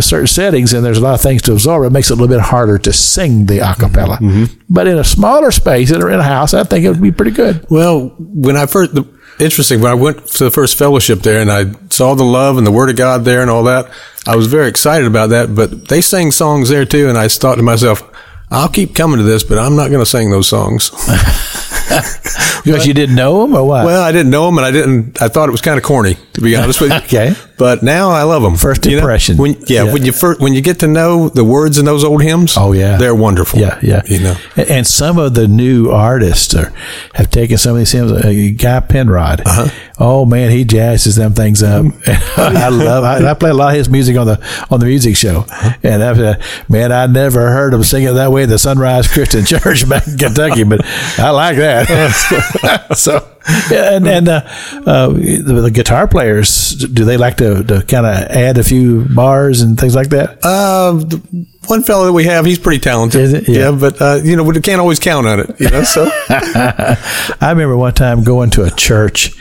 certain 0.00 0.26
settings 0.26 0.72
and 0.72 0.84
there's 0.84 0.98
a 0.98 1.02
lot 1.02 1.14
of 1.14 1.20
things 1.20 1.42
to 1.42 1.52
absorb, 1.52 1.84
it 1.84 1.90
makes 1.90 2.10
it 2.10 2.14
a 2.14 2.16
little 2.16 2.34
bit 2.34 2.40
harder 2.40 2.78
to 2.78 2.92
sing 2.92 3.46
the 3.46 3.58
acapella. 3.58 4.18
Mm-hmm. 4.18 4.44
But 4.70 4.86
in 4.86 4.98
a 4.98 5.04
smaller 5.04 5.50
space 5.50 5.92
or 5.92 6.10
in 6.10 6.20
a 6.20 6.24
house, 6.24 6.54
I 6.54 6.64
think 6.64 6.84
it 6.84 6.90
would 6.90 7.02
be 7.02 7.12
pretty 7.12 7.32
good. 7.32 7.66
Well, 7.68 8.14
when 8.18 8.56
I 8.56 8.66
first, 8.66 8.94
the, 8.94 9.04
interesting, 9.38 9.80
when 9.80 9.90
I 9.90 9.94
went 9.94 10.26
to 10.26 10.44
the 10.44 10.50
first 10.50 10.78
fellowship 10.78 11.20
there 11.20 11.40
and 11.40 11.50
I 11.50 11.72
saw 11.90 12.14
the 12.14 12.24
love 12.24 12.58
and 12.58 12.66
the 12.66 12.72
word 12.72 12.90
of 12.90 12.96
God 12.96 13.24
there 13.24 13.42
and 13.42 13.50
all 13.50 13.64
that, 13.64 13.90
I 14.26 14.36
was 14.36 14.46
very 14.46 14.68
excited 14.68 15.06
about 15.06 15.30
that. 15.30 15.54
But 15.54 15.88
they 15.88 16.00
sang 16.00 16.30
songs 16.30 16.68
there 16.68 16.84
too. 16.84 17.08
And 17.08 17.18
I 17.18 17.28
thought 17.28 17.56
to 17.56 17.62
myself, 17.62 18.02
I'll 18.50 18.68
keep 18.68 18.94
coming 18.94 19.18
to 19.18 19.24
this, 19.24 19.44
but 19.44 19.58
I'm 19.58 19.76
not 19.76 19.88
going 19.88 20.02
to 20.02 20.06
sing 20.06 20.30
those 20.30 20.48
songs. 20.48 20.90
Because 22.64 22.86
you 22.86 22.94
didn't 22.94 23.16
know 23.16 23.42
them 23.42 23.56
or 23.56 23.66
what? 23.66 23.84
well, 23.84 24.02
I 24.02 24.12
didn't 24.12 24.30
know 24.30 24.46
them 24.46 24.58
and 24.58 24.64
I 24.64 24.70
didn't, 24.70 25.20
I 25.20 25.28
thought 25.28 25.48
it 25.48 25.52
was 25.52 25.60
kind 25.60 25.78
of 25.78 25.82
corny, 25.82 26.16
to 26.34 26.40
be 26.40 26.54
honest 26.56 26.80
with 26.80 26.90
you. 26.90 26.96
Okay. 27.02 27.34
But 27.58 27.82
now 27.82 28.10
I 28.10 28.22
love 28.24 28.42
them. 28.42 28.56
First 28.56 28.84
You 28.86 28.98
impression. 28.98 29.36
when, 29.36 29.54
yeah, 29.66 29.84
Yeah. 29.84 29.92
When 29.92 30.04
you 30.04 30.12
first, 30.12 30.40
when 30.40 30.52
you 30.52 30.60
get 30.60 30.80
to 30.80 30.86
know 30.88 31.28
the 31.28 31.44
words 31.44 31.78
in 31.78 31.84
those 31.84 32.02
old 32.04 32.22
hymns. 32.22 32.54
Oh 32.56 32.72
yeah, 32.72 32.96
They're 32.96 33.14
wonderful. 33.14 33.60
Yeah, 33.60 33.78
yeah. 33.82 34.02
You 34.06 34.20
know. 34.20 34.36
and, 34.56 34.86
some 34.86 35.18
of 35.18 35.34
the 35.34 35.46
new 35.48 35.90
artists 35.90 36.54
are, 36.54 36.72
have 37.14 37.30
taken 37.30 37.56
some 37.58 37.72
of 37.72 37.78
these 37.78 37.92
hymns. 37.92 38.10
Uh, 38.12 38.32
Guy 38.56 38.80
Penrod. 38.80 39.42
Uh-huh. 39.46 39.68
Oh 39.98 40.24
man, 40.26 40.50
he 40.50 40.64
jazzes 40.64 41.16
them 41.16 41.34
things 41.34 41.62
up. 41.62 41.86
I 42.36 42.68
love. 42.68 43.04
I, 43.04 43.30
I 43.30 43.34
play 43.34 43.50
a 43.50 43.54
lot 43.54 43.70
of 43.70 43.76
his 43.78 43.88
music 43.88 44.16
on 44.16 44.26
the 44.26 44.66
on 44.70 44.80
the 44.80 44.86
music 44.86 45.16
show, 45.16 45.44
Uh-huh. 45.48 45.72
and 45.82 46.02
I've, 46.02 46.18
uh, 46.18 46.34
man, 46.68 46.90
I 46.90 47.06
never 47.06 47.50
heard 47.52 47.72
him 47.74 47.82
sing 47.84 48.02
it 48.04 48.12
that 48.12 48.32
way 48.32 48.42
at 48.44 48.48
the 48.48 48.58
Sunrise 48.58 49.06
Christian 49.06 49.44
Church 49.46 49.88
back 49.88 50.06
in 50.08 50.18
Kentucky, 50.18 50.64
but 50.64 50.80
I 51.18 51.30
like 51.30 51.56
that. 51.58 52.92
so. 52.96 53.28
Yeah, 53.70 53.90
And 53.96 54.06
and 54.06 54.28
uh, 54.28 54.42
uh, 54.86 55.08
the, 55.08 55.60
the 55.64 55.70
guitar 55.70 56.06
players, 56.06 56.70
do 56.70 57.04
they 57.04 57.16
like 57.16 57.36
to, 57.38 57.62
to 57.64 57.82
kind 57.82 58.06
of 58.06 58.14
add 58.14 58.58
a 58.58 58.64
few 58.64 59.06
bars 59.14 59.60
and 59.60 59.78
things 59.78 59.94
like 59.94 60.08
that? 60.10 60.38
Uh, 60.44 60.92
the 60.92 61.46
one 61.66 61.82
fellow 61.82 62.06
that 62.06 62.12
we 62.12 62.24
have, 62.24 62.44
he's 62.44 62.58
pretty 62.58 62.80
talented. 62.80 63.20
Is 63.20 63.32
it? 63.32 63.48
Yeah. 63.48 63.70
Yeah. 63.70 63.70
but 63.72 64.00
uh, 64.00 64.20
you 64.22 64.36
know, 64.36 64.44
we 64.44 64.60
can't 64.60 64.80
always 64.80 64.98
count 64.98 65.26
on 65.26 65.40
it. 65.40 65.60
You 65.60 65.70
know, 65.70 65.82
so 65.82 66.08
I 66.28 66.96
remember 67.40 67.76
one 67.76 67.94
time 67.94 68.24
going 68.24 68.50
to 68.50 68.64
a 68.64 68.70
church 68.70 69.32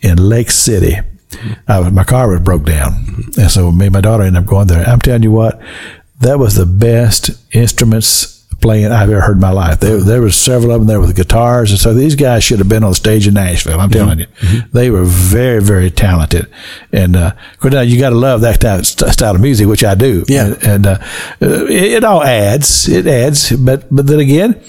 in 0.00 0.18
Lake 0.18 0.50
City. 0.50 0.96
Was, 1.68 1.92
my 1.92 2.04
car 2.04 2.30
was 2.30 2.40
broke 2.40 2.64
down, 2.64 2.92
and 3.38 3.50
so 3.50 3.70
me 3.72 3.86
and 3.86 3.92
my 3.92 4.00
daughter 4.00 4.22
ended 4.22 4.42
up 4.42 4.48
going 4.48 4.68
there. 4.68 4.84
I'm 4.86 5.00
telling 5.00 5.22
you 5.22 5.32
what, 5.32 5.60
that 6.20 6.38
was 6.38 6.54
the 6.54 6.66
best 6.66 7.30
instruments 7.54 8.35
playing 8.66 8.86
I've 8.86 9.08
ever 9.08 9.20
heard 9.20 9.36
in 9.36 9.40
my 9.40 9.52
life. 9.52 9.78
There, 9.78 9.98
there 9.98 10.20
was 10.20 10.34
several 10.34 10.72
of 10.72 10.80
them 10.80 10.88
there 10.88 10.98
with 10.98 11.14
guitars, 11.14 11.70
and 11.70 11.78
so 11.78 11.94
these 11.94 12.16
guys 12.16 12.42
should 12.42 12.58
have 12.58 12.68
been 12.68 12.82
on 12.82 12.90
the 12.90 12.96
stage 12.96 13.28
in 13.28 13.34
Nashville. 13.34 13.78
I'm 13.78 13.90
telling 13.90 14.18
you, 14.18 14.26
they 14.72 14.90
were 14.90 15.04
very, 15.04 15.62
very 15.62 15.88
talented. 15.88 16.50
And 16.90 17.14
uh, 17.14 17.34
now 17.62 17.82
you 17.82 18.00
got 18.00 18.10
to 18.10 18.16
love 18.16 18.40
that 18.40 18.60
type 18.60 18.80
of 18.80 18.86
st- 18.88 19.12
style 19.12 19.36
of 19.36 19.40
music, 19.40 19.68
which 19.68 19.84
I 19.84 19.94
do. 19.94 20.24
Yeah. 20.26 20.46
and, 20.46 20.64
and 20.64 20.86
uh, 20.88 20.98
it, 21.40 21.92
it 21.92 22.04
all 22.04 22.24
adds, 22.24 22.88
it 22.88 23.06
adds. 23.06 23.52
But 23.52 23.86
but 23.94 24.08
then 24.08 24.18
again. 24.18 24.60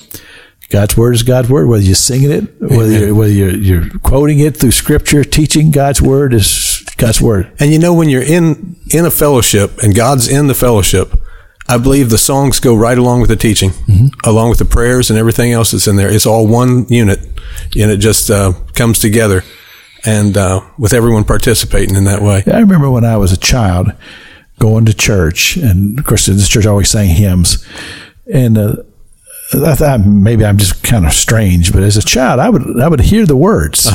God's 0.69 0.97
word 0.97 1.15
is 1.15 1.23
God's 1.23 1.49
word. 1.49 1.67
Whether 1.69 1.85
you're 1.85 1.95
singing 1.95 2.29
it, 2.29 2.43
whether 2.59 2.91
you're, 2.91 3.15
whether 3.15 3.31
you're, 3.31 3.55
you're 3.55 3.89
quoting 3.99 4.39
it 4.39 4.57
through 4.57 4.71
scripture, 4.71 5.23
teaching 5.23 5.71
God's 5.71 6.01
word 6.01 6.33
is 6.33 6.83
God's 6.97 7.21
word. 7.21 7.49
and 7.57 7.71
you 7.71 7.79
know 7.79 7.93
when 7.93 8.09
you're 8.09 8.21
in 8.21 8.75
in 8.91 9.05
a 9.05 9.09
fellowship 9.09 9.77
and 9.81 9.95
God's 9.95 10.27
in 10.27 10.47
the 10.47 10.53
fellowship, 10.53 11.13
I 11.69 11.77
believe 11.77 12.09
the 12.09 12.17
songs 12.17 12.59
go 12.59 12.75
right 12.75 12.97
along 12.97 13.19
with 13.21 13.29
the 13.29 13.35
teaching, 13.35 13.71
along 14.23 14.49
with 14.49 14.59
the 14.59 14.65
prayers 14.65 15.09
and 15.09 15.19
everything 15.19 15.51
else 15.51 15.71
that's 15.71 15.87
in 15.87 15.95
there. 15.97 16.09
It's 16.09 16.25
all 16.25 16.47
one 16.47 16.85
unit, 16.89 17.19
and 17.77 17.91
it 17.91 17.97
just 17.97 18.29
uh, 18.29 18.53
comes 18.73 18.99
together, 18.99 19.43
and 20.05 20.37
uh, 20.37 20.61
with 20.77 20.93
everyone 20.93 21.25
participating 21.25 21.95
in 21.95 22.05
that 22.05 22.21
way. 22.21 22.43
I 22.47 22.59
remember 22.59 22.89
when 22.89 23.03
I 23.05 23.17
was 23.17 23.31
a 23.33 23.37
child 23.37 23.91
going 24.59 24.85
to 24.85 24.93
church, 24.93 25.57
and 25.57 25.99
of 25.99 26.05
course, 26.05 26.25
this 26.27 26.47
church 26.47 26.65
always 26.65 26.89
sang 26.89 27.09
hymns, 27.09 27.65
and 28.33 28.57
uh, 28.57 28.75
I 29.53 29.75
thought 29.75 30.01
maybe 30.05 30.45
I'm 30.45 30.57
just 30.57 30.83
kind 30.83 31.05
of 31.05 31.13
strange, 31.13 31.73
but 31.73 31.83
as 31.83 31.97
a 31.97 32.01
child, 32.01 32.39
I 32.39 32.49
would 32.49 32.79
I 32.81 32.87
would 32.87 33.01
hear 33.01 33.25
the 33.25 33.35
words. 33.37 33.89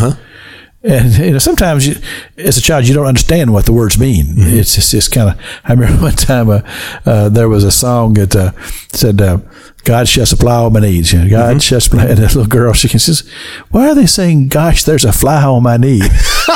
And 0.85 1.17
you 1.17 1.31
know, 1.31 1.39
sometimes 1.39 1.87
you, 1.87 1.95
as 2.37 2.59
a 2.59 2.61
child, 2.61 2.89
you 2.89 2.95
don't 2.95 3.07
understand 3.07 3.53
what 3.53 3.67
the 3.67 3.73
words 3.73 3.99
mean. 3.99 4.35
It's 4.37 4.75
just, 4.75 4.91
just 4.91 5.13
kind 5.13 5.31
of. 5.31 5.41
I 5.65 5.75
remember 5.75 6.03
one 6.03 6.15
time 6.15 6.51
uh, 6.51 6.63
uh, 7.07 7.29
there 7.29 7.49
was 7.49 7.63
a 7.63 7.71
song 7.71 8.15
that 8.15 8.35
uh, 8.35 8.51
said, 8.93 9.21
uh, 9.21 9.39
"God 9.85 10.09
shall 10.09 10.27
supply 10.27 10.57
all 10.57 10.71
my 10.71 10.81
needs." 10.81 11.13
You 11.13 11.21
know, 11.21 11.31
God 11.31 11.63
shall 11.63 11.81
supply. 11.81 12.07
And 12.09 12.19
this 12.19 12.35
little 12.35 12.49
girl, 12.49 12.73
she 12.73 12.89
says, 12.89 13.29
"Why 13.71 13.91
are 13.91 13.95
they 13.95 14.07
saying, 14.07 14.49
gosh, 14.49 14.83
there's 14.83 15.05
a 15.05 15.13
fly 15.13 15.45
on 15.45 15.63
my 15.63 15.77
knee?" 15.77 16.01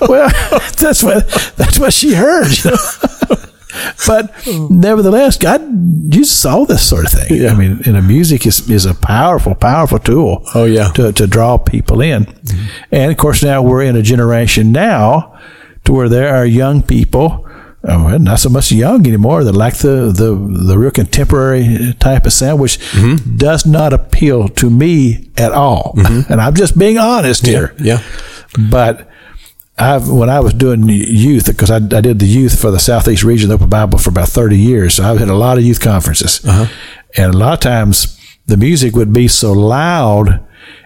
well, 0.00 0.28
that's 0.78 1.04
what 1.04 1.28
that's 1.56 1.78
what 1.78 1.92
she 1.92 2.14
heard. 2.14 2.48
You 2.64 2.72
know? 2.72 3.36
But 4.06 4.34
nevertheless, 4.70 5.36
God 5.36 5.62
you 6.14 6.24
saw 6.24 6.64
this 6.64 6.86
sort 6.86 7.06
of 7.06 7.12
thing. 7.12 7.42
Yeah. 7.42 7.52
I 7.52 7.54
mean, 7.54 7.80
you 7.84 7.92
know, 7.92 8.00
music 8.00 8.46
is, 8.46 8.68
is 8.70 8.86
a 8.86 8.94
powerful, 8.94 9.54
powerful 9.54 9.98
tool. 9.98 10.42
Oh, 10.54 10.64
yeah. 10.64 10.90
to 10.92 11.12
to 11.12 11.26
draw 11.26 11.58
people 11.58 12.00
in, 12.00 12.24
mm-hmm. 12.24 12.84
and 12.92 13.10
of 13.10 13.16
course 13.18 13.42
now 13.42 13.62
we're 13.62 13.82
in 13.82 13.96
a 13.96 14.02
generation 14.02 14.72
now 14.72 15.38
to 15.84 15.92
where 15.92 16.08
there 16.08 16.34
are 16.34 16.46
young 16.46 16.82
people. 16.82 17.42
Oh, 17.88 18.04
well, 18.04 18.18
not 18.18 18.40
so 18.40 18.48
much 18.48 18.72
young 18.72 19.06
anymore 19.06 19.44
that 19.44 19.52
like 19.52 19.76
the, 19.76 20.10
the, 20.10 20.34
the 20.66 20.76
real 20.76 20.90
contemporary 20.90 21.94
type 22.00 22.26
of 22.26 22.32
sound, 22.32 22.60
which 22.60 22.78
mm-hmm. 22.78 23.36
does 23.36 23.64
not 23.64 23.92
appeal 23.92 24.48
to 24.48 24.68
me 24.68 25.30
at 25.36 25.52
all. 25.52 25.94
Mm-hmm. 25.96 26.32
And 26.32 26.40
I'm 26.40 26.54
just 26.56 26.76
being 26.76 26.98
honest 26.98 27.46
here. 27.46 27.76
Yeah. 27.78 28.02
But 28.70 29.08
I've, 29.78 30.08
when 30.08 30.30
I 30.30 30.40
was 30.40 30.54
doing 30.54 30.88
youth, 30.88 31.46
because 31.46 31.70
I, 31.70 31.76
I 31.76 32.00
did 32.00 32.18
the 32.18 32.26
youth 32.26 32.58
for 32.60 32.70
the 32.70 32.78
Southeast 32.78 33.22
Region 33.24 33.50
of 33.50 33.58
the 33.58 33.64
Open 33.64 33.68
Bible 33.70 33.98
for 33.98 34.08
about 34.10 34.28
30 34.28 34.56
years, 34.56 34.94
so 34.94 35.04
I've 35.04 35.18
had 35.18 35.28
a 35.28 35.34
lot 35.36 35.58
of 35.58 35.64
youth 35.64 35.80
conferences. 35.80 36.44
Uh-huh. 36.44 36.66
And 37.16 37.34
a 37.34 37.36
lot 37.36 37.54
of 37.54 37.60
times 37.60 38.18
the 38.46 38.56
music 38.56 38.94
would 38.94 39.12
be 39.12 39.28
so 39.28 39.52
loud 39.52 40.42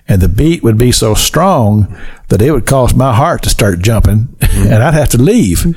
and 0.09 0.21
the 0.21 0.29
beat 0.29 0.63
would 0.65 0.77
be 0.79 0.91
so 0.91 1.15
strong 1.15 1.97
that 2.29 2.43
it 2.43 2.51
would 2.51 2.67
cause 2.67 2.93
my 2.95 3.15
heart 3.15 3.43
to 3.45 3.51
start 3.51 3.79
jumping 3.81 4.27
mm-hmm. 4.41 4.73
and 4.73 4.83
I'd 4.83 4.95
have 4.95 5.11
to 5.11 5.19
leave. 5.19 5.77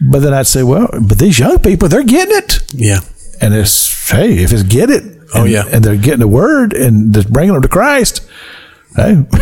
But 0.00 0.20
then 0.20 0.32
I'd 0.32 0.46
say, 0.46 0.62
well, 0.62 0.88
but 1.02 1.18
these 1.18 1.38
young 1.40 1.58
people, 1.58 1.88
they're 1.88 2.04
getting 2.04 2.36
it. 2.36 2.60
Yeah. 2.72 3.00
And 3.40 3.52
it's, 3.54 4.10
hey, 4.10 4.38
if 4.44 4.52
it's 4.52 4.62
get 4.62 4.90
it, 4.90 5.02
Oh, 5.34 5.42
and- 5.42 5.50
yeah. 5.50 5.64
and 5.70 5.84
they're 5.84 5.96
getting 5.96 6.20
the 6.20 6.28
word 6.28 6.72
and 6.72 7.12
just 7.12 7.32
bringing 7.32 7.52
them 7.52 7.62
to 7.62 7.68
Christ, 7.68 8.26
hey, 8.96 9.24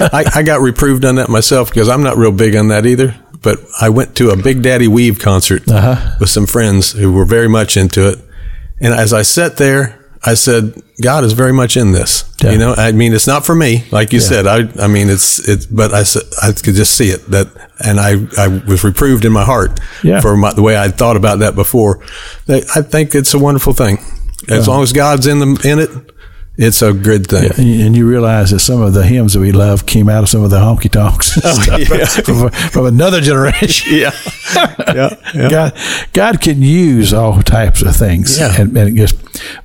I, 0.00 0.24
I 0.36 0.42
got 0.42 0.60
reproved 0.60 1.04
on 1.04 1.16
that 1.16 1.28
myself 1.28 1.70
because 1.70 1.88
I'm 1.88 2.02
not 2.02 2.16
real 2.16 2.32
big 2.32 2.56
on 2.56 2.68
that 2.68 2.86
either. 2.86 3.14
But 3.40 3.60
I 3.80 3.88
went 3.88 4.16
to 4.16 4.30
a 4.30 4.36
Big 4.36 4.62
Daddy 4.62 4.88
Weave 4.88 5.20
concert 5.20 5.68
uh-huh. 5.68 6.16
with 6.18 6.28
some 6.28 6.46
friends 6.46 6.92
who 6.92 7.12
were 7.12 7.24
very 7.24 7.48
much 7.48 7.76
into 7.76 8.08
it. 8.08 8.18
And 8.80 8.92
as 8.92 9.12
I 9.12 9.22
sat 9.22 9.56
there, 9.58 10.04
I 10.24 10.34
said, 10.34 10.74
God 11.00 11.22
is 11.22 11.32
very 11.34 11.52
much 11.52 11.76
in 11.76 11.92
this. 11.92 12.24
Yeah. 12.42 12.50
You 12.50 12.58
know, 12.58 12.74
I 12.76 12.90
mean, 12.90 13.12
it's 13.12 13.28
not 13.28 13.46
for 13.46 13.54
me, 13.54 13.84
like 13.92 14.12
you 14.12 14.18
said. 14.18 14.48
I, 14.48 14.68
I 14.82 14.88
mean, 14.88 15.08
it's, 15.08 15.38
it's, 15.48 15.66
but 15.66 15.92
I 15.94 16.00
I 16.42 16.52
could 16.52 16.74
just 16.74 16.96
see 16.96 17.10
it 17.10 17.24
that, 17.30 17.46
and 17.78 18.00
I, 18.00 18.26
I 18.36 18.48
was 18.48 18.82
reproved 18.82 19.24
in 19.24 19.32
my 19.32 19.44
heart 19.44 19.78
Yeah. 20.02 20.20
for 20.20 20.36
my, 20.36 20.52
the 20.52 20.62
way 20.62 20.76
I'd 20.76 20.98
thought 20.98 21.16
about 21.16 21.38
that 21.38 21.54
before. 21.54 22.02
I 22.48 22.62
I 22.74 22.82
think 22.82 23.14
it's 23.14 23.32
a 23.32 23.38
wonderful 23.38 23.72
thing. 23.72 23.98
As 24.48 24.66
long 24.66 24.82
as 24.82 24.92
God's 24.92 25.26
in 25.26 25.38
the, 25.40 25.60
in 25.64 25.78
it, 25.78 25.90
it's 26.58 26.82
a 26.82 26.92
good 26.92 27.28
thing. 27.28 27.52
And 27.56 27.66
you, 27.66 27.86
and 27.86 27.96
you 27.96 28.06
realize 28.06 28.50
that 28.50 28.58
some 28.58 28.82
of 28.82 28.92
the 28.92 29.06
hymns 29.06 29.34
that 29.34 29.40
we 29.40 29.52
love 29.52 29.86
came 29.86 30.08
out 30.08 30.24
of 30.24 30.28
some 30.28 30.42
of 30.42 30.50
the 30.50 30.58
honky 30.58 30.90
tonks 30.90 31.38
oh, 31.44 31.52
stuff 31.54 31.88
yeah. 31.88 32.04
from, 32.24 32.50
from 32.70 32.86
another 32.86 33.20
generation. 33.20 33.68
Yeah. 33.98 34.10
yeah. 34.88 35.16
yeah. 35.34 35.48
God, 35.50 35.78
God 36.12 36.40
can 36.40 36.62
use 36.62 37.12
all 37.12 37.42
types 37.42 37.82
of 37.82 37.94
things. 37.94 38.38
Yeah. 38.38 38.60
And, 38.60 38.76
and 38.76 38.96
just, 38.96 39.16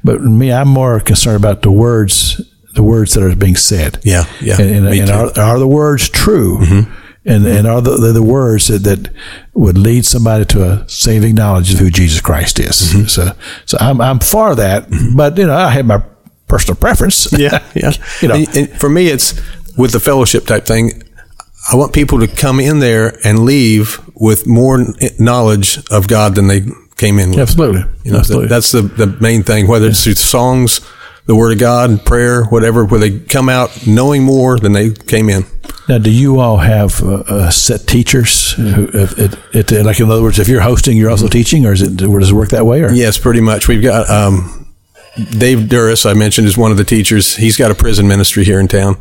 but 0.04 0.22
me, 0.22 0.52
I'm 0.52 0.68
more 0.68 1.00
concerned 1.00 1.38
about 1.38 1.62
the 1.62 1.72
words, 1.72 2.42
the 2.76 2.84
words 2.84 3.14
that 3.14 3.24
are 3.24 3.36
being 3.36 3.56
said. 3.56 4.00
Yeah, 4.04 4.26
yeah, 4.42 4.60
And, 4.60 4.88
and, 4.88 4.88
and 4.88 5.10
are, 5.10 5.40
are 5.40 5.60
the 5.60 5.68
words 5.68 6.10
true? 6.10 6.60
Mm-hmm. 6.60 6.94
And, 7.26 7.46
and 7.48 7.68
are 7.68 7.82
the, 7.82 8.12
the, 8.12 8.24
words 8.24 8.68
that, 8.68 8.80
that 8.80 9.10
would 9.54 9.78
lead 9.78 10.06
somebody 10.06 10.46
to 10.46 10.64
a 10.64 10.90
saving 10.90 11.36
knowledge 11.36 11.74
of 11.74 11.80
who 11.80 11.90
Jesus 11.90 12.20
Christ 12.20 12.60
is? 12.60 12.94
Mm-hmm. 12.94 13.06
So, 13.06 13.32
so 13.66 13.78
I'm, 13.80 14.02
I'm 14.02 14.20
for 14.20 14.56
that, 14.56 14.90
mm-hmm. 14.90 15.16
but 15.16 15.38
you 15.38 15.48
know, 15.48 15.56
I 15.56 15.70
have 15.70 15.86
my 15.86 16.04
personal 16.54 16.76
preference. 16.76 17.32
yeah, 17.38 17.64
yeah. 17.76 17.92
You 18.22 18.28
know. 18.28 18.36
And- 18.36 18.58
and 18.58 18.70
for 18.80 18.90
me, 18.90 19.08
it's 19.08 19.34
with 19.78 19.92
the 19.92 20.00
fellowship 20.00 20.46
type 20.46 20.66
thing. 20.66 21.02
I 21.72 21.76
want 21.76 21.94
people 21.94 22.20
to 22.20 22.28
come 22.28 22.60
in 22.60 22.80
there 22.80 23.18
and 23.24 23.40
leave 23.40 24.00
with 24.14 24.46
more 24.46 24.86
knowledge 25.18 25.80
of 25.90 26.08
God 26.08 26.36
than 26.36 26.48
they 26.48 26.62
came 26.98 27.18
in 27.20 27.30
with. 27.32 27.40
Absolutely. 27.40 27.84
You 28.04 28.12
know, 28.12 28.20
Absolutely. 28.20 28.50
that's 28.50 28.72
the, 28.72 28.82
the 28.82 29.08
main 29.20 29.44
thing, 29.44 29.68
whether 29.68 29.88
it's 29.88 30.04
through 30.04 30.16
songs, 30.16 30.82
the 31.26 31.36
word 31.36 31.54
of 31.54 31.60
God, 31.60 32.06
prayer, 32.06 32.44
whatever, 32.44 32.84
where 32.86 33.00
they 33.00 33.18
come 33.18 33.48
out 33.50 33.88
knowing 33.88 34.24
more 34.24 34.60
than 34.60 34.74
they 34.74 34.92
came 34.92 35.30
in. 35.30 35.46
Now, 35.88 35.98
do 35.98 36.12
you 36.12 36.40
all 36.40 36.58
have 36.58 37.02
uh, 37.02 37.24
uh, 37.28 37.50
set 37.50 37.88
teachers? 37.88 38.52
Who, 38.54 38.90
if, 38.94 39.18
it, 39.18 39.72
it, 39.72 39.86
like, 39.86 40.00
in 40.00 40.12
other 40.12 40.22
words, 40.22 40.38
if 40.40 40.48
you're 40.50 40.62
hosting, 40.62 40.98
you're 40.98 41.10
also 41.10 41.28
teaching, 41.28 41.66
or 41.66 41.72
is 41.72 41.82
it? 41.82 42.02
Or 42.04 42.20
does 42.20 42.30
it 42.32 42.36
work 42.36 42.50
that 42.50 42.66
way? 42.66 42.84
Or 42.84 42.92
Yes, 42.92 43.18
pretty 43.18 43.42
much. 43.42 43.68
We've 43.68 43.82
got 43.82 44.10
um, 44.10 44.63
Dave 45.16 45.70
Duras, 45.70 46.06
I 46.06 46.14
mentioned, 46.14 46.48
is 46.48 46.58
one 46.58 46.72
of 46.72 46.78
the 46.78 46.84
teachers. 46.84 47.36
He's 47.36 47.58
got 47.58 47.72
a 47.72 47.76
prison 47.76 48.08
ministry 48.08 48.44
here 48.44 48.60
in 48.60 48.68
town. 48.68 48.98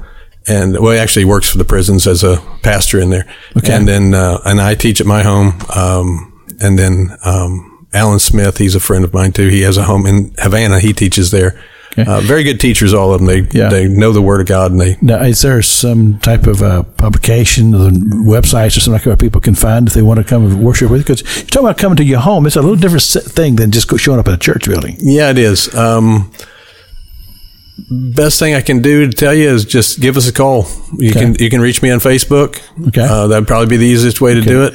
And 0.47 0.79
well, 0.79 0.93
he 0.93 0.99
actually 0.99 1.25
works 1.25 1.49
for 1.49 1.59
the 1.59 1.65
prisons 1.65 2.07
as 2.07 2.25
a 2.25 2.37
pastor 2.63 2.99
in 2.99 3.11
there. 3.11 3.27
Okay. 3.57 3.75
And 3.75 3.87
then, 3.87 4.13
uh, 4.13 4.41
and 4.45 4.61
I 4.61 4.75
teach 4.75 5.01
at 5.01 5.07
my 5.07 5.23
home. 5.23 5.61
Um, 5.75 6.45
and 6.61 6.79
then, 6.79 7.17
um, 7.25 7.87
Alan 7.95 8.19
Smith, 8.19 8.59
he's 8.59 8.75
a 8.75 8.81
friend 8.81 9.05
of 9.05 9.13
mine 9.13 9.33
too. 9.33 9.49
He 9.49 9.63
has 9.63 9.77
a 9.77 9.85
home 9.85 10.07
in 10.07 10.35
Havana. 10.39 10.81
He 10.81 10.93
teaches 10.93 11.31
there. 11.31 11.63
Okay. 11.93 12.05
Uh, 12.11 12.21
very 12.23 12.43
good 12.43 12.59
teachers, 12.59 12.95
all 12.95 13.13
of 13.13 13.21
them. 13.21 13.27
They, 13.27 13.59
Yeah. 13.59 13.69
they 13.69 13.87
know 13.87 14.13
the 14.13 14.23
word 14.23 14.41
of 14.41 14.47
God 14.47 14.73
and 14.73 14.81
they, 14.81 14.97
now, 15.03 15.21
is 15.23 15.43
there 15.43 15.61
some 15.63 16.19
type 16.21 16.47
of 16.47 16.63
uh, 16.63 16.85
publication, 16.97 17.75
or 17.75 17.91
websites, 17.91 18.77
or 18.77 18.81
something 18.81 18.93
like 18.95 19.03
that 19.05 19.11
where 19.11 19.17
people 19.17 19.41
can 19.43 19.55
find 19.55 19.87
if 19.89 19.95
they 19.95 20.03
want 20.03 20.19
to 20.19 20.25
come 20.25 20.45
and 20.47 20.63
worship 20.65 20.91
with? 20.91 21.03
Because 21.07 21.21
you're 21.37 21.47
talking 21.47 21.67
about 21.67 21.79
coming 21.79 21.97
to 21.97 22.05
your 22.05 22.21
home. 22.21 22.47
It's 22.47 22.57
a 22.57 22.61
little 22.63 22.77
different 22.77 23.03
thing 23.03 23.57
than 23.57 23.71
just 23.71 23.91
showing 23.99 24.19
up 24.19 24.27
at 24.29 24.35
a 24.35 24.39
church 24.39 24.67
building. 24.67 24.97
Yeah, 25.01 25.31
it 25.31 25.39
is. 25.39 25.75
Um, 25.75 26.31
best 27.91 28.39
thing 28.39 28.55
I 28.55 28.61
can 28.63 28.81
do 28.81 29.07
to 29.07 29.13
tell 29.13 29.35
you 29.35 29.49
is 29.51 29.65
just 29.65 30.01
give 30.01 30.17
us 30.17 30.29
a 30.29 30.33
call. 30.33 30.67
You 30.99 31.11
Okay. 31.11 31.21
can 31.21 31.35
you 31.39 31.51
can 31.51 31.61
reach 31.61 31.83
me 31.83 31.91
on 31.91 31.99
Facebook. 32.01 32.61
Okay. 32.89 33.03
uh, 33.03 33.27
that'd 33.27 33.47
probably 33.49 33.67
be 33.69 33.77
the 33.77 33.87
easiest 33.87 34.21
way 34.21 34.35
to 34.35 34.41
do 34.41 34.63
it. 34.65 34.75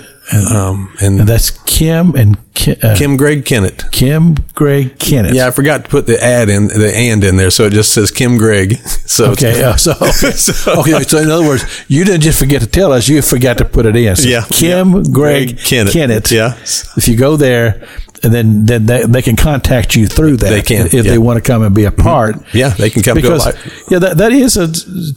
Um, 0.51 0.91
and, 1.01 1.21
And 1.21 1.29
that's 1.29 1.51
Kim 1.65 2.13
and 2.15 2.37
Ki, 2.57 2.71
uh, 2.71 2.95
Kim, 2.95 2.95
Kim 2.97 3.17
Greg 3.17 3.45
Kennett. 3.45 3.91
Kim 3.91 4.33
Greg 4.55 4.97
Kennett. 4.97 5.33
Yeah, 5.35 5.47
I 5.47 5.51
forgot 5.51 5.83
to 5.83 5.89
put 5.89 6.07
the 6.07 6.21
ad 6.21 6.49
in 6.49 6.67
the 6.67 6.91
and 6.93 7.23
in 7.23 7.37
there, 7.37 7.51
so 7.51 7.65
it 7.65 7.73
just 7.73 7.93
says 7.93 8.09
Kim 8.11 8.37
Greg. 8.37 8.75
So 9.07 9.31
Okay, 9.31 9.63
uh, 9.63 9.77
so 9.77 9.91
okay. 10.01 10.31
So- 10.31 10.81
okay, 10.81 11.01
so 11.03 11.17
in 11.19 11.29
other 11.31 11.47
words, 11.47 11.63
you 11.87 12.03
didn't 12.03 12.21
just 12.21 12.37
forget 12.39 12.61
to 12.61 12.67
tell 12.67 12.91
us; 12.91 13.07
you 13.07 13.21
forgot 13.21 13.57
to 13.59 13.65
put 13.65 13.85
it 13.85 13.95
in. 13.95 14.15
So 14.15 14.27
Yeah. 14.27 14.43
Kim, 14.51 14.93
Yeah. 14.93 15.03
Greg, 15.11 15.47
Greg 15.55 15.59
Kennett. 15.59 15.93
Kennett. 15.93 16.31
Yeah. 16.31 16.55
If 16.97 17.07
you 17.07 17.15
go 17.15 17.37
there, 17.37 17.87
and 18.23 18.33
then 18.33 18.65
then 18.65 18.85
they, 18.85 19.03
they 19.05 19.21
can 19.21 19.35
contact 19.35 19.95
you 19.95 20.07
through 20.07 20.37
that. 20.37 20.49
They 20.49 20.61
can, 20.61 20.87
if 20.87 20.93
yeah. 20.93 20.99
Mm-hmm. 21.01 21.09
they 21.09 21.17
want 21.19 21.37
to 21.37 21.51
come 21.51 21.61
and 21.63 21.73
be 21.73 21.85
a 21.85 21.91
part. 21.91 22.35
yeah, 22.53 22.69
they 22.69 22.89
can 22.89 23.01
come 23.03 23.15
Because 23.15 23.45
yeah, 23.89 23.99
that, 23.99 24.17
that 24.17 24.31
is 24.33 24.57
a 24.57 24.67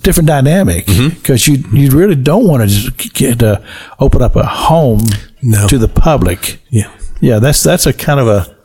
different 0.03 0.28
dynamic 0.28 0.86
Mm-hmm. 0.86 1.09
because 1.16 1.49
you 1.49 1.57
you 1.72 1.91
really 1.91 2.16
don't 2.16 2.47
want 2.47 2.62
to 2.62 2.68
just 2.68 3.14
get 3.14 3.43
uh, 3.43 3.61
open 3.99 4.22
up 4.22 4.36
a 4.36 4.45
home 4.47 5.01
No. 5.43 5.66
to 5.68 5.78
the 5.78 5.88
public. 5.88 6.61
Yeah. 6.70 6.91
Yeah, 7.21 7.39
that's 7.39 7.62
that's 7.62 7.87
a 7.87 7.93
kind 7.93 8.21
of 8.21 8.29
a 8.29 8.57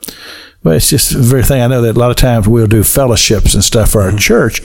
well, 0.63 0.75
it's 0.75 0.89
just 0.89 1.13
a 1.13 1.19
very 1.19 1.43
thing. 1.43 1.61
I 1.61 1.67
know 1.67 1.81
that 1.83 1.95
a 1.95 1.99
lot 1.99 2.09
of 2.09 2.17
times 2.17 2.47
we'll 2.47 2.65
do 2.67 2.83
fellowships 2.83 3.53
and 3.53 3.63
stuff 3.63 3.91
for 3.91 4.01
our 4.01 4.09
Mm-hmm. 4.09 4.17
church, 4.17 4.61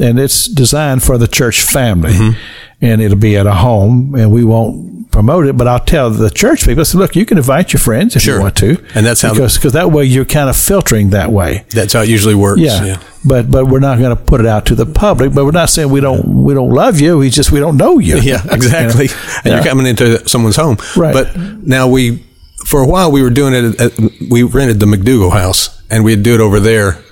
and 0.00 0.18
it's 0.18 0.46
designed 0.46 1.02
for 1.02 1.18
the 1.18 1.28
church 1.28 1.60
family, 1.60 2.12
Mm-hmm. 2.12 2.38
and 2.80 3.02
it'll 3.02 3.18
be 3.18 3.36
at 3.36 3.46
a 3.46 3.54
home, 3.54 4.14
and 4.14 4.30
we 4.32 4.44
won't 4.44 5.10
promote 5.10 5.46
it, 5.46 5.56
but 5.56 5.66
I'll 5.66 5.80
tell 5.80 6.10
the 6.10 6.28
church 6.30 6.66
people, 6.66 6.80
I 6.80 6.84
say, 6.84 6.98
look, 6.98 7.16
you 7.16 7.24
can 7.24 7.38
invite 7.38 7.72
your 7.72 7.80
friends 7.80 8.16
if 8.16 8.22
Sure. 8.22 8.36
you 8.36 8.40
want 8.42 8.56
to, 8.56 8.76
And 8.94 9.06
that's 9.06 9.22
how- 9.22 9.32
because 9.32 9.54
because 9.56 9.72
that 9.72 9.90
way 9.90 10.04
you're 10.04 10.26
kind 10.26 10.48
of 10.50 10.56
filtering 10.56 11.10
that 11.10 11.32
way. 11.32 11.64
That's 11.70 11.92
how 11.94 12.02
it 12.02 12.08
usually 12.10 12.34
works. 12.34 12.60
Yeah. 12.60 12.84
yeah. 12.84 13.00
But 13.24 13.50
but 13.50 13.66
we're 13.66 13.80
not 13.80 13.98
going 13.98 14.14
to 14.16 14.22
put 14.22 14.40
it 14.40 14.46
out 14.46 14.66
to 14.66 14.74
the 14.74 14.84
public. 14.86 15.32
But 15.34 15.44
we're 15.46 15.50
not 15.52 15.70
saying 15.70 15.88
we 15.90 16.00
don't 16.00 16.24
we 16.44 16.52
don't 16.54 16.70
love 16.70 17.00
you. 17.00 17.16
We 17.18 17.30
just 17.30 17.50
we 17.50 17.60
don't 17.60 17.76
know 17.78 17.98
you. 17.98 18.18
Yeah, 18.22 18.42
exactly. 18.50 19.08
And 19.44 19.46
Yeah. 19.46 19.54
you're 19.56 19.64
coming 19.64 19.86
into 19.86 20.26
someone's 20.28 20.56
home. 20.56 20.76
Right. 20.96 21.12
But 21.14 21.34
now 21.36 21.88
we, 21.88 22.22
for 22.66 22.82
a 22.82 22.86
while, 22.86 23.12
we 23.12 23.22
were 23.22 23.30
doing 23.30 23.54
it. 23.54 23.80
At, 23.80 23.98
we 24.28 24.42
rented 24.42 24.80
the 24.80 24.86
McDougal 24.86 25.32
house, 25.32 25.80
and 25.88 26.04
we'd 26.04 26.22
do 26.22 26.34
it 26.34 26.40
over 26.40 26.58
there. 26.58 27.02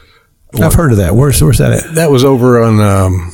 I've 0.61 0.75
heard 0.75 0.93
of 0.93 0.99
that. 0.99 1.15
Where's 1.15 1.41
where's 1.43 1.59
that 1.59 1.73
at? 1.73 1.95
That 1.95 2.11
was 2.11 2.25
over 2.25 2.63
on. 2.63 2.81
Um, 2.81 3.33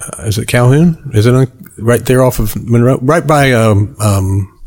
uh, 0.00 0.24
is 0.24 0.38
it 0.38 0.46
Calhoun? 0.46 1.10
Is 1.14 1.26
it 1.26 1.34
on, 1.34 1.46
right 1.78 2.04
there 2.04 2.22
off 2.22 2.38
of 2.38 2.54
Monroe? 2.56 2.98
Right 3.00 3.26
by 3.26 3.52
um, 3.52 3.96
um, 3.98 4.60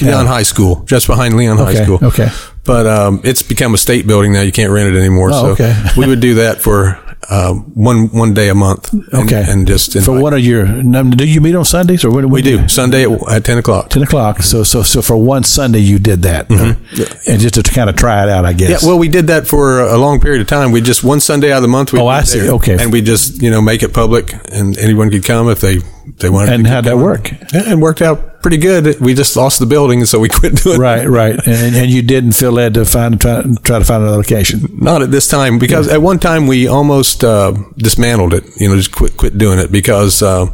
Leon 0.00 0.26
High 0.26 0.42
School, 0.42 0.84
just 0.84 1.06
behind 1.06 1.36
Leon 1.36 1.56
High 1.56 1.82
School. 1.82 1.98
okay. 2.02 2.28
But 2.64 2.86
um, 2.86 3.22
it's 3.24 3.42
become 3.42 3.72
a 3.72 3.78
state 3.78 4.06
building 4.06 4.32
now. 4.34 4.42
You 4.42 4.52
can't 4.52 4.70
rent 4.70 4.94
it 4.94 4.98
anymore. 4.98 5.30
Oh, 5.32 5.54
so 5.56 5.64
okay. 5.64 5.74
we 5.96 6.06
would 6.06 6.20
do 6.20 6.34
that 6.34 6.60
for 6.60 7.02
uh, 7.30 7.52
one 7.52 8.08
one 8.08 8.32
day 8.34 8.48
a 8.48 8.54
month. 8.54 8.92
and- 8.92 9.04
Okay. 9.14 9.44
and, 9.46 9.66
just 9.66 9.92
for 9.92 9.98
invite- 9.98 10.22
one 10.22 10.32
of 10.34 10.40
your. 10.40 10.64
Do 10.64 11.24
you 11.26 11.40
meet 11.40 11.54
on 11.54 11.64
Sundays 11.64 12.04
or 12.04 12.10
when? 12.10 12.30
we 12.30 12.42
do 12.42 12.66
Sunday 12.68 13.04
at, 13.04 13.28
at 13.30 13.44
ten 13.44 13.58
o'clock. 13.58 13.90
Ten 13.90 14.02
o'clock. 14.02 14.42
So 14.42 14.62
so 14.64 14.82
so 14.82 15.02
for 15.02 15.16
one 15.16 15.44
Sunday 15.44 15.80
you 15.80 15.98
did 15.98 16.22
that, 16.22 16.48
and 16.50 17.40
just 17.40 17.54
to 17.54 17.62
kind 17.62 17.90
of 17.90 17.96
try 17.96 18.22
it 18.22 18.28
out, 18.30 18.44
I 18.46 18.52
guess. 18.54 18.70
Mm-hmm. 18.70 18.86
Yeah, 18.86 18.88
well, 18.90 18.98
we 18.98 19.08
did 19.08 19.26
that 19.28 19.46
for 19.46 19.80
a 19.80 19.98
long 19.98 20.20
period 20.20 20.40
of 20.40 20.46
time. 20.46 20.72
We 20.72 20.80
just 20.80 21.04
one 21.04 21.20
Sunday 21.20 21.52
out 21.52 21.58
of 21.58 21.62
the 21.62 21.68
month. 21.68 21.92
We 21.92 22.00
Oh, 22.00 22.06
I 22.06 22.22
see. 22.22 22.48
Okay. 22.48 22.76
and 22.80 22.92
we 22.92 23.02
just 23.02 23.42
you 23.42 23.50
know 23.50 23.60
make 23.60 23.82
it 23.82 23.92
public, 23.92 24.32
and 24.52 24.76
anyone 24.78 25.10
could 25.10 25.24
come 25.24 25.48
if 25.50 25.60
they 25.60 25.78
they 26.18 26.30
wanted. 26.30 26.52
and 26.54 26.66
how'd 26.66 26.84
that 26.84 26.96
work? 26.98 27.30
Yeah, 27.52 27.72
it 27.72 27.78
worked 27.78 28.02
out 28.02 28.40
pretty 28.42 28.56
good. 28.56 29.00
We 29.00 29.14
just 29.14 29.36
lost 29.36 29.58
the 29.58 29.66
building, 29.66 30.04
so 30.04 30.18
we 30.20 30.28
quit 30.40 30.54
doing. 30.56 30.76
it. 30.76 30.78
Right, 30.78 31.06
right, 31.08 31.38
and 31.46 31.76
and 31.76 31.90
you 31.90 32.02
didn't 32.02 32.32
feel 32.32 32.52
led 32.52 32.74
to 32.74 32.84
find 32.84 33.20
try, 33.20 33.42
try 33.62 33.78
to 33.78 33.84
find 33.84 34.02
another 34.02 34.16
location. 34.18 34.78
Not 34.80 35.02
at 35.02 35.10
this 35.10 35.28
time 35.28 35.58
because 35.58 35.88
at 35.88 36.00
one 36.02 36.18
time 36.18 36.46
we 36.46 36.66
almost 36.68 37.24
uh, 37.24 37.52
dismantled 37.76 38.34
it. 38.34 38.44
You 38.60 38.68
know, 38.68 38.76
just 38.76 38.92
quit 38.92 39.16
quit 39.16 39.38
doing 39.38 39.58
it 39.58 39.70
because 39.72 40.22
uh, 40.22 40.46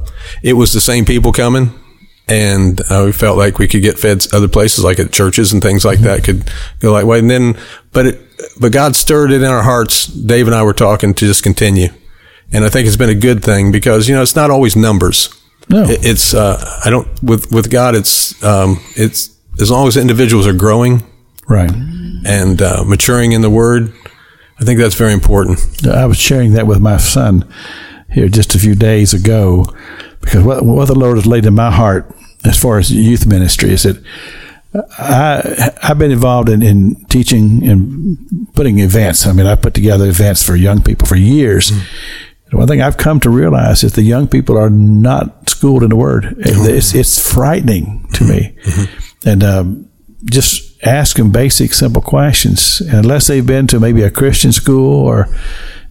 it 0.42 0.54
was 0.54 0.72
the 0.72 0.80
same 0.80 1.04
people 1.04 1.32
coming, 1.32 1.70
and 2.28 2.80
uh, 2.90 3.02
we 3.06 3.12
felt 3.12 3.36
like 3.38 3.58
we 3.58 3.68
could 3.68 3.82
get 3.82 3.98
fed 3.98 4.26
other 4.32 4.48
places, 4.48 4.82
like 4.84 4.98
at 4.98 5.12
churches 5.12 5.52
and 5.52 5.62
things 5.62 5.84
like 5.84 6.00
that, 6.00 6.24
could 6.24 6.50
go 6.80 6.94
that 6.94 7.06
way. 7.06 7.18
And 7.18 7.30
then, 7.30 7.56
but 7.92 8.06
it, 8.06 8.20
but 8.60 8.72
God 8.72 8.96
stirred 8.96 9.30
it 9.30 9.42
in 9.42 9.48
our 9.50 9.62
hearts. 9.62 10.06
Dave 10.06 10.46
and 10.46 10.54
I 10.54 10.62
were 10.62 10.72
talking 10.72 11.14
to 11.14 11.26
just 11.26 11.42
continue, 11.42 11.88
and 12.52 12.64
I 12.64 12.68
think 12.70 12.86
it's 12.86 12.96
been 12.96 13.10
a 13.10 13.14
good 13.14 13.42
thing 13.44 13.70
because 13.72 14.08
you 14.08 14.14
know 14.14 14.22
it's 14.22 14.36
not 14.36 14.50
always 14.50 14.74
numbers. 14.74 15.28
No. 15.68 15.84
It- 15.84 16.04
it's 16.04 16.34
uh, 16.34 16.80
I 16.84 16.90
don't 16.90 17.08
with 17.22 17.50
with 17.52 17.70
God. 17.70 17.94
It's 17.94 18.42
um, 18.44 18.80
it's 18.96 19.30
as 19.60 19.70
long 19.70 19.86
as 19.88 19.96
individuals 19.96 20.46
are 20.46 20.52
growing 20.52 21.02
Right. 21.48 21.70
and 22.26 22.60
uh, 22.60 22.84
maturing 22.86 23.32
in 23.32 23.40
the 23.42 23.50
Word. 23.50 23.92
I 24.60 24.64
think 24.64 24.78
that's 24.80 24.94
very 24.94 25.12
important. 25.12 25.58
I 25.86 26.06
was 26.06 26.16
sharing 26.18 26.52
that 26.54 26.66
with 26.66 26.80
my 26.80 26.96
son 26.96 27.44
here 28.12 28.28
just 28.28 28.54
a 28.54 28.58
few 28.58 28.74
days 28.74 29.12
ago 29.14 29.64
because 30.20 30.44
what, 30.44 30.64
what 30.64 30.86
the 30.86 30.94
Lord 30.94 31.16
has 31.16 31.26
laid 31.26 31.44
in 31.46 31.54
my 31.54 31.70
heart 31.70 32.14
as 32.44 32.56
far 32.60 32.78
as 32.78 32.90
youth 32.92 33.26
ministry 33.26 33.70
is 33.70 33.82
that 33.82 34.02
I, 34.98 35.70
I've 35.82 35.98
been 35.98 36.10
involved 36.12 36.48
in, 36.48 36.62
in 36.62 37.04
teaching 37.06 37.66
and 37.68 38.16
putting 38.54 38.78
events. 38.80 39.26
I 39.26 39.32
mean, 39.32 39.46
I 39.46 39.54
put 39.56 39.74
together 39.74 40.06
events 40.06 40.42
for 40.42 40.56
young 40.56 40.82
people 40.82 41.06
for 41.06 41.16
years. 41.16 41.72
And 42.54 42.58
One 42.60 42.68
thing 42.68 42.80
I've 42.82 42.96
come 42.96 43.18
to 43.20 43.30
realize 43.30 43.82
is 43.84 43.92
the 43.94 44.02
young 44.02 44.28
people 44.28 44.56
are 44.56 44.70
not 44.70 45.50
schooled 45.50 45.82
in 45.82 45.90
the 45.90 45.96
Word. 45.96 46.34
It's, 46.38 46.94
it's 46.94 47.32
frightening 47.32 48.06
to 48.14 48.24
me. 48.24 48.56
And 49.26 49.42
um, 49.42 49.90
just 50.24 50.82
ask 50.84 51.16
them 51.16 51.32
basic, 51.32 51.72
simple 51.74 52.02
questions. 52.02 52.80
And 52.80 52.94
unless 53.04 53.26
they've 53.26 53.44
been 53.46 53.66
to 53.68 53.80
maybe 53.80 54.02
a 54.02 54.10
Christian 54.10 54.52
school 54.52 54.94
or 55.06 55.28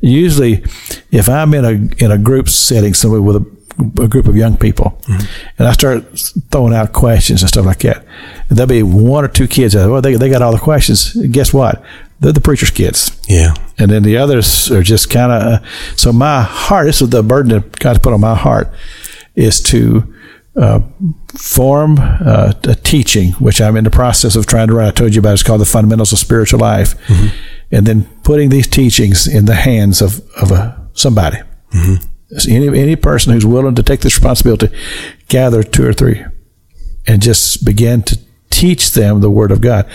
usually 0.01 0.63
if 1.11 1.27
I'm 1.29 1.53
in 1.53 1.65
a 1.65 2.03
in 2.03 2.11
a 2.11 2.17
group 2.17 2.47
setting 2.49 2.93
somewhere 2.93 3.21
with 3.21 3.37
a, 3.37 4.03
a 4.03 4.07
group 4.07 4.27
of 4.27 4.35
young 4.35 4.57
people 4.57 5.01
and 5.57 5.67
I 5.67 5.71
start 5.73 6.03
throwing 6.51 6.73
out 6.73 6.91
questions 6.93 7.41
and 7.41 7.49
stuff 7.49 7.65
like 7.65 7.79
that, 7.79 8.05
and 8.49 8.57
there'll 8.57 8.67
be 8.67 8.83
one 8.83 9.23
or 9.23 9.29
two 9.29 9.47
kids 9.47 9.73
that 9.73 9.89
well 9.89 10.01
they 10.01 10.15
they 10.15 10.29
got 10.29 10.41
all 10.41 10.51
the 10.51 10.59
questions. 10.59 11.13
Guess 11.31 11.53
what? 11.53 11.83
They're 12.23 12.31
the 12.31 12.41
preacher's 12.41 12.71
kids. 12.71 13.19
Yeah. 13.27 13.53
And 13.77 13.91
then 13.91 14.03
the 14.03 14.17
others 14.17 14.71
are 14.71 14.81
just 14.81 15.09
kind 15.09 15.31
of. 15.31 15.67
so 15.99 16.13
my 16.13 16.41
heart. 16.41 16.85
This 16.85 17.01
is 17.01 17.09
the 17.09 17.21
burden 17.21 17.51
that 17.51 17.79
God's 17.79 17.99
put 17.99 18.13
on 18.13 18.21
my 18.21 18.33
heart, 18.35 18.73
is 19.35 19.61
to 19.63 20.13
uh, 20.55 20.79
form 21.37 21.97
uh, 21.99 22.53
a 22.63 22.75
teaching, 22.75 23.33
which 23.33 23.59
I'm 23.59 23.75
in 23.75 23.83
the 23.83 23.89
process 23.89 24.35
of 24.37 24.45
trying 24.45 24.67
to 24.67 24.73
write. 24.73 24.87
I 24.87 24.91
told 24.91 25.13
you 25.13 25.19
about. 25.19 25.33
It's 25.33 25.43
called 25.43 25.59
the 25.61 25.65
Fundamentals 25.65 26.13
of 26.13 26.19
Spiritual 26.19 26.59
Life, 26.61 26.95
and 27.71 27.85
then 27.85 28.05
putting 28.23 28.49
these 28.49 28.67
teachings 28.67 29.27
in 29.27 29.45
the 29.45 29.55
hands 29.55 30.01
of 30.01 30.21
of 30.41 30.51
a, 30.51 30.89
somebody. 30.93 31.37
So 32.37 32.49
Any 32.49 32.67
any 32.79 32.95
person 32.95 33.33
who's 33.33 33.45
willing 33.45 33.75
to 33.75 33.83
take 33.83 33.99
this 33.99 34.15
responsibility, 34.15 34.69
gather 35.27 35.61
two 35.61 35.85
or 35.85 35.93
three, 35.93 36.23
and 37.05 37.21
just 37.21 37.65
begin 37.65 38.01
to 38.03 38.17
teach 38.53 38.91
them 38.91 39.19
the 39.19 39.31
Word 39.31 39.51
of 39.51 39.61
God. 39.61 39.89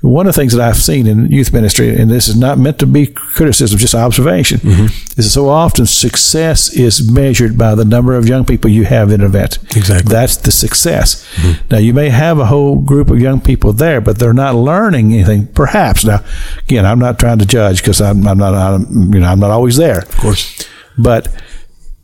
One 0.00 0.26
of 0.26 0.34
the 0.34 0.40
things 0.40 0.54
that 0.54 0.66
I've 0.66 0.78
seen 0.78 1.06
in 1.06 1.30
youth 1.30 1.52
ministry, 1.52 1.94
and 1.94 2.10
this 2.10 2.26
is 2.26 2.36
not 2.36 2.58
meant 2.58 2.78
to 2.78 2.86
be 2.86 3.06
criticism, 3.06 3.78
just 3.78 3.94
observation, 3.94 4.60
mm-hmm. 4.60 4.84
is 4.86 5.14
that 5.16 5.22
so 5.24 5.50
often 5.50 5.84
success 5.84 6.72
is 6.72 7.10
measured 7.10 7.58
by 7.58 7.74
the 7.74 7.84
number 7.84 8.14
of 8.14 8.26
young 8.26 8.46
people 8.46 8.70
you 8.70 8.84
have 8.84 9.10
in 9.10 9.20
an 9.20 9.26
event. 9.26 9.58
Exactly. 9.76 10.10
That's 10.10 10.38
the 10.38 10.50
success. 10.50 11.28
Mm-hmm. 11.34 11.68
Now, 11.70 11.78
you 11.78 11.92
may 11.92 12.08
have 12.08 12.38
a 12.38 12.46
whole 12.46 12.76
group 12.80 13.10
of 13.10 13.20
young 13.20 13.42
people 13.42 13.74
there, 13.74 14.00
but 14.00 14.18
they're 14.18 14.32
not 14.32 14.54
learning 14.54 15.12
anything. 15.12 15.46
Perhaps. 15.48 16.04
Now, 16.06 16.24
again, 16.60 16.86
I'm 16.86 16.98
not 16.98 17.18
trying 17.18 17.40
to 17.40 17.46
judge 17.46 17.82
because 17.82 18.00
I'm, 18.00 18.26
I'm 18.26 18.38
not, 18.38 18.54
I'm, 18.54 19.12
you 19.12 19.20
know, 19.20 19.26
I'm 19.26 19.40
not 19.40 19.50
always 19.50 19.76
there. 19.76 19.98
Of 19.98 20.16
course. 20.16 20.66
But 20.96 21.28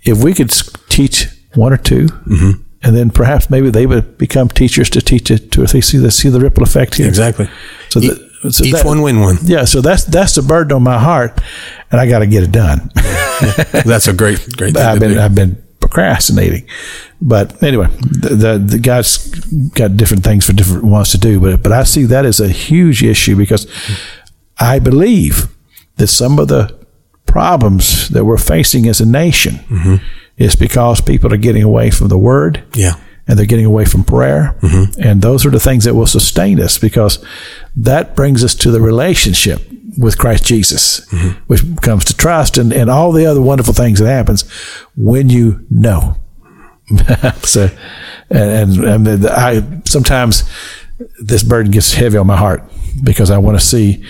if 0.03 0.23
we 0.23 0.35
could 0.35 0.53
teach 0.91 1.29
one 1.55 1.73
or 1.73 1.79
2 1.79 2.07
mm-hmm. 2.07 2.63
And 2.85 2.95
then 2.95 3.11
perhaps 3.11 3.49
maybe 3.49 3.71
they 3.71 3.87
would 3.87 4.19
become 4.19 4.49
teachers 4.49 4.91
to 4.91 5.01
teach 5.01 5.31
it 5.31 5.51
to 5.53 5.63
if 5.63 5.73
they 5.73 5.81
see 5.81 5.97
the 5.97 6.11
see 6.11 6.29
the 6.29 6.39
ripple 6.39 6.63
effect 6.63 6.95
here. 6.95 7.09
Exactly. 7.09 7.49
So, 7.89 8.01
E- 8.01 8.09
the, 8.43 8.53
so 8.53 8.65
each 8.65 8.75
that- 8.75 8.85
one 8.85 9.01
win 9.01 9.21
one. 9.21 9.39
Yeah, 9.43 9.65
so 9.65 9.81
that's 9.81 10.05
that's 10.05 10.35
the 10.35 10.43
burden 10.43 10.77
on 10.77 10.83
my 10.83 10.99
heart, 10.99 11.41
and 11.91 12.01
I 12.01 12.07
got 12.07 12.19
to 12.19 12.27
get 12.27 12.43
it 12.43 12.53
done. 12.53 12.91
That's 13.85 14.07
a 14.07 14.13
great, 14.13 14.39
great 14.57 14.75
thing 14.75 14.83
I've 14.83 15.01
been 15.01 15.15
do. 15.15 15.21
I've 15.21 15.35
been 15.35 15.63
procrastinating, 15.81 16.69
but 17.21 17.63
anyway, 17.63 17.89
the, 17.89 18.29
the 18.29 18.59
the 18.59 18.79
God's 18.79 19.29
got 19.71 19.97
different 19.97 20.23
things 20.23 20.47
for 20.47 20.53
different 20.53 20.85
wants 20.85 21.11
to 21.13 21.19
do, 21.19 21.41
but 21.41 21.63
but 21.63 21.73
I 21.73 21.83
see 21.85 22.05
that 22.05 22.25
as 22.25 22.39
a 22.39 22.49
huge 22.49 23.03
issue 23.03 23.35
because 23.35 23.67
I 24.59 24.79
believe 24.79 25.49
that 25.97 26.07
some 26.09 26.39
of 26.39 26.49
the 26.49 26.79
problems 27.27 28.09
that 28.11 28.25
we're 28.25 28.39
facing 28.39 28.87
as 28.87 29.01
a 29.01 29.07
nation 29.07 29.55
mm-hmm. 29.69 29.97
Is 30.37 30.57
because 30.57 31.01
people 31.01 31.33
are 31.33 31.39
getting 31.39 31.63
away 31.63 31.91
from 31.91 32.09
the 32.09 32.19
Word 32.19 32.65
yeah. 32.75 32.95
and 33.27 33.39
they're 33.39 33.47
getting 33.47 33.67
away 33.67 33.85
from 33.85 34.05
prayer. 34.05 34.57
And 34.99 35.23
those 35.23 35.47
are 35.47 35.51
the 35.51 35.61
things 35.61 35.85
that 35.85 35.95
will 35.95 36.07
sustain 36.07 36.61
us 36.61 36.79
because 36.79 37.25
that 37.77 38.17
brings 38.17 38.43
us 38.43 38.55
to 38.57 38.71
the 38.71 38.81
relationship 38.81 39.61
with 39.97 40.19
Christ 40.19 40.45
Jesus, 40.45 41.09
which 41.47 41.63
comes 41.81 42.05
to 42.07 42.17
trust 42.17 42.59
and, 42.59 42.73
and 42.73 42.91
all 42.91 43.13
the 43.13 43.27
other 43.27 43.41
wonderful 43.41 43.75
things 43.75 44.01
that 44.01 44.09
happens 44.09 44.43
when 44.97 45.29
you 45.29 45.65
know. 45.71 46.17
so, 47.43 47.71
and, 48.31 48.85
and, 48.85 49.09
and 49.09 49.27
I 49.27 49.63
sometimes 49.85 50.45
this 51.21 51.43
burden 51.43 51.73
gets 51.73 51.93
heavy 51.95 52.19
on 52.19 52.27
my 52.27 52.37
heart 52.37 52.63
because 53.03 53.31
I 53.31 53.39
want 53.39 53.59
to 53.59 53.65
see 53.65 54.05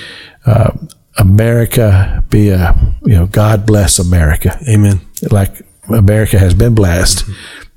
uh, 0.46 0.72
America 1.18 2.24
be 2.30 2.50
a 2.50 2.74
you 3.04 3.14
know 3.14 3.26
God 3.26 3.66
bless 3.66 3.98
America 3.98 4.58
Amen. 4.68 5.00
like 5.30 5.62
America 5.88 6.38
has 6.38 6.54
been 6.54 6.74
blessed, 6.74 7.24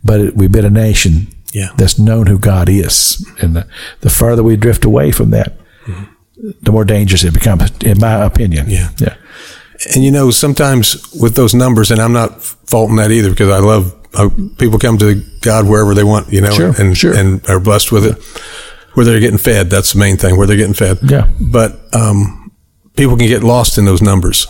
but 0.03 0.34
we've 0.36 0.51
been 0.51 0.66
a 0.66 0.70
nation 0.70 1.28
Yeah. 1.53 1.70
that's 1.78 1.97
known 1.99 2.28
who 2.28 2.38
God 2.39 2.70
is. 2.70 3.26
And 3.41 3.55
the, 3.55 3.68
the 4.01 4.10
further 4.10 4.43
we 4.43 4.55
drift 4.58 4.86
away 4.86 5.12
from 5.12 5.32
that, 5.32 5.58
the 6.62 6.72
more 6.72 6.86
dangerous 6.86 7.24
it 7.24 7.34
becomes, 7.34 7.72
in 7.84 7.99
my 7.99 8.24
opinion. 8.26 8.70
Yeah. 8.70 8.89
Yeah. 8.99 9.16
And 9.93 10.03
you 10.03 10.12
know, 10.12 10.32
sometimes 10.32 10.95
with 11.20 11.36
those 11.36 11.53
numbers, 11.53 11.91
and 11.91 11.99
I'm 12.01 12.14
not 12.14 12.41
faulting 12.43 12.95
that 12.97 13.12
either 13.12 13.30
because 13.30 13.49
I 13.49 13.60
love 13.60 13.93
uh, 14.14 14.30
people 14.58 14.80
come 14.80 14.97
to 14.97 15.22
God 15.41 15.68
wherever 15.68 15.93
they 15.93 16.03
want, 16.03 16.32
you 16.34 16.41
know, 16.41 16.51
Sure, 16.51 16.74
and 16.80 16.97
sure. 16.97 17.14
and 17.16 17.47
are 17.49 17.60
blessed 17.60 17.91
with 17.91 18.05
it. 18.05 18.18
Where 18.95 19.05
they're 19.05 19.20
getting 19.20 19.38
fed, 19.38 19.70
that's 19.70 19.93
the 19.93 19.99
main 19.99 20.18
thing. 20.18 20.38
Where 20.38 20.47
they're 20.47 20.58
getting 20.58 20.74
fed. 20.74 20.97
Yeah. 21.03 21.30
But 21.39 21.80
um, 21.93 22.51
people 22.95 23.16
can 23.18 23.28
get 23.28 23.43
lost 23.43 23.78
in 23.78 23.86
those 23.86 24.01
numbers. 24.01 24.47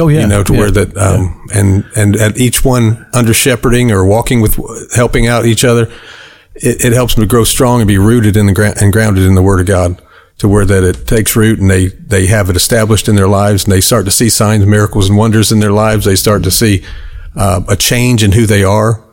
Oh, 0.00 0.08
yeah. 0.08 0.22
You 0.22 0.26
know, 0.26 0.42
to 0.42 0.52
Yeah. 0.52 0.58
where 0.58 0.70
that, 0.70 0.96
um, 0.96 1.46
and 1.52 1.84
and 1.94 2.16
at 2.16 2.38
each 2.38 2.64
one 2.64 3.06
under 3.12 3.34
shepherding 3.34 3.92
or 3.92 4.04
walking 4.04 4.40
with, 4.40 4.58
helping 4.94 5.26
out 5.28 5.44
each 5.44 5.62
other, 5.64 5.90
it, 6.54 6.84
it 6.86 6.92
helps 6.92 7.14
them 7.14 7.22
to 7.22 7.28
grow 7.28 7.44
strong 7.44 7.80
and 7.80 7.88
be 7.88 7.98
rooted 7.98 8.36
in 8.36 8.46
the 8.46 8.52
ground 8.52 8.76
and 8.80 8.92
grounded 8.92 9.24
in 9.24 9.34
the 9.34 9.42
Word 9.42 9.60
of 9.60 9.66
God. 9.66 10.00
To 10.38 10.48
where 10.48 10.64
that 10.64 10.82
it 10.84 11.06
takes 11.06 11.36
root 11.36 11.58
and 11.60 11.70
they 11.70 11.88
they 11.88 12.24
have 12.26 12.48
it 12.48 12.56
established 12.56 13.08
in 13.08 13.14
their 13.14 13.28
lives 13.28 13.64
and 13.64 13.72
they 13.74 13.82
start 13.82 14.06
to 14.06 14.10
see 14.10 14.30
signs, 14.30 14.64
miracles, 14.64 15.10
and 15.10 15.18
wonders 15.18 15.52
in 15.52 15.60
their 15.60 15.70
lives. 15.72 16.06
They 16.06 16.16
start 16.16 16.42
to 16.44 16.50
see 16.50 16.82
uh, 17.36 17.60
a 17.68 17.76
change 17.76 18.24
in 18.24 18.32
who 18.32 18.46
they 18.46 18.64
are, 18.64 19.04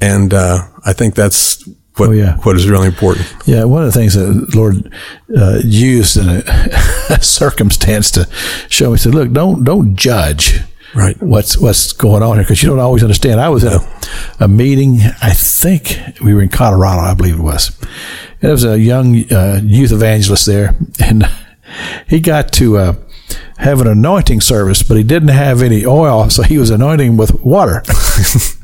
and 0.00 0.32
uh, 0.32 0.68
I 0.84 0.92
think 0.92 1.16
that's 1.16 1.68
what 1.98 2.10
Oh, 2.10 2.12
yeah. 2.12 2.36
what 2.38 2.56
is 2.56 2.68
really 2.68 2.86
important. 2.86 3.26
Yeah, 3.46 3.64
one 3.64 3.82
of 3.84 3.92
the 3.92 3.98
things 3.98 4.14
that 4.14 4.24
the 4.50 4.56
Lord 4.56 4.92
uh, 5.36 5.60
used 5.64 6.16
in 6.16 6.28
a, 6.28 6.42
a 7.10 7.22
circumstance 7.22 8.10
to 8.12 8.28
show 8.68 8.86
me, 8.90 8.92
he 8.92 8.98
said, 8.98 9.14
"Look, 9.14 9.32
don't 9.32 9.64
don't 9.64 9.96
judge 9.96 10.60
Right. 10.94 11.20
what's 11.22 11.58
what's 11.58 11.92
going 11.92 12.22
on 12.22 12.36
here 12.36 12.44
because 12.44 12.62
you 12.62 12.68
don't 12.68 12.78
always 12.78 13.02
understand." 13.02 13.40
I 13.40 13.48
was 13.50 13.64
at 13.64 13.72
a, 13.72 14.44
a 14.44 14.48
meeting. 14.48 15.00
I 15.22 15.32
think 15.34 15.98
we 16.22 16.32
were 16.34 16.42
in 16.42 16.48
Colorado, 16.48 17.00
I 17.02 17.14
believe 17.14 17.38
it 17.38 17.42
was. 17.42 17.76
And 17.80 17.88
there 18.40 18.52
was 18.52 18.64
a 18.64 18.78
young 18.78 19.30
uh, 19.32 19.60
youth 19.62 19.92
evangelist 19.92 20.46
there, 20.46 20.74
and 21.04 21.28
he 22.08 22.20
got 22.20 22.52
to 22.52 22.78
uh, 22.78 22.92
have 23.58 23.80
an 23.80 23.86
anointing 23.88 24.40
service, 24.40 24.82
but 24.82 24.96
he 24.96 25.02
didn't 25.02 25.28
have 25.28 25.60
any 25.62 25.84
oil, 25.84 26.30
so 26.30 26.42
he 26.42 26.56
was 26.58 26.70
anointing 26.70 27.16
with 27.16 27.34
water. 27.44 27.82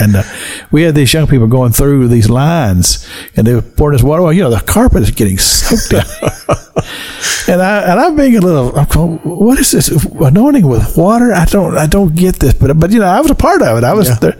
And 0.00 0.16
uh, 0.16 0.22
we 0.70 0.82
had 0.82 0.94
these 0.94 1.12
young 1.12 1.26
people 1.26 1.46
going 1.46 1.72
through 1.72 2.08
these 2.08 2.28
lines, 2.28 3.06
and 3.36 3.46
they 3.46 3.54
were 3.54 3.62
pouring 3.62 3.96
this 3.96 4.02
water. 4.02 4.22
Well, 4.22 4.32
you 4.32 4.42
know, 4.42 4.50
the 4.50 4.60
carpet 4.60 5.02
is 5.02 5.10
getting 5.10 5.38
soaked 5.38 5.92
in. 5.92 5.98
and 7.48 7.62
I 7.62 7.90
and 7.90 8.00
I'm 8.00 8.16
being 8.16 8.36
a 8.36 8.40
little. 8.40 8.76
I'm 8.78 8.86
going, 8.86 9.18
what 9.18 9.58
is 9.58 9.70
this 9.72 9.88
anointing 9.88 10.66
with 10.66 10.96
water? 10.96 11.32
I 11.32 11.44
don't 11.44 11.76
I 11.76 11.86
don't 11.86 12.14
get 12.14 12.36
this, 12.36 12.54
but 12.54 12.78
but 12.78 12.90
you 12.90 12.98
know, 12.98 13.06
I 13.06 13.20
was 13.20 13.30
a 13.30 13.34
part 13.34 13.62
of 13.62 13.78
it. 13.78 13.84
I 13.84 13.94
was 13.94 14.18
there, 14.20 14.38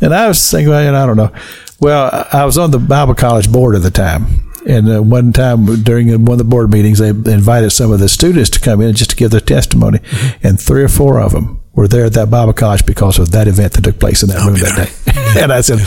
and 0.00 0.14
I 0.14 0.28
was 0.28 0.50
thinking, 0.50 0.70
well, 0.70 0.84
you 0.84 0.92
know, 0.92 1.02
I 1.02 1.06
don't 1.06 1.16
know. 1.16 1.32
Well, 1.80 2.26
I 2.32 2.44
was 2.44 2.58
on 2.58 2.70
the 2.70 2.78
Bible 2.78 3.14
college 3.14 3.50
board 3.50 3.76
at 3.76 3.82
the 3.82 3.90
time. 3.90 4.44
And 4.66 4.90
uh, 4.90 5.02
one 5.02 5.32
time 5.32 5.82
during 5.82 6.08
one 6.24 6.32
of 6.32 6.38
the 6.38 6.44
board 6.44 6.70
meetings, 6.70 6.98
they 6.98 7.08
invited 7.08 7.70
some 7.70 7.90
of 7.90 8.00
the 8.00 8.08
students 8.08 8.50
to 8.50 8.60
come 8.60 8.82
in 8.82 8.94
just 8.94 9.10
to 9.10 9.16
give 9.16 9.30
their 9.30 9.40
testimony. 9.40 10.00
And 10.42 10.60
three 10.60 10.82
or 10.82 10.88
four 10.88 11.20
of 11.20 11.32
them 11.32 11.62
were 11.78 11.86
there 11.86 12.06
at 12.06 12.14
that 12.14 12.28
Bible 12.28 12.52
college 12.52 12.84
because 12.84 13.20
of 13.20 13.30
that 13.30 13.46
event 13.46 13.72
that 13.74 13.82
took 13.84 14.00
place 14.00 14.24
in 14.24 14.28
that 14.30 14.44
room 14.44 14.54
that 14.56 14.74
day. 14.74 15.40
and 15.40 15.52
I 15.52 15.60
said, 15.60 15.78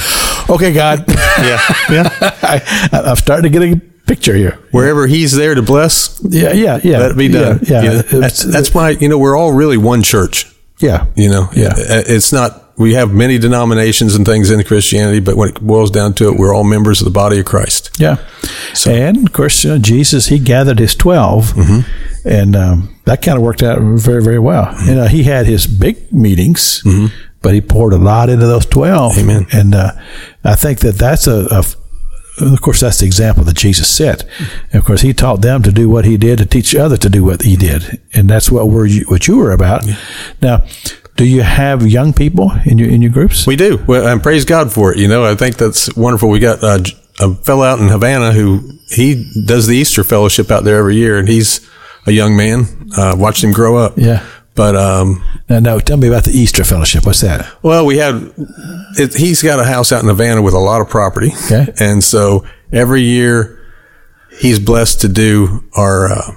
okay, 0.50 0.72
God. 0.74 1.04
Yeah, 1.08 1.60
yeah. 1.92 2.10
I, 2.42 2.90
I'm 2.94 3.16
starting 3.18 3.52
to 3.52 3.60
get 3.60 3.62
a 3.74 3.82
picture 4.08 4.34
here. 4.34 4.58
Wherever 4.72 5.06
He's 5.06 5.34
there 5.36 5.54
to 5.54 5.62
bless, 5.62 6.22
Yeah, 6.24 6.54
yeah, 6.54 6.80
yeah. 6.82 7.00
let 7.00 7.12
it 7.12 7.18
be 7.18 7.28
done. 7.28 7.60
Yeah, 7.64 7.82
You 7.84 7.92
yeah. 7.92 8.02
that's, 8.04 8.42
that's 8.42 8.74
why 8.74 8.92
you 8.92 9.10
know 9.10 9.18
we're 9.20 9.36
all 9.36 9.52
really 9.52 9.78
one 9.78 10.02
church. 10.02 10.46
yeah. 10.80 11.08
You 11.18 11.30
know, 11.30 11.50
Yeah. 11.54 11.74
It's 11.76 12.32
not. 12.32 12.61
We 12.82 12.94
have 12.96 13.14
many 13.14 13.38
denominations 13.38 14.16
and 14.16 14.26
things 14.26 14.50
in 14.52 14.64
Christianity, 14.64 15.20
but 15.20 15.36
when 15.38 15.50
it 15.50 15.62
boils 15.62 15.92
down 15.92 16.14
to 16.16 16.28
it, 16.30 16.38
we're 16.38 16.54
all 16.54 16.64
members 16.64 17.00
of 17.02 17.06
the 17.06 17.12
body 17.12 17.40
of 17.40 17.46
Christ. 17.46 17.92
Yeah. 18.00 18.18
and 18.88 19.26
of 19.28 19.34
course, 19.34 19.64
you 19.64 19.70
know, 19.72 19.78
Jesus, 19.78 20.28
he 20.28 20.40
gathered 20.40 20.80
his 20.80 20.96
12, 20.96 21.54
Mm-hmm. 21.54 22.28
and 22.28 22.56
um, 22.56 22.96
that 23.06 23.22
kind 23.22 23.38
of 23.38 23.44
worked 23.44 23.64
out 23.64 23.80
very, 23.82 24.24
very 24.24 24.40
well. 24.40 24.76
You 24.86 24.96
know, 24.96 25.08
he 25.08 25.24
had 25.24 25.46
his 25.46 25.68
big 25.68 26.12
meetings, 26.12 26.84
but 27.42 27.54
he 27.54 27.62
poured 27.62 27.94
a 27.94 27.98
lot 27.98 28.30
into 28.30 28.46
those 28.48 28.66
12. 28.66 29.14
Mm-hmm. 29.14 29.30
Amen. 29.30 29.46
And 29.54 29.76
uh, 29.76 29.92
I 30.44 30.56
think 30.56 30.80
that 30.80 30.96
that's 30.96 31.28
a, 31.28 31.48
a 31.52 31.64
of 32.40 32.62
course, 32.62 32.80
that's 32.80 33.00
the 33.00 33.06
example 33.06 33.44
that 33.44 33.56
Jesus 33.58 33.88
set. 33.90 34.24
And 34.72 34.76
of 34.80 34.86
course, 34.86 35.02
he 35.02 35.14
taught 35.14 35.42
them 35.42 35.62
to 35.64 35.72
do 35.72 35.90
what 35.90 36.06
he 36.06 36.18
did 36.18 36.40
to 36.40 36.46
teach 36.46 36.74
others 36.76 37.00
to 37.00 37.10
do 37.10 37.24
what 37.24 37.42
he 37.44 37.56
did, 37.56 38.02
and 38.14 38.30
that's 38.30 38.50
what 38.50 38.70
we're 38.70 38.90
what 39.04 39.28
you 39.28 39.38
were 39.38 39.52
about. 39.52 39.86
Now, 40.42 40.64
do 41.18 41.26
you 41.26 41.42
have 41.42 41.86
young 41.86 42.14
people 42.14 42.52
in 42.66 42.78
your 42.78 42.90
in 42.90 43.02
your 43.02 43.12
groups? 43.12 43.46
We 43.46 43.56
do, 43.56 43.84
well, 43.88 44.08
and 44.08 44.22
praise 44.24 44.46
God 44.46 44.72
for 44.72 44.92
it. 44.94 44.98
You 45.00 45.08
know, 45.08 45.24
I 45.26 45.36
think 45.36 45.58
that's 45.58 45.94
wonderful. 45.96 46.30
We 46.30 46.40
got 46.40 46.64
uh, 46.64 46.80
a 47.20 47.36
fellow 47.36 47.64
out 47.64 47.80
in 47.80 47.88
Havana 47.90 48.32
who 48.32 48.62
he 48.90 49.30
does 49.46 49.68
the 49.68 49.76
Easter 49.78 50.04
fellowship 50.04 50.50
out 50.52 50.64
there 50.64 50.78
every 50.78 50.96
year, 50.96 51.18
and 51.20 51.28
he's 51.28 51.62
a 52.08 52.12
young 52.12 52.36
man. 52.36 52.66
Uh, 52.98 53.16
watched 53.18 53.44
him 53.44 53.52
grow 53.52 53.78
up. 53.78 53.94
Yeah. 53.98 54.26
But 54.54 54.76
um, 54.76 55.24
Now, 55.50 55.60
no, 55.60 55.80
tell 55.80 55.96
me 55.98 56.08
about 56.10 56.26
the 56.26 56.32
Easter 56.32 56.66
Fellowship. 56.66 57.06
What's 57.06 57.22
that? 57.22 57.48
Well, 57.64 57.86
we 57.86 57.98
had, 57.98 58.34
it, 58.98 59.14
he's 59.14 59.42
got 59.42 59.60
a 59.62 59.64
house 59.64 59.94
out 59.94 60.02
in 60.04 60.10
Havana 60.10 60.42
with 60.42 60.54
a 60.54 60.60
lot 60.60 60.82
of 60.82 60.90
property. 60.90 61.32
Okay. 61.46 61.72
And 61.80 62.04
so 62.04 62.44
every 62.72 63.02
year 63.04 63.60
he's 64.40 64.60
blessed 64.60 65.02
to 65.02 65.08
do 65.08 65.64
our, 65.78 66.12
uh, 66.12 66.32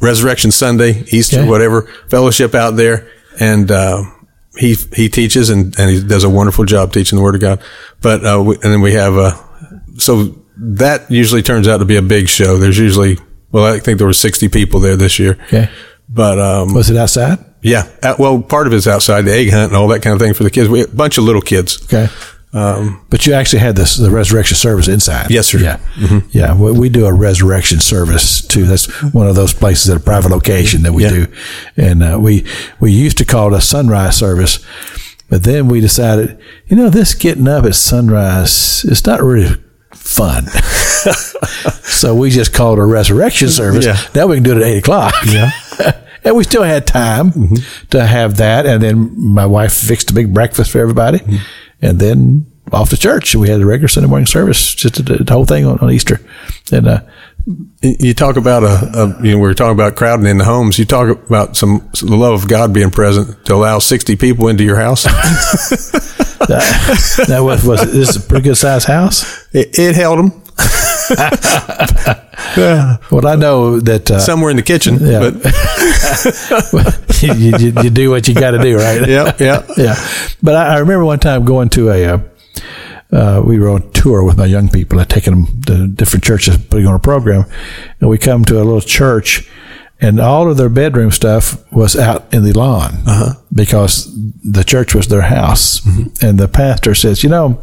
Resurrection 0.00 0.50
Sunday, 0.50 1.04
Easter, 1.10 1.40
Okay. 1.40 1.48
whatever 1.48 1.82
fellowship 2.08 2.54
out 2.54 2.72
there. 2.76 3.06
And, 3.40 3.70
uh, 3.70 4.04
he, 4.56 4.74
he 4.94 5.08
teaches 5.08 5.50
and, 5.50 5.76
and 5.78 5.90
he 5.90 6.00
does 6.06 6.22
a 6.24 6.30
wonderful 6.30 6.64
job 6.64 6.92
teaching 6.92 7.16
the 7.16 7.22
word 7.22 7.34
of 7.34 7.40
God. 7.40 7.62
But, 8.00 8.24
uh, 8.24 8.42
we, 8.42 8.54
and 8.56 8.64
then 8.72 8.80
we 8.80 8.92
have, 8.92 9.16
uh, 9.16 9.36
so 9.98 10.34
that 10.56 11.10
usually 11.10 11.42
turns 11.42 11.66
out 11.66 11.78
to 11.78 11.84
be 11.84 11.96
a 11.96 12.02
big 12.02 12.28
show. 12.28 12.56
There's 12.58 12.78
usually, 12.78 13.18
well, 13.50 13.64
I 13.64 13.80
think 13.80 13.98
there 13.98 14.06
were 14.06 14.12
60 14.12 14.48
people 14.48 14.78
there 14.80 14.96
this 14.96 15.18
year. 15.18 15.38
Okay. 15.46 15.68
But, 16.08 16.38
um, 16.38 16.72
Was 16.74 16.90
it 16.90 16.96
outside? 16.96 17.38
yeah. 17.62 17.88
Uh, 18.02 18.14
well, 18.18 18.40
part 18.42 18.66
of 18.66 18.72
it's 18.74 18.86
outside 18.86 19.22
the 19.22 19.32
egg 19.32 19.50
hunt 19.50 19.72
and 19.72 19.76
all 19.76 19.88
that 19.88 20.02
kind 20.02 20.14
of 20.14 20.20
thing 20.20 20.34
for 20.34 20.44
the 20.44 20.50
kids. 20.50 20.68
We 20.68 20.82
a 20.82 20.88
bunch 20.88 21.18
of 21.18 21.24
little 21.24 21.40
kids. 21.42 21.82
Okay. 21.84 22.12
But 22.54 23.26
you 23.26 23.32
actually 23.34 23.58
had 23.58 23.74
this 23.76 23.96
the 23.96 24.10
resurrection 24.10 24.56
service 24.56 24.86
inside. 24.88 25.26
Um, 25.26 25.32
Yes, 25.32 25.48
sir. 25.48 25.58
Mm-hmm. 25.58 26.28
Yeah, 26.30 26.46
yeah. 26.46 26.54
We, 26.56 26.72
we 26.72 26.88
do 26.88 27.06
a 27.06 27.12
resurrection 27.12 27.80
service 27.80 28.46
too. 28.46 28.64
That's 28.64 28.86
one 29.12 29.26
of 29.26 29.34
those 29.34 29.52
places 29.52 29.90
at 29.90 29.96
a 29.96 30.00
private 30.00 30.30
location 30.30 30.82
that 30.82 30.92
we 30.92 31.02
Yeah. 31.02 31.10
do, 31.10 31.26
and 31.76 32.02
uh, 32.02 32.18
we 32.20 32.46
we 32.80 32.92
used 32.92 33.18
to 33.18 33.24
call 33.24 33.52
it 33.52 33.58
a 33.58 33.60
sunrise 33.60 34.16
service, 34.16 34.64
but 35.28 35.42
then 35.42 35.66
we 35.68 35.80
decided, 35.80 36.38
you 36.68 36.76
know, 36.76 36.90
this 36.90 37.14
getting 37.14 37.48
up 37.48 37.64
at 37.64 37.74
sunrise 37.74 38.84
is 38.84 39.04
not 39.04 39.20
really 39.22 39.56
fun. 39.92 40.46
so 41.82 42.14
we 42.14 42.30
just 42.30 42.52
called 42.52 42.78
it 42.78 42.82
a 42.82 42.86
resurrection 42.86 43.48
service. 43.48 43.84
Yeah. 43.86 43.98
Now 44.14 44.26
we 44.28 44.36
can 44.36 44.42
do 44.44 44.52
it 44.52 44.56
at 44.58 44.62
eight 44.62 44.78
o'clock. 44.78 45.14
Yeah. 45.26 45.50
and 46.24 46.36
we 46.36 46.44
still 46.44 46.62
had 46.62 46.86
time 46.86 47.32
to 47.90 48.06
have 48.06 48.36
that. 48.36 48.66
And 48.66 48.82
then 48.82 49.12
my 49.18 49.46
wife 49.46 49.72
fixed 49.72 50.10
a 50.10 50.14
big 50.14 50.32
breakfast 50.34 50.70
for 50.70 50.78
everybody, 50.78 51.20
and 51.84 52.00
then 52.00 52.46
off 52.72 52.90
to 52.90 52.96
church. 52.96 53.34
We 53.34 53.48
had 53.48 53.60
a 53.60 53.66
regular 53.66 53.88
Sunday 53.88 54.08
morning 54.08 54.26
service, 54.26 54.74
just 54.74 55.04
the, 55.04 55.24
whole 55.28 55.44
thing 55.44 55.66
on, 55.66 55.78
on 55.80 55.90
Easter. 55.90 56.20
And 56.72 56.88
uh, 56.88 57.00
You 57.82 58.14
talk 58.14 58.36
about 58.36 58.62
a, 58.62 58.66
a, 58.66 59.22
you 59.22 59.32
know, 59.32 59.38
we 59.38 59.42
were 59.42 59.54
talking 59.54 59.74
about 59.74 59.96
crowding 59.96 60.26
in 60.26 60.38
the 60.38 60.44
homes. 60.44 60.78
You 60.78 60.86
talk 60.86 61.26
about 61.26 61.56
some, 61.56 61.90
some 61.94 62.08
the 62.08 62.16
love 62.16 62.42
of 62.42 62.48
God 62.48 62.72
being 62.72 62.90
present 62.90 63.44
to 63.46 63.54
allow 63.54 63.78
60 63.78 64.16
people 64.16 64.48
into 64.48 64.64
your 64.64 64.76
house. 64.76 65.04
that, 66.48 67.24
that 67.28 67.40
was 67.40 67.64
was 67.64 67.80
this 67.92 68.10
is 68.10 68.16
a 68.16 68.20
pretty 68.28 68.44
good 68.44 68.56
sized 68.56 68.86
house. 68.86 69.46
It, 69.52 69.78
it 69.78 69.94
held 69.94 70.18
them 70.18 70.43
Well, 73.10 73.26
I 73.26 73.34
know 73.36 73.80
that 73.80 74.10
uh, 74.10 74.18
somewhere 74.20 74.50
in 74.50 74.56
the 74.56 74.62
kitchen, 74.62 74.98
Yeah. 75.00 75.30
but 76.72 77.22
you, 77.22 77.34
you, 77.34 77.82
you 77.82 77.90
do 77.90 78.10
what 78.10 78.28
you 78.28 78.34
got 78.34 78.52
to 78.52 78.58
do, 78.58 78.76
right? 78.76 79.08
yeah, 79.08 79.32
yeah. 79.40 79.64
yeah. 79.76 79.94
But 80.42 80.54
I, 80.56 80.74
I 80.74 80.78
remember 80.78 81.04
one 81.04 81.18
time 81.18 81.44
going 81.44 81.68
to 81.70 81.90
a, 81.90 82.04
uh, 82.04 82.18
uh, 83.12 83.42
we 83.44 83.58
were 83.58 83.70
on 83.70 83.90
tour 83.92 84.22
with 84.24 84.36
my 84.36 84.46
young 84.46 84.68
people, 84.68 85.00
I'd 85.00 85.08
taken 85.10 85.34
them 85.34 85.62
to 85.62 85.86
different 85.88 86.24
churches, 86.24 86.56
putting 86.58 86.86
on 86.86 86.94
a 86.94 86.98
program, 87.00 87.44
and 88.00 88.08
we 88.10 88.18
come 88.18 88.44
to 88.46 88.56
a 88.56 88.64
little 88.64 88.80
church, 88.80 89.48
and 90.00 90.20
all 90.20 90.50
of 90.50 90.56
their 90.56 90.68
bedroom 90.68 91.10
stuff 91.10 91.56
was 91.72 91.96
out 91.96 92.32
in 92.32 92.44
the 92.44 92.52
lawn 92.52 92.92
because 93.52 94.12
the 94.44 94.64
church 94.64 94.94
was 94.94 95.08
their 95.08 95.22
house, 95.22 95.84
and 96.22 96.38
the 96.38 96.48
pastor 96.48 96.94
says, 96.94 97.22
you 97.24 97.30
know. 97.30 97.62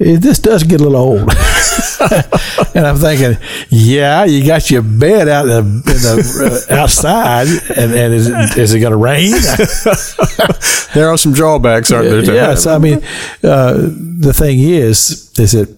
This 0.00 0.38
does 0.38 0.62
get 0.62 0.80
a 0.80 0.84
little 0.84 0.96
old, 0.96 1.20
and 2.74 2.86
I'm 2.86 2.96
thinking, 2.96 3.36
yeah, 3.68 4.24
you 4.24 4.46
got 4.46 4.70
your 4.70 4.80
bed 4.80 5.28
out 5.28 5.44
in 5.44 5.50
the, 5.50 5.58
in 5.58 5.82
the 5.84 6.66
uh, 6.70 6.74
outside, 6.74 7.48
and, 7.76 7.92
and 7.92 8.14
is 8.14 8.26
it, 8.26 8.56
is 8.56 8.72
it 8.72 8.80
going 8.80 8.92
to 8.92 8.96
rain? 8.96 9.34
There 10.94 11.08
are 11.08 11.16
some 11.16 11.32
drawbacks, 11.32 11.92
aren't 11.92 12.08
there? 12.08 12.24
yes? 12.24 12.66
I 12.66 12.78
mean, 12.78 13.00
uh, 13.44 13.74
the 13.74 14.32
thing 14.34 14.58
is, 14.58 15.30
is 15.38 15.52
that 15.52 15.68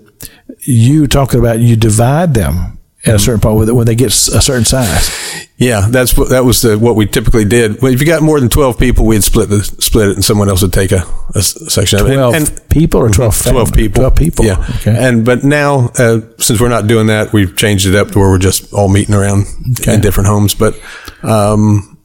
you 0.60 1.06
talking 1.06 1.38
about 1.38 1.58
you 1.58 1.76
divide 1.76 2.32
them 2.32 2.78
at 3.04 3.14
a 3.14 3.18
certain 3.18 3.40
point 3.40 3.56
when 3.56 3.66
they- 3.66 3.72
when 3.72 3.86
they 3.86 3.94
get 3.96 4.08
a 4.08 4.40
certain 4.42 4.64
size. 4.64 5.10
Yeah, 5.56 5.86
that's 5.88 6.16
what 6.16 6.30
that 6.30 6.44
was 6.44 6.60
the, 6.62 6.76
what 6.78 6.96
we 6.96 7.06
typically 7.06 7.44
did. 7.44 7.80
Well, 7.80 7.92
if 7.92 8.00
you 8.00 8.06
got 8.06 8.22
more 8.22 8.40
than 8.40 8.48
twelve 8.48 8.78
people, 8.78 9.06
we'd 9.06 9.22
split 9.22 9.48
the 9.48 9.62
split 9.62 10.08
it, 10.10 10.14
and 10.16 10.24
someone 10.24 10.48
else 10.48 10.62
would 10.62 10.72
take 10.72 10.90
a 10.92 11.04
section 11.42 12.00
of 12.00 12.06
it. 12.08 12.14
Twelve 12.14 12.34
And, 12.34 12.60
people 12.68 13.00
or 13.00 13.10
twelve? 13.10 13.40
twelve 13.40 13.72
people. 13.72 14.00
Twelve 14.00 14.16
people. 14.16 14.44
Yeah. 14.44 14.64
Okay. 14.80 14.96
And 14.96 15.24
but 15.24 15.44
now, 15.44 15.90
uh, 15.98 16.20
since 16.38 16.60
we're 16.60 16.68
not 16.68 16.86
doing 16.88 17.06
that, 17.08 17.32
we've 17.32 17.54
changed 17.56 17.86
it 17.86 17.94
up 17.94 18.10
to 18.12 18.18
where 18.18 18.28
we're 18.30 18.38
just 18.38 18.72
all 18.72 18.88
meeting 18.88 19.14
around 19.14 19.46
Okay. 19.80 19.94
in 19.94 20.00
different 20.00 20.28
homes. 20.28 20.54
But 20.54 20.74
um, 21.22 21.96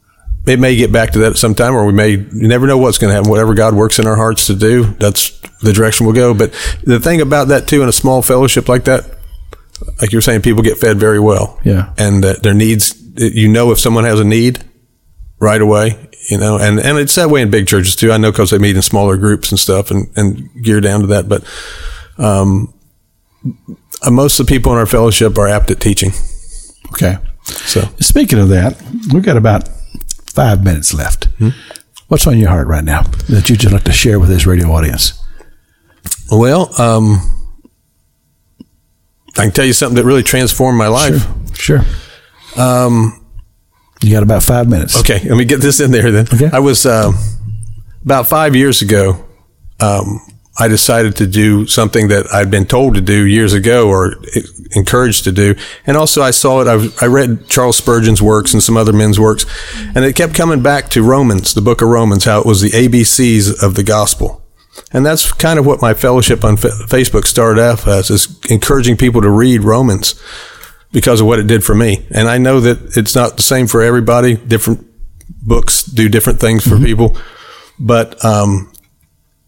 it 0.46 0.58
may 0.60 0.76
get 0.76 0.92
back 0.92 1.10
to 1.12 1.18
that 1.20 1.36
sometime, 1.36 1.74
or 1.74 1.84
we 1.84 1.92
may. 1.92 2.10
You 2.10 2.48
never 2.48 2.66
know 2.68 2.78
what's 2.78 2.98
going 2.98 3.10
to 3.10 3.14
happen. 3.16 3.30
Whatever 3.30 3.54
God 3.54 3.74
works 3.74 3.98
in 3.98 4.06
our 4.06 4.16
hearts 4.16 4.46
to 4.46 4.54
do, 4.54 4.84
that's 5.00 5.30
the 5.62 5.72
direction 5.72 6.06
we'll 6.06 6.14
go. 6.14 6.32
But 6.32 6.52
the 6.84 7.00
thing 7.00 7.20
about 7.20 7.48
that 7.48 7.66
too, 7.66 7.82
in 7.82 7.88
a 7.88 7.92
small 7.92 8.22
fellowship 8.22 8.68
like 8.68 8.84
that, 8.84 9.17
like 10.00 10.12
you 10.12 10.18
were 10.18 10.22
saying, 10.22 10.42
people 10.42 10.62
get 10.62 10.78
fed 10.78 10.98
very 10.98 11.20
well. 11.20 11.58
Yeah. 11.64 11.92
And 11.98 12.24
that 12.24 12.42
their 12.42 12.54
needs, 12.54 13.00
you 13.16 13.48
know, 13.48 13.70
if 13.72 13.78
someone 13.78 14.04
has 14.04 14.20
a 14.20 14.24
need 14.24 14.64
right 15.38 15.60
away, 15.60 16.08
you 16.28 16.38
know, 16.38 16.58
and, 16.58 16.78
and 16.78 16.98
it's 16.98 17.14
that 17.14 17.30
way 17.30 17.42
in 17.42 17.50
big 17.50 17.66
churches 17.66 17.96
too. 17.96 18.12
I 18.12 18.18
know 18.18 18.30
because 18.30 18.50
they 18.50 18.58
meet 18.58 18.76
in 18.76 18.82
smaller 18.82 19.16
groups 19.16 19.50
and 19.50 19.58
stuff 19.58 19.90
and, 19.90 20.08
and 20.16 20.50
gear 20.62 20.80
down 20.80 21.00
to 21.00 21.06
that. 21.08 21.28
But, 21.28 21.44
um, 22.18 22.74
uh, 24.02 24.10
most 24.10 24.38
of 24.38 24.46
the 24.46 24.52
people 24.52 24.72
in 24.72 24.78
our 24.78 24.86
fellowship 24.86 25.38
are 25.38 25.48
apt 25.48 25.70
at 25.70 25.80
teaching. 25.80 26.10
okay. 26.92 27.18
So 27.44 27.82
Speaking 28.00 28.38
of 28.38 28.48
that, 28.50 28.80
we've 29.12 29.22
got 29.22 29.36
about 29.36 29.68
five 30.26 30.62
minutes 30.62 30.92
left. 30.92 31.26
Hmm? 31.38 31.50
What's 32.08 32.26
on 32.26 32.38
your 32.38 32.48
heart 32.48 32.68
right 32.68 32.84
now 32.84 33.02
that 33.28 33.48
you'd 33.48 33.60
just 33.60 33.72
like 33.72 33.84
to 33.84 33.92
share 33.92 34.18
with 34.18 34.28
this 34.28 34.46
radio 34.46 34.68
audience? 34.68 35.12
Well, 36.30 36.70
um, 36.80 37.37
I 39.38 39.42
can 39.44 39.52
tell 39.52 39.64
you 39.64 39.72
something 39.72 39.96
that 39.96 40.04
really 40.04 40.22
transformed 40.22 40.78
my 40.78 40.88
life. 40.88 41.26
Sure. 41.54 41.80
Um, 42.56 43.24
you 44.02 44.10
got 44.12 44.22
about 44.22 44.42
five 44.42 44.68
minutes. 44.68 44.98
Okay, 45.00 45.20
let 45.28 45.36
me 45.36 45.44
get 45.44 45.60
this 45.60 45.80
in 45.80 45.90
there 45.90 46.10
then. 46.10 46.26
Okay. 46.32 46.50
I 46.52 46.58
was 46.60 46.86
um 46.86 47.14
about 48.04 48.26
five 48.26 48.54
years 48.54 48.82
ago. 48.82 49.24
Um, 49.80 50.20
I 50.60 50.66
decided 50.66 51.14
to 51.16 51.26
do 51.26 51.66
something 51.66 52.08
that 52.08 52.26
I'd 52.32 52.50
been 52.50 52.66
told 52.66 52.94
to 52.96 53.00
do 53.00 53.24
years 53.24 53.52
ago, 53.52 53.88
or 53.88 54.16
encouraged 54.72 55.24
to 55.24 55.32
do, 55.32 55.54
and 55.86 55.96
also 55.96 56.20
I 56.20 56.32
saw 56.32 56.60
it. 56.60 56.66
I, 56.66 57.04
I 57.04 57.06
read 57.06 57.48
Charles 57.48 57.76
Spurgeon's 57.76 58.20
works 58.20 58.52
and 58.54 58.62
some 58.62 58.76
other 58.76 58.92
men's 58.92 59.20
works, 59.20 59.46
and 59.94 60.04
it 60.04 60.16
kept 60.16 60.34
coming 60.34 60.62
back 60.62 60.88
to 60.90 61.02
Romans, 61.02 61.54
the 61.54 61.60
book 61.60 61.80
of 61.80 61.88
Romans, 61.88 62.24
how 62.24 62.40
it 62.40 62.46
was 62.46 62.60
the 62.60 62.70
ABCs 62.70 63.62
of 63.62 63.74
the 63.74 63.84
gospel. 63.84 64.37
And 64.92 65.04
that's 65.04 65.32
kind 65.32 65.58
of 65.58 65.66
what 65.66 65.82
my 65.82 65.94
fellowship 65.94 66.44
on 66.44 66.56
Fa- 66.56 66.68
Facebook 66.88 67.24
started 67.24 67.62
off 67.62 67.86
as, 67.86 68.10
is 68.10 68.38
encouraging 68.50 68.96
people 68.96 69.20
to 69.22 69.30
read 69.30 69.62
Romans 69.62 70.20
because 70.92 71.20
of 71.20 71.26
what 71.26 71.38
it 71.38 71.46
did 71.46 71.64
for 71.64 71.74
me. 71.74 72.06
And 72.10 72.28
I 72.28 72.38
know 72.38 72.60
that 72.60 72.96
it's 72.96 73.14
not 73.14 73.36
the 73.36 73.42
same 73.42 73.66
for 73.66 73.82
everybody. 73.82 74.36
Different 74.36 74.86
books 75.46 75.82
do 75.82 76.08
different 76.08 76.40
things 76.40 76.66
for 76.66 76.78
people. 76.78 77.16
But 77.78 78.24
um, 78.24 78.72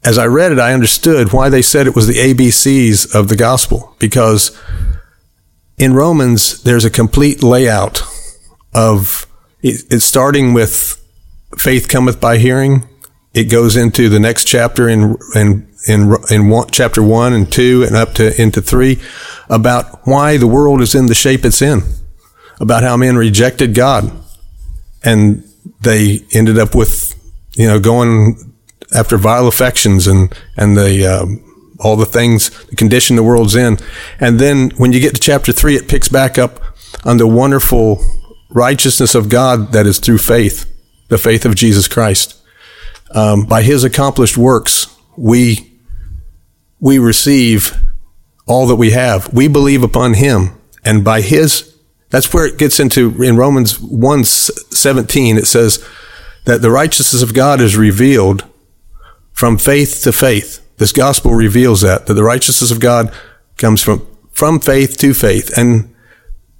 as 0.04 0.18
I 0.18 0.26
read 0.26 0.52
it, 0.52 0.58
I 0.58 0.72
understood 0.72 1.32
why 1.32 1.48
they 1.48 1.62
said 1.62 1.86
it 1.86 1.96
was 1.96 2.06
the 2.06 2.14
ABCs 2.14 3.14
of 3.14 3.28
the 3.28 3.36
gospel 3.36 3.96
because 3.98 4.56
in 5.78 5.94
Romans, 5.94 6.62
there's 6.62 6.84
a 6.84 6.90
complete 6.90 7.42
layout 7.42 8.02
of 8.74 9.26
it, 9.62 9.82
it's 9.90 10.04
starting 10.04 10.52
with 10.52 11.02
faith 11.58 11.88
cometh 11.88 12.20
by 12.20 12.38
hearing. 12.38 12.86
It 13.32 13.44
goes 13.44 13.76
into 13.76 14.08
the 14.08 14.18
next 14.18 14.44
chapter 14.46 14.88
in 14.88 15.16
in 15.34 15.68
in 15.86 16.14
in 16.30 16.48
one, 16.48 16.68
chapter 16.70 17.02
one 17.02 17.32
and 17.32 17.50
two 17.50 17.84
and 17.86 17.96
up 17.96 18.14
to 18.14 18.40
into 18.40 18.60
three 18.60 19.00
about 19.48 20.06
why 20.06 20.36
the 20.36 20.46
world 20.46 20.80
is 20.80 20.94
in 20.94 21.06
the 21.06 21.14
shape 21.14 21.44
it's 21.44 21.62
in, 21.62 21.82
about 22.60 22.82
how 22.82 22.96
men 22.96 23.16
rejected 23.16 23.74
God, 23.74 24.10
and 25.04 25.44
they 25.80 26.20
ended 26.32 26.58
up 26.58 26.74
with 26.74 27.14
you 27.54 27.66
know 27.66 27.78
going 27.78 28.54
after 28.94 29.16
vile 29.16 29.46
affections 29.46 30.06
and 30.06 30.34
and 30.56 30.76
the 30.76 31.06
um, 31.06 31.76
all 31.78 31.96
the 31.96 32.06
things 32.06 32.50
the 32.66 32.76
condition 32.76 33.14
the 33.16 33.22
world's 33.22 33.54
in, 33.54 33.78
and 34.18 34.40
then 34.40 34.70
when 34.70 34.92
you 34.92 35.00
get 35.00 35.14
to 35.14 35.20
chapter 35.20 35.52
three, 35.52 35.76
it 35.76 35.88
picks 35.88 36.08
back 36.08 36.36
up 36.36 36.60
on 37.04 37.16
the 37.16 37.26
wonderful 37.26 38.02
righteousness 38.50 39.14
of 39.14 39.28
God 39.28 39.72
that 39.72 39.86
is 39.86 40.00
through 40.00 40.18
faith, 40.18 40.66
the 41.08 41.18
faith 41.18 41.46
of 41.46 41.54
Jesus 41.54 41.86
Christ. 41.86 42.39
Um, 43.12 43.44
by 43.44 43.62
His 43.62 43.84
accomplished 43.84 44.38
works, 44.38 44.96
we 45.16 45.72
we 46.78 46.98
receive 46.98 47.76
all 48.46 48.66
that 48.68 48.76
we 48.76 48.90
have. 48.92 49.32
We 49.32 49.48
believe 49.48 49.82
upon 49.82 50.14
Him, 50.14 50.60
and 50.84 51.04
by 51.04 51.20
His 51.20 51.70
that's 52.10 52.34
where 52.34 52.44
it 52.44 52.58
gets 52.58 52.80
into 52.80 53.22
in 53.22 53.36
Romans 53.36 53.80
1 53.80 54.24
17, 54.24 55.38
it 55.38 55.46
says 55.46 55.84
that 56.44 56.60
the 56.60 56.70
righteousness 56.70 57.22
of 57.22 57.34
God 57.34 57.60
is 57.60 57.76
revealed 57.76 58.44
from 59.32 59.56
faith 59.56 60.00
to 60.02 60.12
faith. 60.12 60.66
This 60.76 60.92
gospel 60.92 61.34
reveals 61.34 61.82
that, 61.82 62.06
that 62.06 62.14
the 62.14 62.24
righteousness 62.24 62.70
of 62.70 62.80
God 62.80 63.14
comes 63.56 63.82
from, 63.82 64.06
from 64.32 64.58
faith 64.58 64.96
to 64.98 65.14
faith. 65.14 65.56
And 65.56 65.94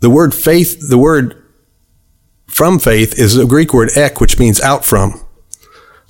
the 0.00 0.10
word 0.10 0.34
faith, 0.34 0.88
the 0.88 0.98
word 0.98 1.42
from 2.46 2.78
faith 2.78 3.18
is 3.18 3.36
a 3.36 3.46
Greek 3.46 3.74
word 3.74 3.90
ek, 3.96 4.20
which 4.20 4.38
means 4.38 4.60
out 4.60 4.84
from. 4.84 5.20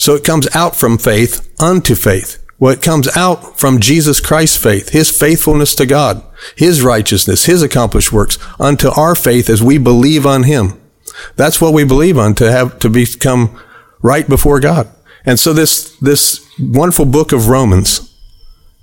So 0.00 0.14
it 0.14 0.24
comes 0.24 0.48
out 0.56 0.76
from 0.76 0.96
faith 0.96 1.54
unto 1.60 1.94
faith. 1.94 2.42
Well, 2.58 2.72
it 2.72 2.80
comes 2.80 3.14
out 3.14 3.60
from 3.60 3.80
Jesus 3.80 4.18
Christ's 4.18 4.56
faith, 4.56 4.88
His 4.88 5.10
faithfulness 5.10 5.74
to 5.74 5.84
God, 5.84 6.24
His 6.56 6.80
righteousness, 6.82 7.44
His 7.44 7.62
accomplished 7.62 8.10
works 8.10 8.38
unto 8.58 8.88
our 8.88 9.14
faith 9.14 9.50
as 9.50 9.62
we 9.62 9.76
believe 9.76 10.24
on 10.24 10.44
Him. 10.44 10.80
That's 11.36 11.60
what 11.60 11.74
we 11.74 11.84
believe 11.84 12.16
on 12.16 12.34
to 12.36 12.50
have, 12.50 12.78
to 12.78 12.88
become 12.88 13.60
right 14.00 14.26
before 14.26 14.58
God. 14.58 14.88
And 15.26 15.38
so 15.38 15.52
this, 15.52 15.94
this 15.98 16.48
wonderful 16.58 17.04
book 17.04 17.32
of 17.32 17.48
Romans 17.48 18.18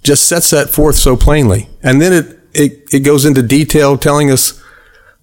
just 0.04 0.28
sets 0.28 0.52
that 0.52 0.70
forth 0.70 0.98
so 0.98 1.18
plainly. 1.18 1.68
And 1.82 2.00
then 2.00 2.14
it, 2.14 2.40
it, 2.54 2.94
it 2.94 3.00
goes 3.00 3.26
into 3.26 3.42
detail 3.42 3.98
telling 3.98 4.30
us 4.30 4.64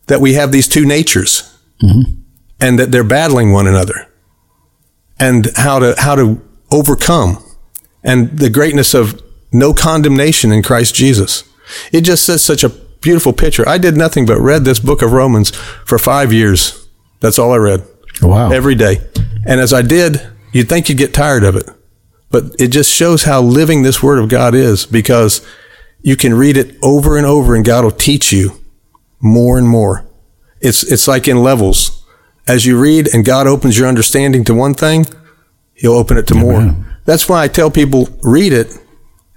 that 0.09 0.21
we 0.21 0.33
have 0.33 0.51
these 0.51 0.67
two 0.67 0.85
natures 0.85 1.57
mm-hmm. 1.81 2.21
and 2.61 2.81
that 2.81 2.91
they're 2.91 3.05
battling 3.05 3.53
one 3.53 3.69
another 3.69 4.09
and 5.19 5.49
how 5.57 5.79
to, 5.79 5.95
how 5.99 6.15
to 6.15 6.41
overcome 6.71 7.43
and 8.03 8.39
the 8.39 8.51
greatness 8.51 8.95
of 8.95 9.23
no 9.53 9.73
condemnation 9.73 10.53
in 10.53 10.62
Christ 10.62 10.95
Jesus. 10.95 11.45
It 11.93 12.03
just 12.03 12.25
says 12.25 12.43
such 12.43 12.65
a 12.65 12.69
beautiful 12.69 13.33
picture. 13.33 13.67
I 13.69 13.79
did 13.79 13.97
nothing 13.97 14.27
but 14.27 14.39
read 14.41 14.65
this 14.65 14.79
book 14.81 15.03
of 15.03 15.12
Romans 15.12 15.51
for 15.87 15.99
five 15.99 16.33
years. 16.33 16.87
That's 17.21 17.39
all 17.39 17.53
I 17.53 17.57
read 17.57 17.83
Wow. 18.21 18.51
every 18.51 18.75
day. 18.75 18.99
And 19.47 19.61
as 19.61 19.73
I 19.73 19.83
did, 19.83 20.21
you'd 20.53 20.69
think 20.69 20.89
you'd 20.89 20.99
get 20.99 21.15
tired 21.15 21.45
of 21.45 21.57
it. 21.57 21.69
But 22.31 22.57
it 22.59 22.69
just 22.69 22.91
shows 22.91 23.23
how 23.25 23.41
living 23.43 23.83
this 23.83 24.03
word 24.03 24.19
of 24.19 24.29
God 24.29 24.55
is 24.55 24.87
because 24.87 25.47
you 26.03 26.17
can 26.17 26.35
read 26.35 26.57
it 26.57 26.77
over 26.83 27.17
and 27.17 27.27
over 27.27 27.55
and 27.55 27.65
God 27.65 27.85
will 27.85 27.91
teach 27.93 28.33
you 28.33 28.61
more 29.21 29.57
and 29.57 29.69
more. 29.69 30.05
It's, 30.61 30.83
it's 30.83 31.07
like 31.07 31.29
in 31.29 31.43
levels. 31.43 32.04
As 32.47 32.67
you 32.67 32.79
read 32.79 33.09
and 33.15 33.25
God 33.25 33.47
opens 33.47 33.79
your 33.79 33.89
understanding 33.89 34.45
to 34.45 34.55
one 34.55 34.75
thing, 34.75 35.07
he'll 35.75 35.93
open 35.95 36.17
it 36.19 36.27
to 36.29 36.35
more. 36.35 36.75
That's 37.05 37.29
why 37.29 37.43
I 37.45 37.49
tell 37.49 37.71
people 37.71 38.09
read 38.23 38.53
it 38.53 38.77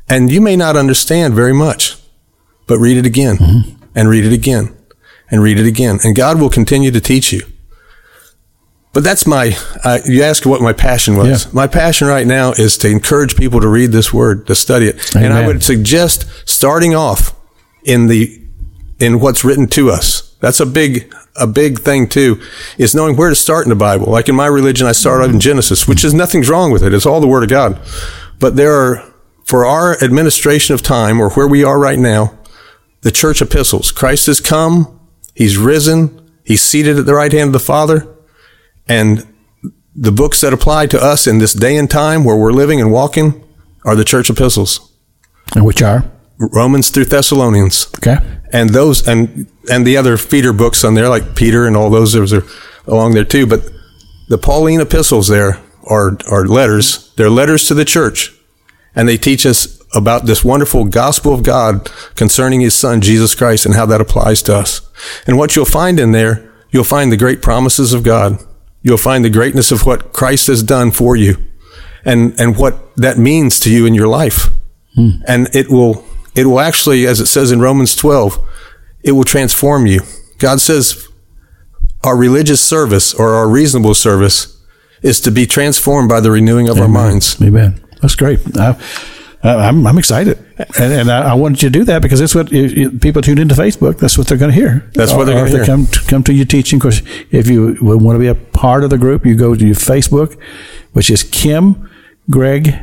and 0.09 0.31
you 0.31 0.41
may 0.41 0.55
not 0.55 0.75
understand 0.77 1.33
very 1.33 1.53
much, 1.53 1.95
but 2.67 2.79
read 2.79 2.97
it 2.97 3.05
again 3.05 3.37
and 3.95 4.09
read 4.09 4.25
it 4.25 4.33
again 4.33 4.75
and 5.29 5.41
read 5.41 5.59
it 5.59 5.65
again. 5.67 5.99
And 6.03 6.15
God 6.15 6.39
will 6.39 6.49
continue 6.49 6.91
to 6.91 7.01
teach 7.01 7.31
you. 7.33 7.41
but 8.93 9.03
that's 9.03 9.27
my, 9.27 9.55
uh, 9.83 9.99
you 10.05 10.23
asked 10.23 10.45
what 10.45 10.59
my 10.61 10.73
passion 10.73 11.15
was. 11.17 11.45
Yeah. 11.45 11.51
My 11.53 11.67
passion 11.67 12.07
right 12.07 12.25
now 12.25 12.53
is 12.53 12.77
to 12.79 12.89
encourage 12.89 13.35
people 13.35 13.61
to 13.61 13.67
read 13.67 13.91
this 13.91 14.11
word, 14.13 14.47
to 14.47 14.55
study 14.55 14.87
it. 14.87 15.15
And 15.15 15.33
I 15.33 15.45
would 15.45 15.63
suggest 15.63 16.25
starting 16.49 16.95
off 16.95 17.35
in 17.83 18.07
the, 18.07 18.41
in 18.99 19.19
what's 19.19 19.43
written 19.43 19.67
to 19.67 19.91
us. 19.91 20.35
That's 20.39 20.59
a 20.59 20.65
big, 20.65 21.13
a 21.37 21.47
big 21.47 21.79
thing 21.79 22.07
too, 22.07 22.41
is 22.77 22.95
knowing 22.95 23.15
where 23.15 23.29
to 23.29 23.35
start 23.35 23.65
in 23.65 23.69
the 23.69 23.75
Bible. 23.75 24.11
Like 24.11 24.29
in 24.29 24.35
my 24.35 24.47
religion, 24.47 24.87
I 24.87 24.91
start 24.91 25.21
out 25.21 25.29
in 25.29 25.39
Genesis, 25.39 25.87
which 25.87 26.03
is 26.03 26.13
nothing's 26.13 26.49
wrong 26.49 26.71
with 26.71 26.83
it. 26.83 26.93
It's 26.93 27.05
all 27.05 27.21
the 27.21 27.27
word 27.27 27.43
of 27.43 27.49
God. 27.49 27.79
But 28.39 28.55
there 28.55 28.73
are, 28.73 29.13
for 29.45 29.65
our 29.65 30.01
administration 30.03 30.73
of 30.73 30.81
time 30.81 31.19
or 31.19 31.29
where 31.31 31.47
we 31.47 31.63
are 31.63 31.79
right 31.79 31.99
now, 31.99 32.37
the 33.01 33.11
church 33.11 33.41
epistles. 33.41 33.91
Christ 33.91 34.27
has 34.27 34.39
come. 34.39 34.99
He's 35.35 35.57
risen. 35.57 36.31
He's 36.43 36.61
seated 36.61 36.97
at 36.97 37.05
the 37.05 37.13
right 37.13 37.31
hand 37.31 37.47
of 37.47 37.53
the 37.53 37.59
Father. 37.59 38.07
And 38.87 39.27
the 39.95 40.11
books 40.11 40.41
that 40.41 40.53
apply 40.53 40.87
to 40.87 40.99
us 40.99 41.27
in 41.27 41.39
this 41.39 41.53
day 41.53 41.75
and 41.77 41.89
time 41.89 42.23
where 42.23 42.35
we're 42.35 42.51
living 42.51 42.79
and 42.79 42.91
walking 42.91 43.43
are 43.85 43.95
the 43.95 44.03
church 44.03 44.29
epistles. 44.29 44.93
And 45.55 45.65
which 45.65 45.81
are? 45.81 46.09
Romans 46.37 46.89
through 46.89 47.05
Thessalonians. 47.05 47.87
Okay. 47.97 48.17
And 48.51 48.69
those 48.69 49.07
and 49.07 49.47
and 49.69 49.85
the 49.85 49.97
other 49.97 50.17
feeder 50.17 50.53
books 50.53 50.83
on 50.83 50.93
there 50.93 51.09
like 51.09 51.35
Peter 51.35 51.65
and 51.65 51.75
all 51.75 51.89
those 51.89 52.13
those 52.13 52.33
are 52.33 52.43
along 52.85 53.13
there 53.13 53.25
too. 53.25 53.45
But 53.45 53.69
the 54.27 54.37
Pauline 54.37 54.81
epistles 54.81 55.27
there 55.27 55.59
are 55.85 56.17
are 56.29 56.45
letters. 56.45 57.13
They're 57.15 57.29
letters 57.29 57.67
to 57.67 57.73
the 57.73 57.85
church. 57.85 58.33
And 58.95 59.07
they 59.07 59.17
teach 59.17 59.45
us 59.45 59.79
about 59.93 60.25
this 60.25 60.43
wonderful 60.43 60.85
gospel 60.85 61.33
of 61.33 61.43
God 61.43 61.89
concerning 62.15 62.61
his 62.61 62.73
son 62.73 63.01
Jesus 63.01 63.35
Christ 63.35 63.65
and 63.65 63.75
how 63.75 63.85
that 63.85 64.01
applies 64.01 64.41
to 64.43 64.55
us. 64.55 64.81
And 65.25 65.37
what 65.37 65.55
you'll 65.55 65.65
find 65.65 65.99
in 65.99 66.11
there, 66.11 66.51
you'll 66.71 66.83
find 66.83 67.11
the 67.11 67.17
great 67.17 67.41
promises 67.41 67.93
of 67.93 68.03
God. 68.03 68.39
You'll 68.81 68.97
find 68.97 69.23
the 69.23 69.29
greatness 69.29 69.71
of 69.71 69.85
what 69.85 70.13
Christ 70.13 70.47
has 70.47 70.63
done 70.63 70.91
for 70.91 71.15
you 71.15 71.37
and, 72.03 72.39
and 72.39 72.57
what 72.57 72.95
that 72.95 73.17
means 73.17 73.59
to 73.61 73.71
you 73.71 73.85
in 73.85 73.93
your 73.93 74.07
life. 74.07 74.49
Hmm. 74.95 75.09
And 75.27 75.47
it 75.53 75.69
will, 75.69 76.05
it 76.35 76.45
will 76.45 76.59
actually, 76.59 77.05
as 77.05 77.19
it 77.19 77.27
says 77.27 77.51
in 77.51 77.59
Romans 77.59 77.95
12, 77.95 78.39
it 79.07 79.13
will 79.13 79.23
transform 79.23 79.85
you. 79.87 80.01
God 80.37 80.59
says 80.61 81.07
our 82.03 82.15
religious 82.17 82.61
service 82.63 83.13
or 83.13 83.33
our 83.35 83.47
reasonable 83.49 83.93
service 83.95 84.55
is 85.01 85.19
to 85.21 85.31
be 85.31 85.45
transformed 85.45 86.09
by 86.09 86.19
the 86.19 86.31
renewing 86.31 86.69
of 86.69 86.77
our 86.79 86.87
minds. 86.87 87.41
Amen. 87.41 87.83
That's 88.01 88.15
great. 88.15 88.39
I, 88.57 88.69
I- 89.43 89.67
I'm, 89.67 89.85
I'm 89.85 89.97
excited, 89.99 90.37
and, 90.79 90.91
and 90.93 91.11
I, 91.11 91.31
I 91.31 91.33
wanted 91.35 91.61
you 91.61 91.69
to 91.69 91.79
do 91.79 91.85
that 91.85 92.01
because 92.01 92.19
that's 92.19 92.33
what 92.33 92.51
if, 92.51 92.73
if 92.75 93.01
people 93.01 93.21
tune 93.21 93.37
into 93.37 93.53
Facebook. 93.55 93.99
That's 93.99 94.17
what 94.17 94.27
they're 94.27 94.37
going 94.37 94.51
to 94.51 94.55
hear. 94.57 94.89
That's 94.95 95.13
what 95.13 95.25
they're 95.25 95.37
Or 95.37 95.45
gonna 95.45 95.57
hear. 95.57 95.65
come 95.65 95.85
to, 95.85 95.99
come 96.07 96.23
to 96.23 96.33
your 96.33 96.45
teaching. 96.47 96.79
course. 96.79 97.01
if 97.31 97.47
you 97.47 97.77
want 97.81 98.15
to 98.15 98.19
be 98.19 98.27
a 98.27 98.35
part 98.35 98.83
of 98.83 98.89
the 98.89 98.97
group, 98.97 99.25
you 99.25 99.35
go 99.35 99.53
to 99.55 99.65
your 99.65 99.75
Facebook, 99.75 100.37
which 100.93 101.09
is 101.11 101.23
Kim 101.23 101.87
Greg 102.31 102.73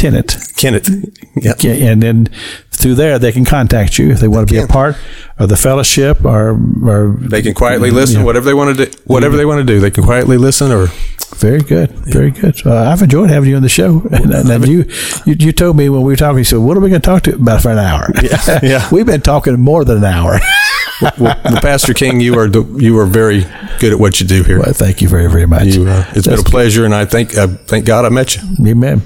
Tennant. 0.00 0.36
Kennett. 0.56 0.88
Yeah. 1.36 1.54
And 1.90 2.02
then 2.02 2.28
through 2.70 2.94
there 2.94 3.18
they 3.18 3.32
can 3.32 3.44
contact 3.44 3.98
you 3.98 4.10
if 4.10 4.20
they 4.20 4.28
want 4.28 4.48
to 4.48 4.54
be 4.54 4.58
a 4.58 4.66
part 4.66 4.96
of 5.38 5.48
the 5.50 5.56
fellowship 5.56 6.24
or, 6.24 6.58
or 6.84 7.16
They 7.20 7.42
can 7.42 7.54
quietly 7.54 7.90
listen, 7.90 8.20
Yeah. 8.20 8.24
whatever 8.24 8.46
they 8.46 8.54
want 8.54 8.76
to 8.76 8.86
do. 8.86 8.90
Whatever 9.04 9.36
they 9.36 9.44
want 9.44 9.58
to 9.66 9.72
do, 9.72 9.78
they 9.80 9.90
can 9.90 10.04
quietly 10.04 10.38
listen. 10.38 10.72
Or 10.72 10.86
Very 11.36 11.60
good, 11.60 11.90
very 11.90 12.30
good. 12.30 12.66
Uh, 12.66 12.90
I've 12.90 13.02
enjoyed 13.02 13.30
having 13.30 13.50
you 13.50 13.56
on 13.56 13.62
the 13.62 13.68
show. 13.68 14.00
And, 14.10 14.32
and 14.32 14.48
then 14.48 14.62
you, 14.66 14.84
you, 15.26 15.36
you 15.38 15.52
told 15.52 15.76
me 15.76 15.88
when 15.88 16.02
we 16.02 16.12
were 16.12 16.16
talking, 16.16 16.38
you 16.38 16.44
said, 16.44 16.58
"What 16.58 16.76
are 16.76 16.80
we 16.80 16.88
going 16.90 17.00
to 17.02 17.06
talk 17.06 17.22
to 17.24 17.34
about 17.34 17.62
for 17.62 17.70
an 17.70 17.78
hour?" 17.78 18.10
Yeah, 18.22 18.58
yeah. 18.62 18.88
We've 18.92 19.06
been 19.06 19.20
talking 19.22 19.58
more 19.60 19.84
than 19.84 19.98
an 19.98 20.04
hour. 20.04 20.38
well, 21.18 21.34
Pastor 21.60 21.94
King, 21.94 22.20
you 22.20 22.38
are 22.38 22.48
the, 22.48 22.64
you 22.78 22.98
are 22.98 23.06
very 23.06 23.44
good 23.78 23.92
at 23.92 23.98
what 23.98 24.20
you 24.20 24.26
do 24.26 24.42
here. 24.42 24.58
well, 24.58 24.72
thank 24.72 25.00
you 25.00 25.08
very, 25.08 25.30
very 25.30 25.46
much. 25.46 25.66
You, 25.66 25.88
uh, 25.88 26.04
it's 26.10 26.26
been 26.26 26.34
a 26.34 26.36
That's 26.36 26.50
pleasure, 26.50 26.84
and 26.84 26.94
I 26.94 27.04
thank 27.04 27.36
uh, 27.36 27.48
thank 27.48 27.86
God 27.86 28.04
I 28.04 28.08
met 28.08 28.36
you. 28.36 28.42
Amen. 28.66 29.00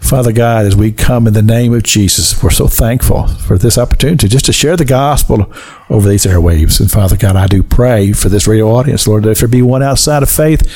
Father 0.00 0.32
God, 0.32 0.66
as 0.66 0.76
we 0.76 0.92
come 0.92 1.26
in 1.26 1.34
the 1.34 1.42
name 1.42 1.72
of 1.72 1.82
Jesus, 1.82 2.42
we're 2.42 2.50
so 2.50 2.66
thankful 2.66 3.26
for 3.26 3.58
this 3.58 3.78
opportunity 3.78 4.28
just 4.28 4.46
to 4.46 4.52
share 4.52 4.76
the 4.76 4.84
gospel 4.84 5.52
over 5.88 6.08
these 6.08 6.26
airwaves. 6.26 6.80
And 6.80 6.90
Father 6.90 7.16
God, 7.16 7.36
I 7.36 7.46
do 7.46 7.62
pray 7.62 8.12
for 8.12 8.28
this 8.28 8.46
radio 8.46 8.70
audience, 8.70 9.06
Lord, 9.06 9.24
that 9.24 9.30
if 9.30 9.38
there 9.40 9.48
be 9.48 9.62
one 9.62 9.82
outside 9.82 10.22
of 10.22 10.30
faith, 10.30 10.68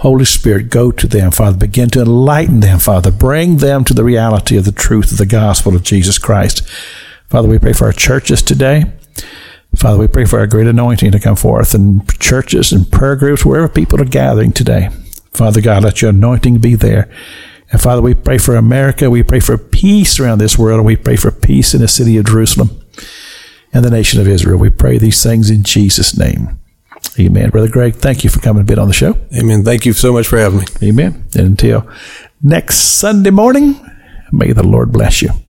Holy 0.00 0.24
Spirit, 0.24 0.70
go 0.70 0.90
to 0.90 1.06
them, 1.06 1.30
Father. 1.30 1.58
Begin 1.58 1.90
to 1.90 2.00
enlighten 2.00 2.60
them, 2.60 2.78
Father. 2.78 3.10
Bring 3.10 3.58
them 3.58 3.84
to 3.84 3.92
the 3.92 4.02
reality 4.02 4.56
of 4.56 4.64
the 4.64 4.72
truth 4.72 5.12
of 5.12 5.18
the 5.18 5.26
gospel 5.26 5.76
of 5.76 5.82
Jesus 5.82 6.18
Christ. 6.18 6.66
Father, 7.28 7.48
we 7.48 7.58
pray 7.58 7.74
for 7.74 7.84
our 7.84 7.92
churches 7.92 8.40
today. 8.40 8.90
Father, 9.76 9.98
we 9.98 10.08
pray 10.08 10.24
for 10.24 10.38
our 10.40 10.46
great 10.46 10.66
anointing 10.66 11.12
to 11.12 11.20
come 11.20 11.36
forth 11.36 11.74
in 11.74 12.04
churches 12.18 12.72
and 12.72 12.90
prayer 12.90 13.16
groups, 13.16 13.44
wherever 13.44 13.68
people 13.68 14.00
are 14.00 14.04
gathering 14.04 14.52
today. 14.52 14.88
Father 15.32 15.60
God, 15.60 15.84
let 15.84 16.02
your 16.02 16.10
anointing 16.10 16.58
be 16.58 16.74
there. 16.74 17.08
And 17.70 17.80
Father, 17.80 18.02
we 18.02 18.14
pray 18.14 18.38
for 18.38 18.56
America. 18.56 19.08
We 19.08 19.22
pray 19.22 19.38
for 19.38 19.56
peace 19.56 20.18
around 20.18 20.38
this 20.38 20.58
world, 20.58 20.78
and 20.78 20.86
we 20.86 20.96
pray 20.96 21.16
for 21.16 21.30
peace 21.30 21.72
in 21.72 21.80
the 21.80 21.88
city 21.88 22.16
of 22.16 22.26
Jerusalem 22.26 22.80
and 23.72 23.84
the 23.84 23.90
nation 23.90 24.20
of 24.20 24.26
Israel. 24.26 24.58
We 24.58 24.70
pray 24.70 24.98
these 24.98 25.22
things 25.22 25.50
in 25.50 25.62
Jesus' 25.62 26.18
name. 26.18 26.58
Amen. 27.18 27.50
Brother 27.50 27.68
Greg, 27.68 27.94
thank 27.94 28.24
you 28.24 28.30
for 28.30 28.40
coming 28.40 28.62
a 28.62 28.64
bit 28.64 28.78
on 28.78 28.88
the 28.88 28.94
show. 28.94 29.16
Amen. 29.34 29.64
Thank 29.64 29.86
you 29.86 29.92
so 29.92 30.12
much 30.12 30.26
for 30.26 30.38
having 30.38 30.60
me. 30.60 30.66
Amen. 30.82 31.24
And 31.36 31.46
until 31.46 31.88
next 32.42 32.78
Sunday 32.78 33.30
morning, 33.30 33.80
may 34.32 34.52
the 34.52 34.66
Lord 34.66 34.92
bless 34.92 35.22
you. 35.22 35.30